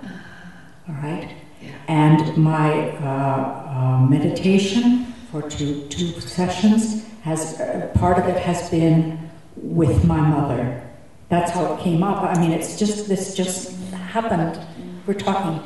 [0.89, 1.31] All right?
[1.63, 1.71] Yeah.
[1.89, 8.71] And my uh, uh, meditation for two, two sessions has uh, part of it has
[8.71, 10.83] been with my mother.
[11.29, 12.23] That's how it came up.
[12.23, 14.61] I mean, it's just this just happened.
[15.07, 15.63] We're talking.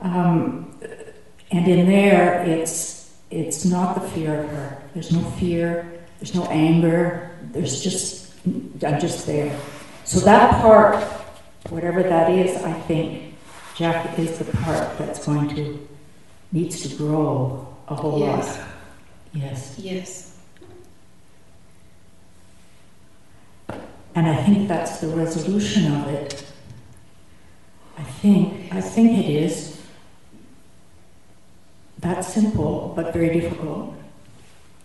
[0.00, 0.78] Um,
[1.50, 4.82] and in there, it's it's not the fear of her.
[4.94, 5.90] There's no fear.
[6.18, 7.30] There's no anger.
[7.52, 9.58] There's just I'm just there.
[10.04, 11.02] So that part,
[11.70, 13.34] whatever that is, I think
[13.76, 15.88] Jack is the part that's going to
[16.52, 18.58] needs to grow a whole Yes.
[18.58, 18.66] lot.
[19.32, 19.74] Yes.
[19.78, 20.36] Yes.
[24.14, 26.44] And I think that's the resolution of it.
[28.00, 29.76] I think, I think it is.
[31.98, 33.92] that simple, but very difficult.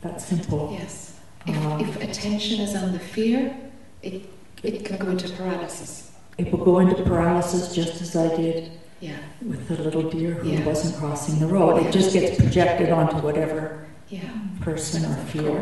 [0.02, 0.76] That simple.
[0.78, 1.14] Yes.
[1.48, 3.56] If, Um, if attention is on the fear,
[4.04, 4.16] it,
[4.64, 6.12] it can go into paralysis.
[6.38, 9.16] It will go into paralysis just as I did Yeah.
[9.42, 10.66] with the little deer who Yeah.
[10.66, 11.74] wasn't crossing the road.
[11.86, 14.20] It just gets projected onto whatever Yeah.
[14.60, 15.62] person or fear.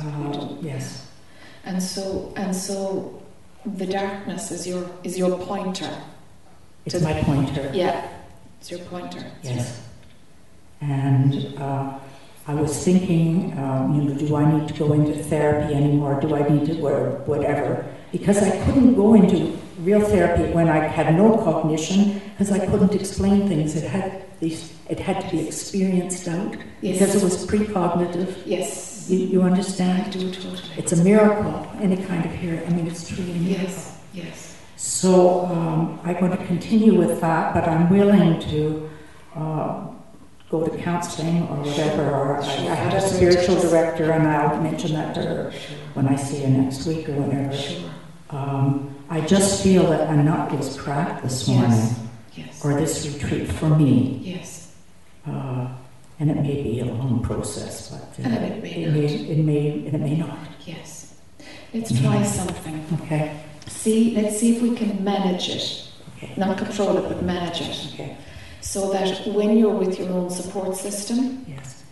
[0.00, 0.84] Uh, yes.
[1.66, 3.20] And so and so
[3.80, 5.92] the darkness is your is your pointer.
[6.86, 7.70] It's my pointer.
[7.74, 8.08] Yeah.
[8.60, 9.24] It's your pointer.
[9.42, 9.82] Yes.
[10.80, 11.98] And uh,
[12.46, 16.20] I was thinking, um, you know, do I need to go into therapy anymore?
[16.20, 17.84] Do I need to wear whatever?
[18.12, 22.94] Because I couldn't go into real therapy when I had no cognition, because I couldn't
[22.94, 23.74] explain things.
[23.74, 26.98] It had these, it had to be experienced out Yes.
[26.98, 28.36] because it was precognitive.
[28.46, 29.06] Yes.
[29.10, 30.12] You, you I understand?
[30.12, 30.60] do totally.
[30.76, 31.66] It's a miracle.
[31.80, 32.64] Any kind of hearing.
[32.66, 33.64] I mean, it's truly a miracle.
[33.64, 33.98] Yes.
[34.12, 34.55] Yes.
[34.76, 38.90] So um, I'm going to continue with that, but I'm willing to
[39.34, 39.86] uh,
[40.50, 42.02] go to counseling or whatever.
[42.10, 45.52] Or I, I have a spiritual director, and I'll mention that to her
[45.94, 47.90] when I see her next week or whenever.
[48.30, 52.00] Um, I just feel that nut was cracked this morning, Yes.
[52.34, 52.64] Yes.
[52.64, 54.20] or this retreat for me.
[54.22, 54.74] Yes.
[55.26, 55.68] Uh,
[56.18, 59.68] and it may be a long process, but uh, it may it, may, it may
[59.86, 60.38] it may not.
[60.64, 61.14] Yes.
[61.72, 62.86] Let's try something.
[63.02, 63.42] Okay.
[63.86, 65.64] See, let's see if we can manage it.
[66.16, 66.32] Okay.
[66.36, 67.76] Not control it, but manage it.
[67.94, 68.16] Okay.
[68.60, 71.84] So that when you're with your own support system, Yes.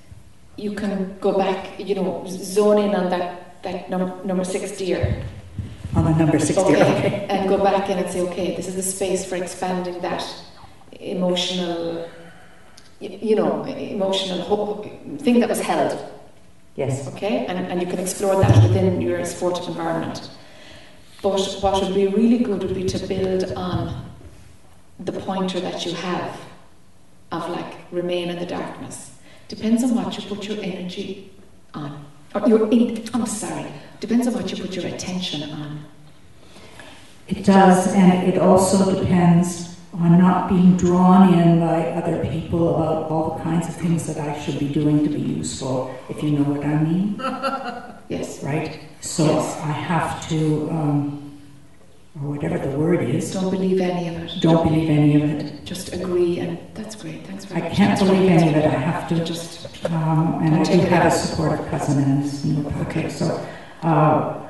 [0.56, 5.22] you can go back, you know, zone in on that, that number, number six deer.
[5.94, 6.64] On the number sixty.
[6.74, 7.26] Okay.
[7.30, 10.22] And go back in and say, okay, this is the space for expanding that
[10.98, 12.08] emotional,
[12.98, 14.82] you know, emotional ho-
[15.18, 15.92] thing that was held.
[16.74, 17.06] Yes.
[17.14, 17.46] Okay?
[17.46, 20.28] And, and you can explore that within your supportive environment.
[21.24, 24.10] But what would be really good would be to build on
[25.00, 26.38] the pointer that you have
[27.32, 29.10] of like remain in the darkness.
[29.48, 31.32] Depends on what you put your energy
[31.72, 32.04] on.
[32.34, 33.72] Or your in, I'm sorry.
[34.00, 35.86] Depends on what you put your attention on.
[37.26, 43.10] It does, and it also depends on not being drawn in by other people about
[43.10, 46.30] all the kinds of things that I should be doing to be useful, if you
[46.32, 47.14] know what I mean,
[48.08, 48.42] Yes.
[48.42, 48.80] right?
[49.00, 49.56] So Yes.
[49.60, 51.40] I have to, um,
[52.20, 54.40] or whatever the word is, Don't believe any of it.
[54.40, 55.64] don't believe any of it.
[55.64, 57.26] Just agree, and that's great.
[57.26, 57.76] Thanks very I much.
[57.76, 58.66] can't That's believe any of it.
[58.66, 62.88] I have to Just Um, and I do have a supportive cousin and it's neuropathic,
[62.88, 63.08] Okay.
[63.10, 63.40] so,
[63.82, 64.40] uh,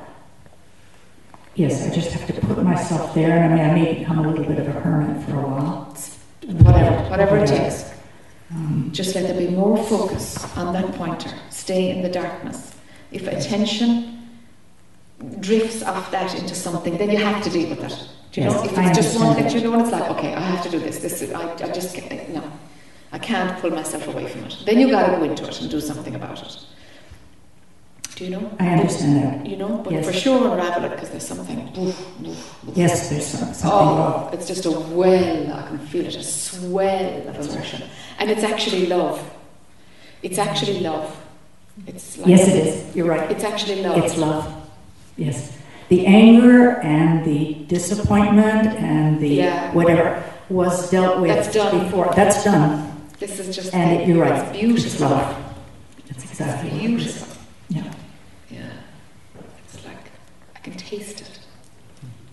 [1.54, 4.28] yes, I just have to put myself there, and I mean, I may become a
[4.28, 5.94] little bit of a hermit for a while.
[6.46, 7.92] whatever, whatever it takes.
[8.50, 11.30] Um, Just let there be more focus on that pointer.
[11.50, 12.74] Stay in the darkness.
[13.10, 14.28] If attention
[15.40, 18.08] drifts off that into something, then you have to deal with it.
[18.32, 18.62] Do you know?
[18.62, 20.70] Yes, If I it's just one that you know, it's like, okay, I have to
[20.70, 20.98] do this.
[20.98, 22.42] This is, I, I just can't, no,
[23.12, 24.62] I can't pull myself away from it.
[24.66, 26.66] Then you got to go into it and do something about it.
[28.16, 28.50] Do you know?
[28.60, 29.46] I understand that.
[29.46, 30.06] You know, but Yes.
[30.06, 31.58] for sure unravel it because there's something.
[32.74, 35.52] Yes, there's something Oh, it's just a well.
[35.52, 37.82] I can feel it, a swell of emotion,
[38.18, 39.18] and it's actually love.
[40.22, 41.14] It's actually love.
[41.88, 42.96] It's like, Yes, it is.
[42.96, 43.28] You're right.
[43.32, 43.98] It's actually love.
[43.98, 44.46] It's love.
[45.16, 45.52] Yes.
[45.88, 49.72] The anger and the disappointment and the Yeah.
[49.72, 52.12] whatever was dealt with That's before.
[52.14, 52.92] That's done.
[53.18, 53.74] This is just.
[53.74, 54.38] And it- you're right.
[54.40, 54.86] It's beautiful.
[54.92, 55.34] It's love.
[56.08, 56.90] That's exactly what it is.
[56.90, 57.28] beautiful.
[57.70, 57.82] Yeah.
[60.66, 61.38] It's like I can taste it.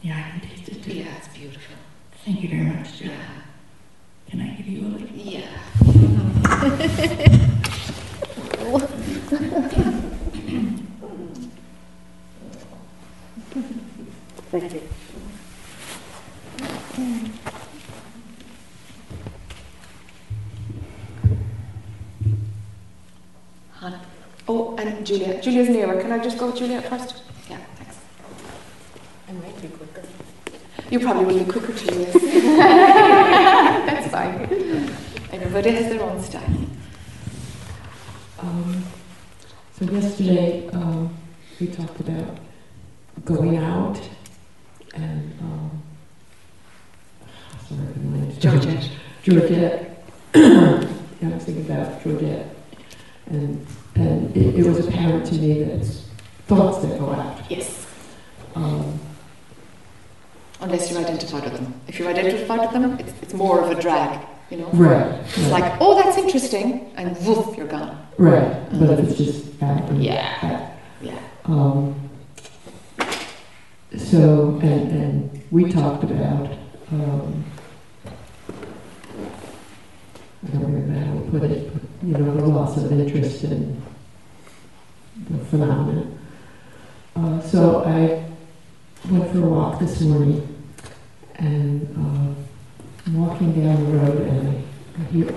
[0.02, 0.94] Yeah, I can taste it too.
[0.94, 1.76] Yeah, it's beautiful.
[2.26, 3.10] Thank you very much, Jill.
[3.10, 3.18] Yeah.
[4.30, 5.08] Can I give you a little?
[5.16, 5.48] Yeah.
[14.52, 14.82] Thank you.
[23.74, 24.00] Han.
[24.48, 25.42] Oh, and Julia.
[25.42, 26.02] Julia's nearer.
[26.02, 27.31] Can I just go with Julia first?
[29.32, 29.46] Yeah, thanks.
[29.46, 30.04] I might be quicker.
[30.90, 32.06] You probably will be quicker to you.
[33.86, 34.42] That's fine.
[35.32, 36.68] Everybody has their own style.
[38.40, 38.84] Um,
[39.78, 41.16] so yesterday um,
[41.60, 42.38] we talked about
[43.24, 44.00] going out
[44.96, 45.84] and um,
[47.68, 48.90] sorry, my name's Georgette.
[49.24, 50.06] Georgette.
[50.34, 50.88] yeah,
[51.24, 52.56] I was thinking about Georgette,
[53.28, 56.10] and and it, it was apparent to me that it's
[56.48, 57.40] thoughts that go out.
[57.50, 57.86] Yes.
[58.56, 59.00] Um,
[60.62, 61.74] Unless you're identified with them.
[61.88, 64.70] If you're identified with them, it's, it's more of a drag, you know?
[64.74, 65.20] right.
[65.22, 65.62] It's right.
[65.62, 67.98] like, oh, that's interesting, and woof, you're gone.
[68.18, 70.76] Right, but if it's just and Yeah.
[71.02, 71.20] Yeah.
[71.46, 72.10] Um,
[73.98, 76.52] so, and, and we talked about,
[76.92, 77.44] um,
[80.48, 83.82] I don't remember how we put it, but, you know, the loss of interest in
[85.30, 86.20] the phenomenon.
[87.16, 88.26] Uh, so I
[89.12, 90.51] went for a walk this morning,
[91.42, 94.64] and uh, walking down the road, and
[95.00, 95.34] I, hear,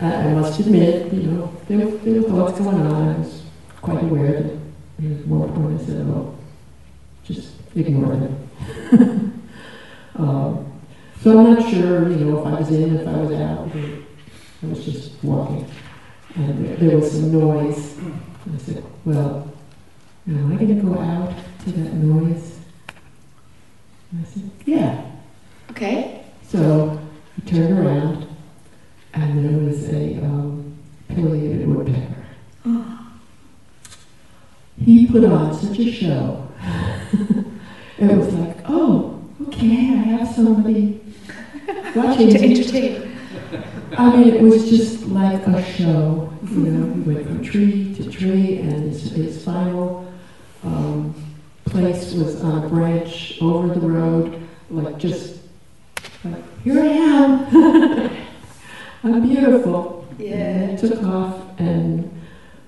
[0.00, 3.14] I, must admit, you know, there, there were thoughts going on.
[3.14, 3.42] I was
[3.80, 4.58] quite aware that
[4.98, 6.36] there was one point I said, oh,
[7.24, 8.50] just ignore them.
[10.16, 10.72] um,
[11.22, 13.70] so I'm not sure, you know, if I was in, if I was out.
[14.62, 15.66] I was just walking.
[16.34, 17.96] And there, there was some noise.
[17.96, 18.20] And
[18.54, 19.50] I said, well,
[20.28, 21.32] am I going to go out
[21.64, 22.58] to that noise?
[24.12, 25.15] And I said, yeah.
[25.76, 26.24] Okay.
[26.42, 26.98] So
[27.34, 28.26] he turned around,
[29.12, 30.74] and there was a um,
[31.06, 32.24] pileated woodpecker.
[34.82, 36.48] He put on such a show.
[37.98, 40.98] it was like, oh, okay, I have somebody
[41.94, 43.18] watching To entertain.
[43.98, 46.32] I mean, it was just like a show.
[46.52, 50.10] You know, he went from tree to tree, and his, his final
[50.64, 51.14] um,
[51.66, 54.40] place was on a branch over the road,
[54.70, 55.35] like just
[56.24, 58.26] like, here I am.
[59.04, 60.06] I'm beautiful.
[60.18, 60.34] Yeah.
[60.34, 62.10] And took off, and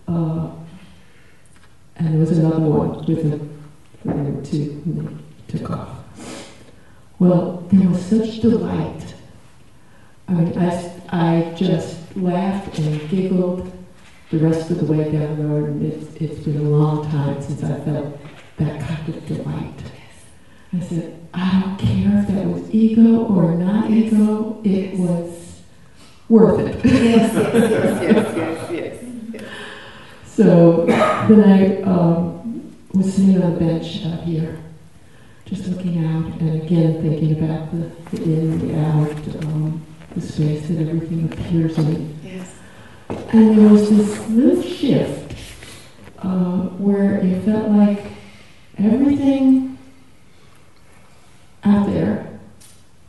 [0.07, 0.51] uh,
[1.97, 3.63] and there was another one with him.
[4.05, 5.99] There were two, and they took off.
[7.19, 9.15] Well, there was such delight.
[10.29, 13.73] I mean, I, I just laughed and giggled
[14.31, 17.41] the rest of the way down the road, and it's, it's been a long time
[17.43, 18.19] since I felt
[18.59, 19.83] that kind of delight.
[20.73, 25.63] I said, I don't care if that was ego or not ego, it was
[26.29, 26.85] worth it.
[26.85, 29.45] Yes, yes, yes, yes, yes, yes.
[30.27, 34.59] So then I um, was sitting on a bench out here,
[35.45, 39.87] just looking out, and again thinking about the, the in, the out, um,
[40.17, 42.19] the space that everything appears in.
[42.25, 42.57] Yes.
[43.09, 45.35] And there was this little shift
[46.19, 48.07] uh, where it felt like
[48.77, 49.78] everything
[51.69, 52.41] out there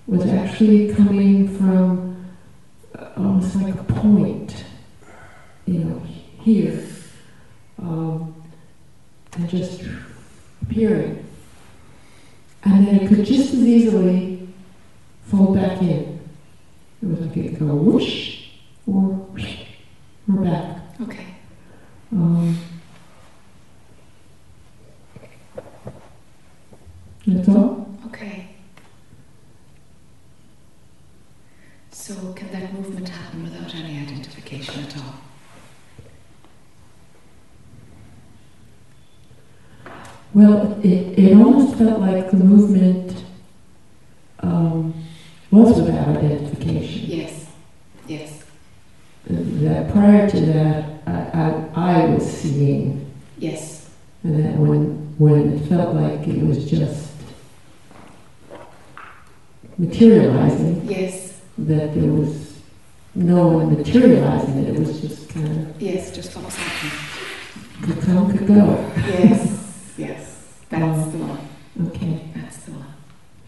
[0.07, 2.25] was actually coming from
[2.97, 4.65] uh, almost like a point,
[5.65, 5.99] you know,
[6.41, 6.83] here,
[7.77, 8.33] um,
[9.33, 9.83] and just
[10.61, 11.25] appearing.
[12.63, 14.49] And then it could just as easily
[15.27, 16.19] fold back in.
[17.01, 18.49] It was like it could go whoosh
[18.85, 19.57] or whoosh,
[20.27, 20.77] or back.
[21.01, 21.25] Okay.
[22.11, 22.57] Um,
[27.25, 27.87] that's all.
[28.07, 28.49] Okay.
[31.91, 35.13] So, can that movement happen without any identification at all?
[40.39, 43.25] Well, it, it almost felt like the movement
[44.39, 44.93] um,
[45.51, 47.09] was without identification.
[47.09, 47.45] Yes.
[48.07, 48.43] Yes.
[49.27, 51.11] That prior to that, I,
[51.75, 53.05] I, I was seeing
[53.37, 53.89] Yes.
[54.23, 57.11] And that when, when it felt like it was just
[59.77, 62.61] materializing, Yes, that there was
[63.13, 67.93] no one materializing it, it was just kind of yes, just what was happening.
[67.93, 68.91] could come, could go.
[69.07, 70.28] Yes, yes,
[70.69, 71.27] that's the mm.
[71.27, 71.87] one.
[71.87, 72.21] Okay.
[72.35, 72.93] That's the one.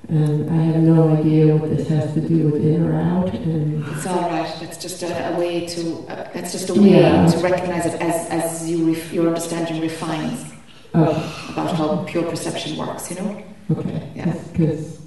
[0.09, 3.85] And I have no idea what this has to do with in or out, and
[3.87, 4.53] It's all right.
[4.59, 6.05] That's just a, a way to.
[6.09, 7.27] Uh, that's just a way Yeah.
[7.27, 10.51] to recognize it as as you ref, your understanding refines
[10.95, 13.09] oh, about how pure perception works.
[13.11, 13.43] You know.
[13.77, 14.09] okay.
[14.15, 14.33] Yeah.
[14.51, 15.01] Because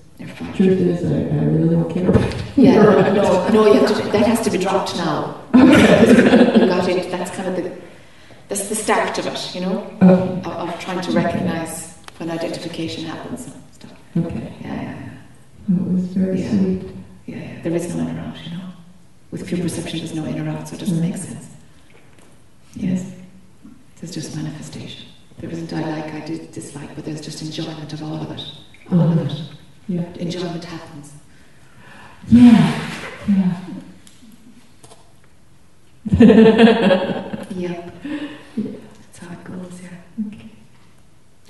[0.55, 2.35] truth is, I, I really don't care about.
[2.57, 2.83] Yeah,
[3.13, 5.43] no, no, you have to, that has to be dropped now.
[5.55, 7.77] you got it, that's kind of the,
[8.49, 10.49] that's the start of it, you know, Okay.
[10.49, 13.93] of, of trying to recognize when identification happens stuff.
[14.17, 14.53] Okay.
[14.61, 15.09] Yeah, yeah,
[15.69, 16.51] That was very Yeah.
[16.51, 16.83] sweet.
[17.27, 18.65] yeah, yeah, there is no in or out, you know.
[19.31, 21.33] With pure perception, there's no in or out, so it doesn't make mm-hmm.
[21.33, 21.47] sense.
[22.77, 23.13] Yes,
[24.01, 25.07] there's just manifestation.
[25.39, 28.43] There isn't I like, I did dislike, but there's just enjoyment of all of it.
[28.93, 29.43] All of it.
[29.89, 30.05] Yeah.
[30.15, 31.13] Enjoyment happens.
[32.29, 32.91] Yeah.
[33.29, 33.61] Yeah.
[37.51, 37.95] Yep.
[38.57, 40.27] That's how it goes, yeah.
[40.27, 40.51] Okay.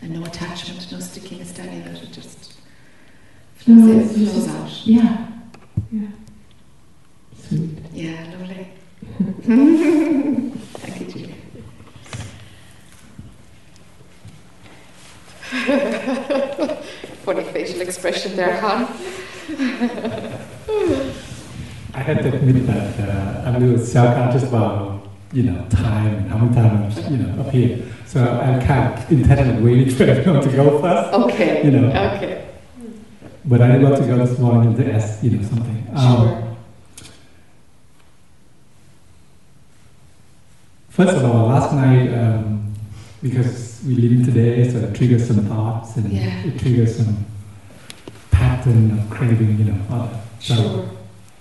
[0.05, 2.53] And no attachment, no sticking a standing out, it just
[3.67, 4.87] No, flows in, it's flows just- out.
[4.87, 5.27] Yeah.
[5.91, 6.09] Yeah.
[7.49, 7.71] Sweet.
[7.95, 8.69] Yeah, lovely.
[10.75, 11.35] Thank you, Julie.
[17.25, 18.85] Funny facial expression there, Han.
[21.95, 25.04] I had to admit that uh, I'm a little self-conscious about,
[25.35, 27.83] you know, time and how many times, you know, up here.
[28.07, 31.13] So I of intentionally waited for everyone to go first.
[31.13, 31.65] Okay.
[31.65, 31.89] You know.
[31.89, 32.49] Okay.
[33.45, 35.87] But I got to go this morning to ask, you know, something.
[35.95, 36.57] Um, Sure.
[40.89, 42.73] First of all, last night, um,
[43.21, 46.45] because we're living today, so it triggers some thoughts and Yeah.
[46.45, 47.25] it triggers some
[48.31, 50.21] pattern of craving, you know, all that.
[50.41, 50.85] So Sure.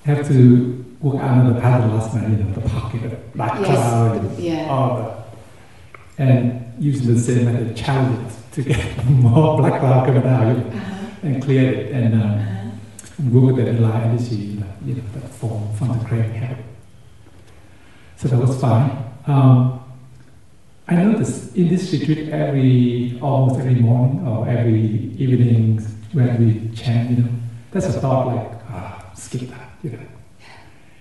[0.05, 3.59] I have to work out another pattern last night, you know, the pocket of black
[3.59, 3.67] Yes.
[3.67, 4.69] cloud and yeah.
[4.69, 5.17] all that.
[6.17, 10.63] And using the same method, challenge it to get more black cloud coming out you
[10.63, 11.05] know, Uh-huh.
[11.27, 13.29] and clear it and um, Uh-huh.
[13.39, 16.63] work with that light energy, that, you know, that form from the craving habit.
[18.17, 18.89] So that was fine.
[19.27, 19.79] Um,
[20.87, 24.81] I noticed in this retreat every almost every morning or every
[25.17, 25.79] evening
[26.13, 27.29] when we chant, you know,
[27.71, 29.99] there's a thought like, ah, skip that, you know.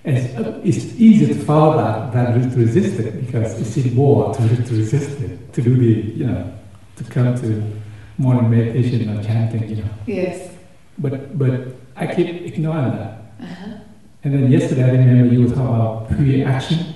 [0.05, 0.19] And
[0.67, 4.75] it's, easier to follow that than to resist it because it's in war to, to
[4.75, 6.53] resist it, to do the, you know,
[6.97, 7.81] to come to
[8.19, 9.91] morning meditation or chanting, you know.
[10.07, 10.53] Yes.
[10.99, 13.33] But but I keep ignoring that.
[13.41, 13.79] Uh-huh.
[14.25, 16.95] And then yesterday I remember you were talking about pre-action,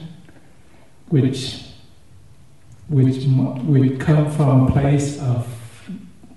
[1.08, 1.64] which
[2.88, 5.46] which would come from a place of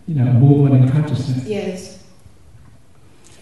[0.07, 1.45] you know movement and consciousness.
[1.45, 1.98] Yes.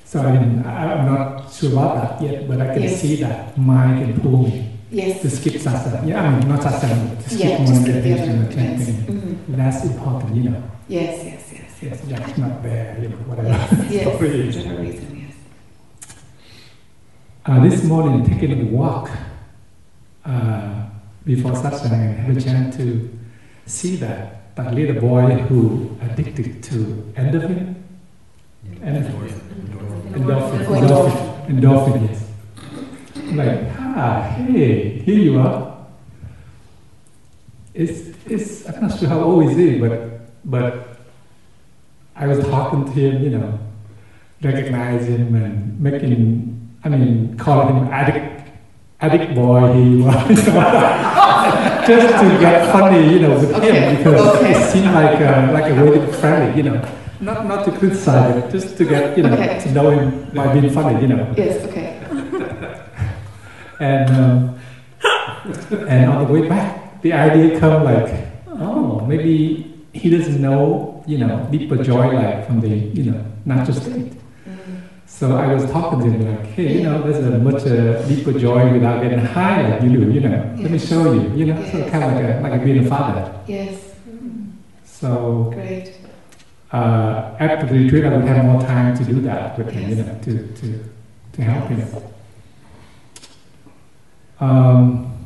[0.10, 3.02] So I mean I'm not sure about that yet, but I can Yes.
[3.02, 4.54] see that mind can pull me
[4.90, 5.22] Yes.
[5.22, 6.08] to skip satsang.
[6.08, 8.54] Yeah, I mean not satsang, to skip Yeah, to morning skip the meditation other and
[8.56, 8.88] chanting.
[8.88, 9.12] events.
[9.12, 9.58] Mhm.
[9.60, 10.64] That's important, you know.
[10.88, 11.72] Yes, yes, yes.
[11.82, 11.98] Yes,
[12.28, 13.50] it's not there, you know, whatever.
[13.92, 15.36] Yes, for whatever reason, yes.
[17.46, 19.10] Uh, this morning, taking a walk
[20.26, 20.86] uh,
[21.26, 22.86] before satsang, I had a chance to
[23.66, 25.62] see that that little boy who
[26.02, 26.76] addicted to
[27.16, 27.76] endorphin,
[28.66, 29.42] endorphin,
[30.14, 32.24] endorphin, endorphin, yes.
[33.36, 35.86] Like, ah, hey, here you are.
[37.74, 41.00] It's, it's, I'm not sure how old is he, but, but
[42.16, 43.60] I was talking to him, you know,
[44.42, 48.50] recognize him and making, I mean, calling him addict,
[49.00, 50.48] addict boy he was.
[51.88, 54.52] Just to get funny, you know, with Okay, him because okay.
[54.52, 56.82] it seemed like a, like a really friendly, you know.
[57.20, 59.60] Not, not to criticize it, just to get, you know, Okay.
[59.64, 61.34] to know him by being funny, you know.
[61.38, 61.94] Yes, okay.
[63.80, 64.60] And um,
[65.88, 68.10] and on the way back, the idea come like,
[68.48, 73.78] oh, maybe he doesn't know, you know, deeper joy like from the, you know, natural
[73.78, 74.14] state.
[75.18, 78.34] So I was talking to him like, hey, you know, there's a much uh, deeper
[78.34, 80.56] joy without getting high like you do, you know.
[80.60, 82.88] Let me show you, you know, so kind of like a, like a being a
[82.88, 83.41] father.
[83.48, 83.95] Yes.
[84.85, 85.98] So Great.
[86.72, 89.95] uh, after the retreat, I would have more time to do that with him, you
[89.95, 90.84] know, to, to,
[91.34, 92.03] to help him.
[94.39, 95.18] Um,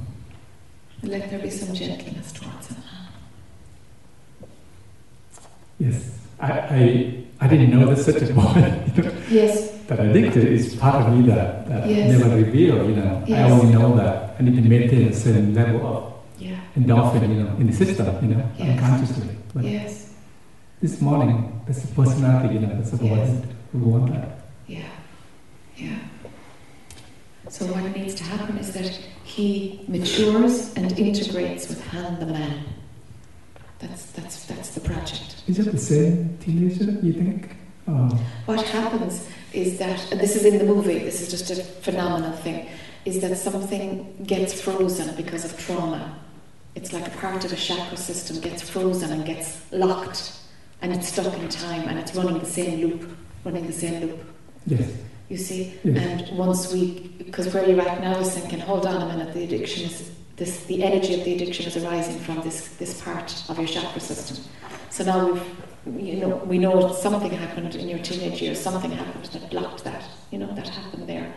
[1.04, 2.78] Let there be some gentleness towards him.
[5.80, 9.81] Yes, I, I, I didn't know there's such a know, Yes.
[9.92, 12.12] That addicted is part of me that, that Yes.
[12.18, 13.24] never revealed, you know.
[13.28, 16.56] I only know that I need to maintain a certain level of Yeah.
[16.78, 18.70] endorphin, you know, in the system, you know, Yes.
[18.70, 19.28] unconsciously.
[19.54, 20.14] But Yes.
[20.82, 23.30] this morning, that's the personality, you know, that's the Yes.
[23.30, 23.42] voice
[23.74, 24.30] who want that.
[24.68, 24.80] Yeah.
[25.78, 25.90] Yeah.
[27.50, 32.54] So what needs to happen is that he matures and integrates with Han the man.
[33.80, 35.44] That's that's that's the project.
[35.48, 37.58] Is it the same teenager, you think?
[37.92, 38.08] Oh,
[38.46, 42.32] What happens is that, and this is in the movie, this is just a phenomenal
[42.32, 42.68] thing,
[43.06, 46.16] is that something gets frozen because of trauma.
[46.76, 50.34] It's like a part of a chakra system gets frozen and gets locked,
[50.82, 53.10] and it's stuck in time, and it's running the same loop,
[53.44, 54.20] running the same loop.
[54.66, 54.90] yes.
[55.30, 55.98] You see, Yes.
[56.30, 59.44] and once we, because where you're at now is thinking, hold on a minute, the
[59.46, 63.58] addiction is this, the energy of the addiction is arising from this this part of
[63.58, 64.38] your chakra system.
[64.92, 65.32] So now
[65.86, 69.86] we've, you know, we know something happened in your teenage years, something happened that blocked
[69.86, 70.04] that.
[70.32, 71.34] You know, that happened there.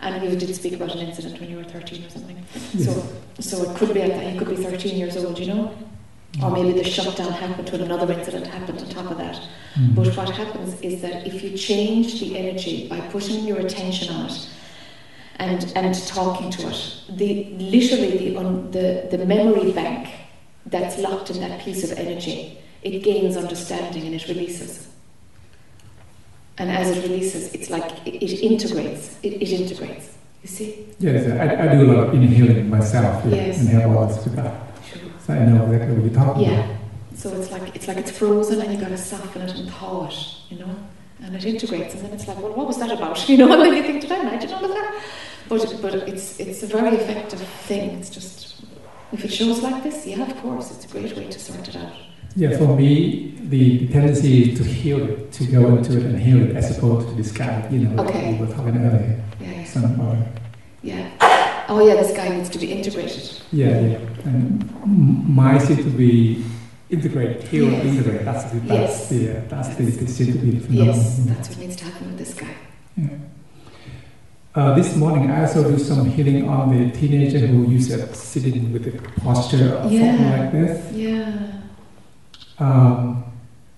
[0.00, 2.42] And you did speak about an incident when you were 13 or something.
[2.78, 3.06] So,
[3.38, 4.32] so it could be at that.
[4.32, 5.76] You could be 13 years old, you know,
[6.42, 9.42] or maybe the shutdown happened when another incident happened on top of that.
[9.74, 9.94] Mm.
[9.94, 14.26] But what happens is that if you change the energy by putting your attention on
[14.26, 14.48] it
[15.36, 20.08] and, and talking to it, the, literally the, un, the, the memory bank
[20.64, 24.86] that's locked in that piece of energy, it gains understanding and it releases.
[26.58, 29.18] And as it releases, it's like it, it integrates.
[29.22, 30.16] It, it integrates.
[30.42, 30.86] You see?
[31.00, 33.58] Yes, I, I do a lot of inhaling myself yeah, Yes.
[33.60, 34.54] and help others with that.
[35.26, 36.64] So I know exactly what you're talking Yeah.
[36.64, 36.76] about.
[37.16, 40.06] So it's like it's like it's frozen and you've got to soften it and thaw
[40.06, 40.18] it,
[40.50, 40.76] you know,
[41.22, 43.50] and it integrates, and then it's like, well, what was that about, you know?
[43.52, 45.02] And then you think, did I imagine all of that?
[45.48, 47.90] But but it's it's a very effective thing.
[47.98, 48.62] It's just
[49.12, 51.76] if it shows like this, yeah, of course, it's a great way to sort it
[51.76, 51.92] out.
[52.36, 56.18] Yeah, for me, the, the tendency is to heal it, to go into it and
[56.20, 58.32] heal it, as opposed to discard, you know, Okay.
[58.32, 59.22] what we were talking earlier.
[59.40, 59.64] Yeah, yeah.
[59.64, 60.16] Some, uh,
[60.82, 61.64] Yeah.
[61.68, 63.28] Oh yeah, this guy needs to be integrated.
[63.52, 63.98] yeah, yeah.
[64.24, 66.44] And m- mine seems to be
[66.90, 67.84] integrate, heal, Yes.
[67.86, 68.24] integrate.
[68.24, 69.08] That's the, that's Yes.
[69.08, 70.94] the, uh, that's the, the seems to be the phenomenon.
[70.94, 72.54] Yes, that's what needs to happen with this guy.
[74.54, 78.44] Uh, this morning, I also do some healing on the teenager who used to sit
[78.46, 80.38] in with a posture or something Yeah.
[80.40, 80.92] like this.
[80.94, 81.32] Yeah.
[82.58, 83.24] Um,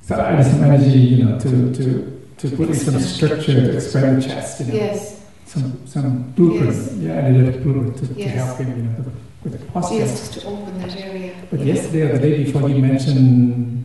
[0.02, 4.22] so I some energy, you know, to, to, to put in some structure to expand
[4.22, 4.74] the chest, you know.
[4.74, 5.24] Yes.
[5.46, 6.92] Some, some blueprint, Yes.
[6.94, 9.04] yeah, I a blueprint to, to help him, you know,
[9.42, 9.96] with the posture.
[9.96, 11.34] Yes, just to open that area.
[11.50, 11.74] But yeah.
[11.74, 13.84] yesterday or the day before you mentioned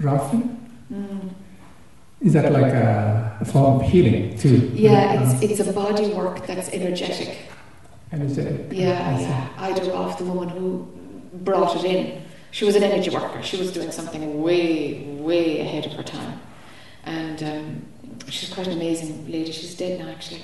[0.00, 0.56] rolfing,
[0.92, 1.30] Mm.
[2.20, 4.72] is that like a, a form of healing too?
[4.74, 7.38] Yeah, it's it's a body work that's energetic.
[8.12, 8.66] energetic.
[8.72, 9.48] Yeah, I yeah.
[9.56, 10.88] Ida Rolf, the woman who
[11.44, 13.42] brought it in, she was an energy worker.
[13.42, 16.40] She was doing something way, way ahead of her time.
[17.04, 17.86] And um,
[18.28, 19.52] she's quite an amazing lady.
[19.52, 20.42] She's dead now, actually.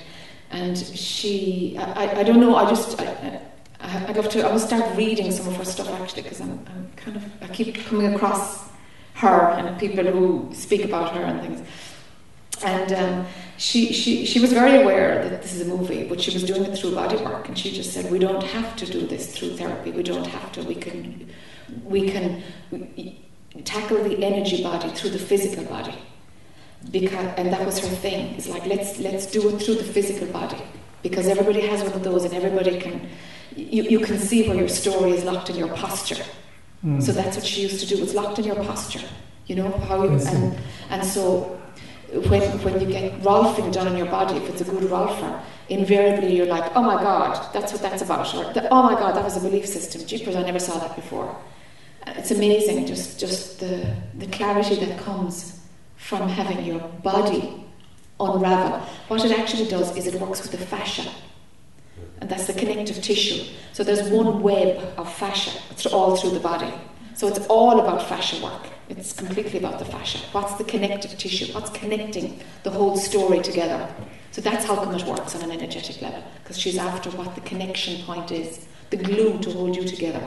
[0.49, 3.41] And she, I, I- don't know, I just, I,
[3.81, 6.91] I, I'd to, I will start reading some of her stuff actually, because I'm, I'm
[6.95, 8.69] kind of, I keep coming across
[9.15, 11.67] her and people who speak about her and things.
[12.63, 13.25] And um,
[13.57, 16.63] she, she, she was very aware that this is a movie, but she was doing
[16.65, 19.57] it through body work, and she just said, "We don't have to do this through
[19.57, 19.91] therapy.
[19.91, 20.63] We don't have to.
[20.63, 21.29] We can,
[21.83, 22.43] we can
[23.63, 25.95] tackle the energy body through the physical body."
[26.91, 28.35] Because, and that was her thing.
[28.35, 30.61] It's like let's let's do it through the physical body
[31.01, 33.09] because everybody has one of those, and everybody can.
[33.55, 36.23] You, you can see where your story is locked in your posture.
[36.85, 37.01] Mm.
[37.01, 38.03] So that's what she used to do.
[38.03, 39.07] It's locked in your posture.
[39.47, 40.57] You know how you and
[40.89, 41.59] and so
[42.29, 46.35] when when you get rolfing done in your body, if it's a good rolfer, invariably
[46.35, 49.37] you're like, oh my god, that's what that's about, or oh my god, that was
[49.37, 50.05] a belief system.
[50.05, 51.35] Jeepers, I never saw that before.
[52.15, 55.59] It's amazing, just just the the clarity that comes
[55.97, 57.65] from having your body
[58.19, 58.79] unravel.
[59.07, 61.09] What it actually does is it works with the fascia.
[62.19, 63.43] And that's the connective tissue.
[63.73, 65.51] So there's one web of fascia
[65.91, 66.73] all through the body.
[67.13, 68.67] So it's all about fascia work.
[68.89, 70.19] It's completely about the fascia.
[70.31, 71.51] What's the connective tissue?
[71.53, 73.87] What's connecting the whole story together?
[74.31, 76.23] So that's how come it works on an energetic level.
[76.41, 80.25] Because she's after what the connection point is, the glue to hold you together.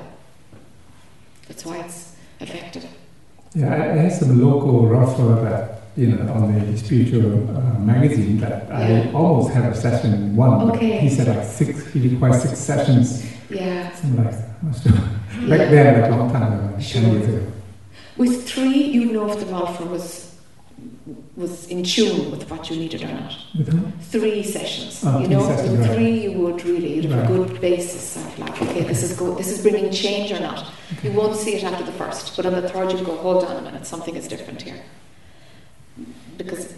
[1.51, 2.87] That's why it's affected.
[3.57, 8.71] Yeah, I, had some local rolfer that, you know, on the spiritual uh, magazine that
[8.71, 10.71] I almost had a session in one.
[10.71, 10.99] Okay.
[11.01, 13.27] He said like six, he requires six sessions.
[13.51, 13.91] Yeah.
[13.97, 14.33] So like,
[14.81, 14.93] sure.
[15.49, 15.71] Back Yeah.
[15.71, 17.03] then, like a long time ago, like Sure.
[17.03, 17.53] 10 years ago.
[18.17, 20.30] With three, you know if the rolfer was
[21.36, 23.32] was in tune with what you needed or not.
[23.32, 23.90] Who?
[24.01, 25.02] Three sessions.
[25.05, 25.94] Oh, you three know, sessions, right.
[25.94, 29.39] three you would really you'd have a good basis of like, okay, this is good,
[29.39, 30.70] this is bringing change or not.
[31.02, 33.57] You won't see it after the first, but on the third you go, hold on
[33.57, 34.82] a minute, something is different here.
[36.36, 36.74] Because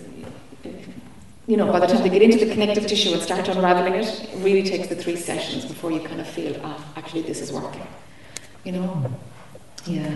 [1.46, 4.06] you know, by the time they get into the connective tissue and start unraveling it,
[4.06, 7.52] it really takes the three sessions before you kind of feel, ah, actually this is
[7.52, 7.86] working.
[8.64, 8.88] You know?
[8.88, 9.12] Mm.
[9.86, 10.14] Yeah.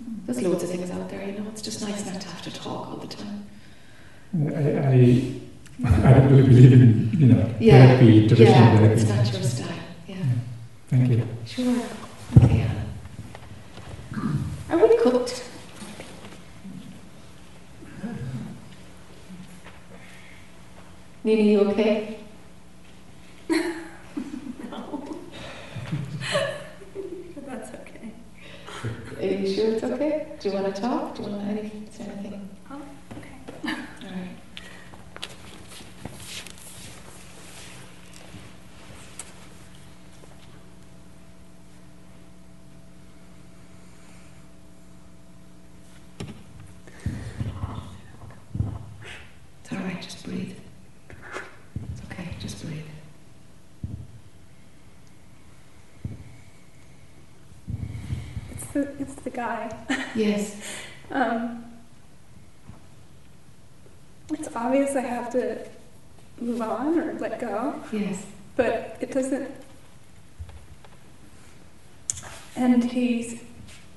[0.00, 1.48] There's loads of things out there, you know.
[1.50, 3.46] It's just nice not to have to talk all the time.
[4.34, 8.94] I, I, I don't really believe in, you know, Yeah, therapy, traditional yeah, therapy.
[9.00, 9.68] it's not your style.
[10.06, 10.16] Yeah.
[10.88, 11.26] Thank you.
[11.46, 11.76] Sure.
[12.44, 12.60] Okay.
[12.60, 14.32] Anna.
[14.70, 15.42] Are we cooked?
[21.24, 22.18] Nina, you okay?
[27.46, 28.12] That's okay.
[29.26, 30.26] Are you sure it's okay?
[30.38, 31.16] Do you want to talk?
[31.16, 32.48] Do you want any, is there anything?
[32.70, 32.80] Oh,
[33.18, 33.34] okay.
[33.64, 34.36] All right.
[49.64, 50.56] It's all right, just breathe.
[51.90, 52.84] It's okay, just breathe.
[58.52, 59.70] It's the it's the guy.
[60.14, 60.56] Yes.
[61.08, 61.64] Um,
[64.32, 65.64] it's obvious I have to
[66.40, 68.26] move on or let go, Yes.
[68.56, 69.48] but it doesn't.
[72.56, 73.40] And he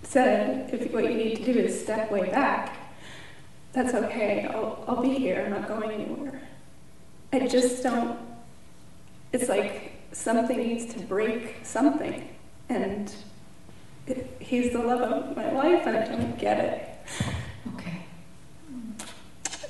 [0.04, 2.78] said, if what you need to do is step way back,
[3.74, 4.46] that's okay.
[4.54, 5.42] I'll I'll be here.
[5.46, 6.42] I'm not going anywhere.
[7.34, 8.20] I just don't.
[9.34, 12.30] It's like something needs to break something,
[12.70, 13.12] and
[14.40, 16.90] he's the love of my life, and I don't get it.
[17.76, 18.02] Okay.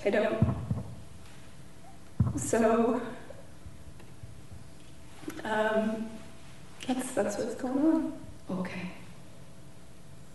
[0.06, 0.56] I don't.
[2.38, 3.02] So,
[5.44, 6.10] um,
[6.88, 8.14] that's that's what's going on.
[8.50, 8.92] Okay.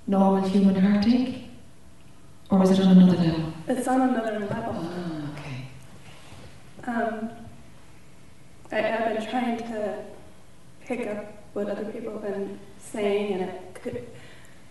[0.07, 1.45] Normal human heartache?
[2.51, 3.53] Or is it on another level?
[3.67, 4.75] It's on another level.
[4.77, 5.67] Ah, okay.
[6.87, 7.31] Um,
[8.71, 10.05] I, I've been trying to
[10.85, 11.25] pick up
[11.55, 13.74] what other people have been saying, and it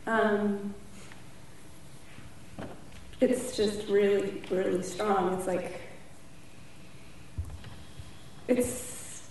[0.05, 0.73] Um,
[3.21, 5.33] it's just really, really strong.
[5.33, 5.79] It's like.
[8.47, 9.23] It's.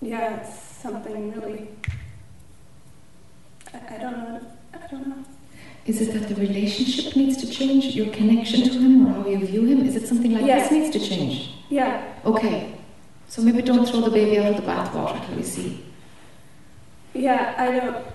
[0.00, 1.68] Yeah, it's something really.
[3.72, 4.40] I, I don't know.
[4.72, 5.24] I don't know.
[5.86, 9.46] Is it that the relationship needs to change, your connection to him, or how you
[9.46, 9.84] view him?
[9.86, 10.60] Is it something like Yeah.
[10.60, 11.50] this needs to change?
[11.68, 12.02] Yeah.
[12.24, 12.74] Okay.
[13.28, 15.84] So maybe don't throw the baby out of the bathwater till we see.
[17.12, 18.06] Yeah, I don't.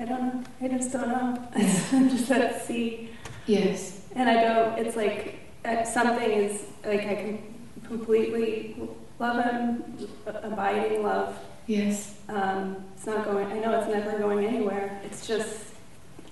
[0.00, 0.44] I don't know.
[0.62, 1.48] I just don't know.
[1.92, 3.10] I'm just at sea.
[3.46, 4.00] Yes.
[4.16, 7.54] And I don't, it's like uh, something is, like I can
[7.86, 8.76] completely
[9.18, 9.84] love him,
[10.26, 11.38] abiding love.
[11.66, 12.14] Yes.
[12.28, 15.00] Um, it's not going, I know it's never going anywhere.
[15.04, 15.66] It's just,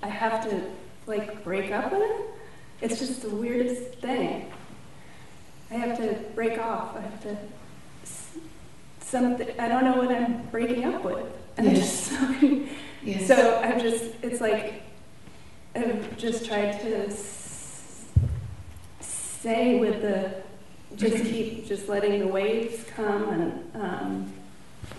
[0.02, 0.62] I have to
[1.06, 2.22] like break up with him.
[2.80, 4.50] It's just the weirdest thing.
[5.70, 6.96] I have to break off.
[6.96, 7.36] I have to,
[9.00, 11.26] something, I don't know what I'm breaking up with.
[11.58, 12.08] And I Yes.
[12.08, 12.42] just,
[13.26, 14.82] So I'm just, it's like,
[15.74, 17.10] I've just tried to
[19.00, 20.42] stay with the,
[20.96, 24.32] just keep just letting the waves come and um,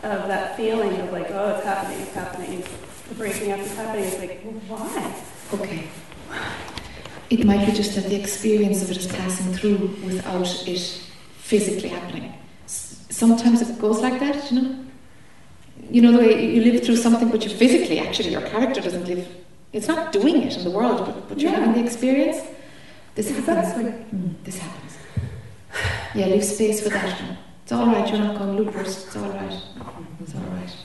[0.03, 2.63] of that feeling of like, oh, it's happening, it's happening,
[3.09, 4.05] the breaking up is happening.
[4.05, 5.23] It's like, well, why?
[5.53, 5.89] Okay.
[7.29, 10.79] It might be just that the experience of it is passing through without it
[11.37, 12.33] physically happening.
[12.65, 14.85] Sometimes it goes like that, you know?
[15.89, 19.05] You know, the way you live through something, but you physically, actually, your character doesn't
[19.05, 19.27] live,
[19.73, 21.59] it's not doing it in the world, but, but you're Yeah.
[21.59, 22.37] having the experience.
[23.15, 23.73] This happens.
[24.13, 24.93] Mm, this happens.
[26.15, 27.21] Yeah, leave space for that.
[27.63, 29.05] It's all right, you're not going loopers.
[29.05, 29.53] It's all right.
[30.21, 30.75] It's all right.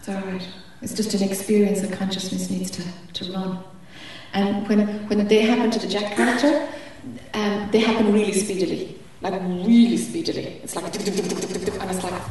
[0.00, 0.48] It's all right.
[0.82, 2.82] It's just an experience that consciousness needs to,
[3.14, 3.58] to run.
[4.32, 6.68] And when, when they happen to the Jac character,
[7.34, 8.98] um, they happen really speedily.
[9.20, 10.60] Like really speedily.
[10.62, 12.22] It's like, and it's like,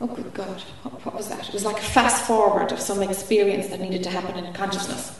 [0.00, 1.48] oh good God, what, what was that?
[1.48, 5.18] It was like a fast forward of some experience that needed to happen in consciousness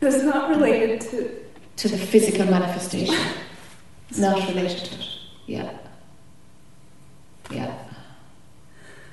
[0.00, 1.30] It's not related to,
[1.76, 3.16] to the physical manifestation.
[4.18, 5.08] Not related to it.
[5.46, 5.76] Yeah.
[7.50, 7.76] Yeah.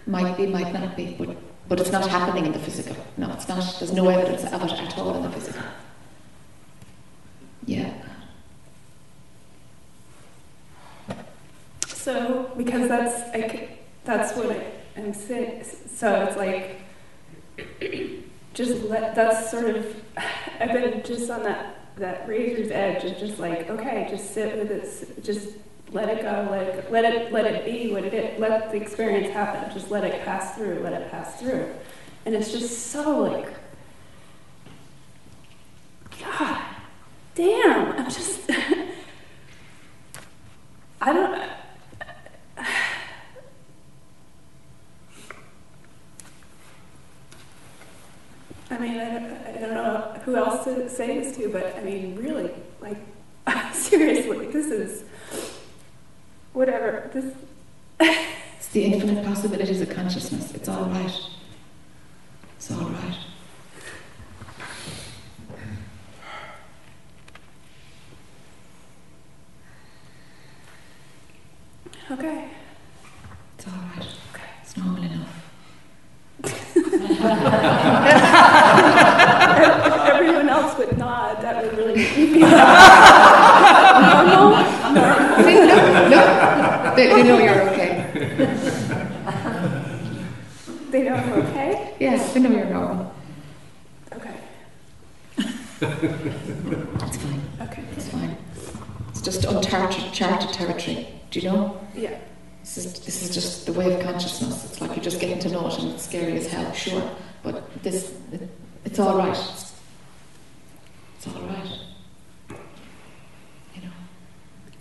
[0.06, 1.38] Might be, might not be, but,
[1.68, 2.96] but it's not happening in the physical.
[3.18, 3.64] No, it's not.
[3.80, 5.62] There's no evidence of it at all in the physical.
[7.66, 7.94] Yeah.
[12.02, 13.70] So because that's, c-
[14.04, 14.56] that's what
[14.98, 15.64] I'm saying.
[15.96, 16.82] So it's like,
[18.54, 19.96] just let, that's sort of,
[20.60, 24.72] I've been just on that, that razor's edge of just like, okay, just sit with
[24.72, 25.50] it, just
[25.92, 29.30] let it go, let it, let it, let it be what it let the experience
[29.30, 31.68] happen, just let it pass through, let it pass through.
[32.26, 33.54] And it's just so like,
[36.20, 36.62] God,
[37.36, 38.50] damn, I'm just,
[41.02, 41.52] I don't,
[51.02, 52.98] say this to, but I mean, really, like,
[53.74, 55.04] seriously, this is
[56.54, 57.10] whatever.
[57.14, 57.34] This
[58.58, 60.54] It's the infinite possibilities of consciousness.
[60.54, 61.20] It's all right.
[62.56, 63.18] It's all right.
[72.12, 72.50] okay.
[73.58, 74.08] It's all right.
[74.34, 74.50] Okay.
[74.62, 75.48] It's normal enough.
[80.14, 82.58] everyone else would nod, that would really make me normal.
[84.94, 85.44] Normal.
[85.44, 86.30] See, look, look.
[86.96, 87.90] They, they know you're okay.
[90.92, 91.96] They know I'm okay.
[92.00, 93.14] Yes, they know you're normal.
[94.14, 94.36] Okay.
[95.82, 97.42] It's fine.
[97.62, 97.84] Okay.
[97.96, 98.36] It's fine.
[99.10, 101.08] It's just uncharted charted territory.
[101.30, 101.80] Do you know?
[101.96, 102.18] Yeah.
[102.60, 104.66] This is this is just the way of consciousness.
[104.66, 107.02] It's like you're just getting to know it, and it's scary as hell, sure.
[107.44, 108.50] But this, it,
[108.86, 109.30] it's all right.
[109.30, 109.74] It's,
[111.18, 111.70] it's all right.
[113.76, 113.92] You know.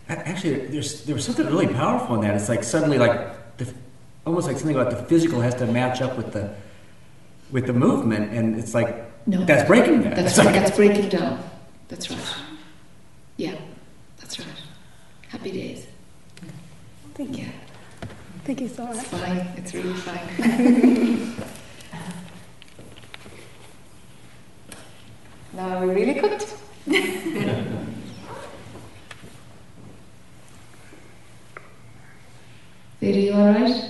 [0.08, 2.34] Actually, there's there was something really powerful in that.
[2.34, 3.72] It's like suddenly like the,
[4.26, 6.54] almost like something about the physical has to match up with the
[7.50, 8.94] with the movement, and it's like
[9.26, 9.44] No.
[9.44, 10.16] that's breaking that.
[10.16, 10.46] That's It's right.
[10.46, 11.42] like- That's breaking down.
[11.88, 12.34] That's right.
[13.36, 13.56] Yeah,
[14.18, 14.48] that's right.
[15.28, 15.86] Happy days.
[17.14, 17.46] Thank you.
[18.44, 18.96] Thank you so much.
[18.98, 19.38] It's fine.
[19.56, 21.36] It's really fine.
[25.52, 26.56] now are we really cooked?
[33.02, 33.84] Are you all right?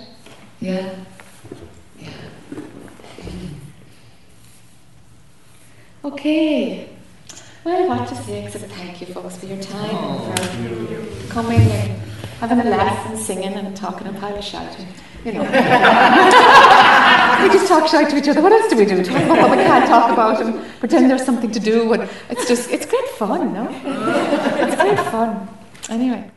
[0.61, 0.95] Yeah.
[1.99, 2.11] Yeah.
[6.05, 6.89] Okay.
[7.65, 11.61] Well, what to say except thank you, folks, for your time and oh, for coming
[11.61, 12.01] and
[12.41, 14.87] having a laugh and singing and talking and pile of shouting.
[15.25, 15.43] You know.
[17.43, 18.41] we just talk shite to each other.
[18.41, 19.03] What else do we do?
[19.03, 21.93] Talk about what we can't talk about and pretend there's something to do.
[21.93, 23.69] And it's just, it's great fun, no?
[24.63, 25.49] It's great fun.
[25.89, 26.31] Anyway.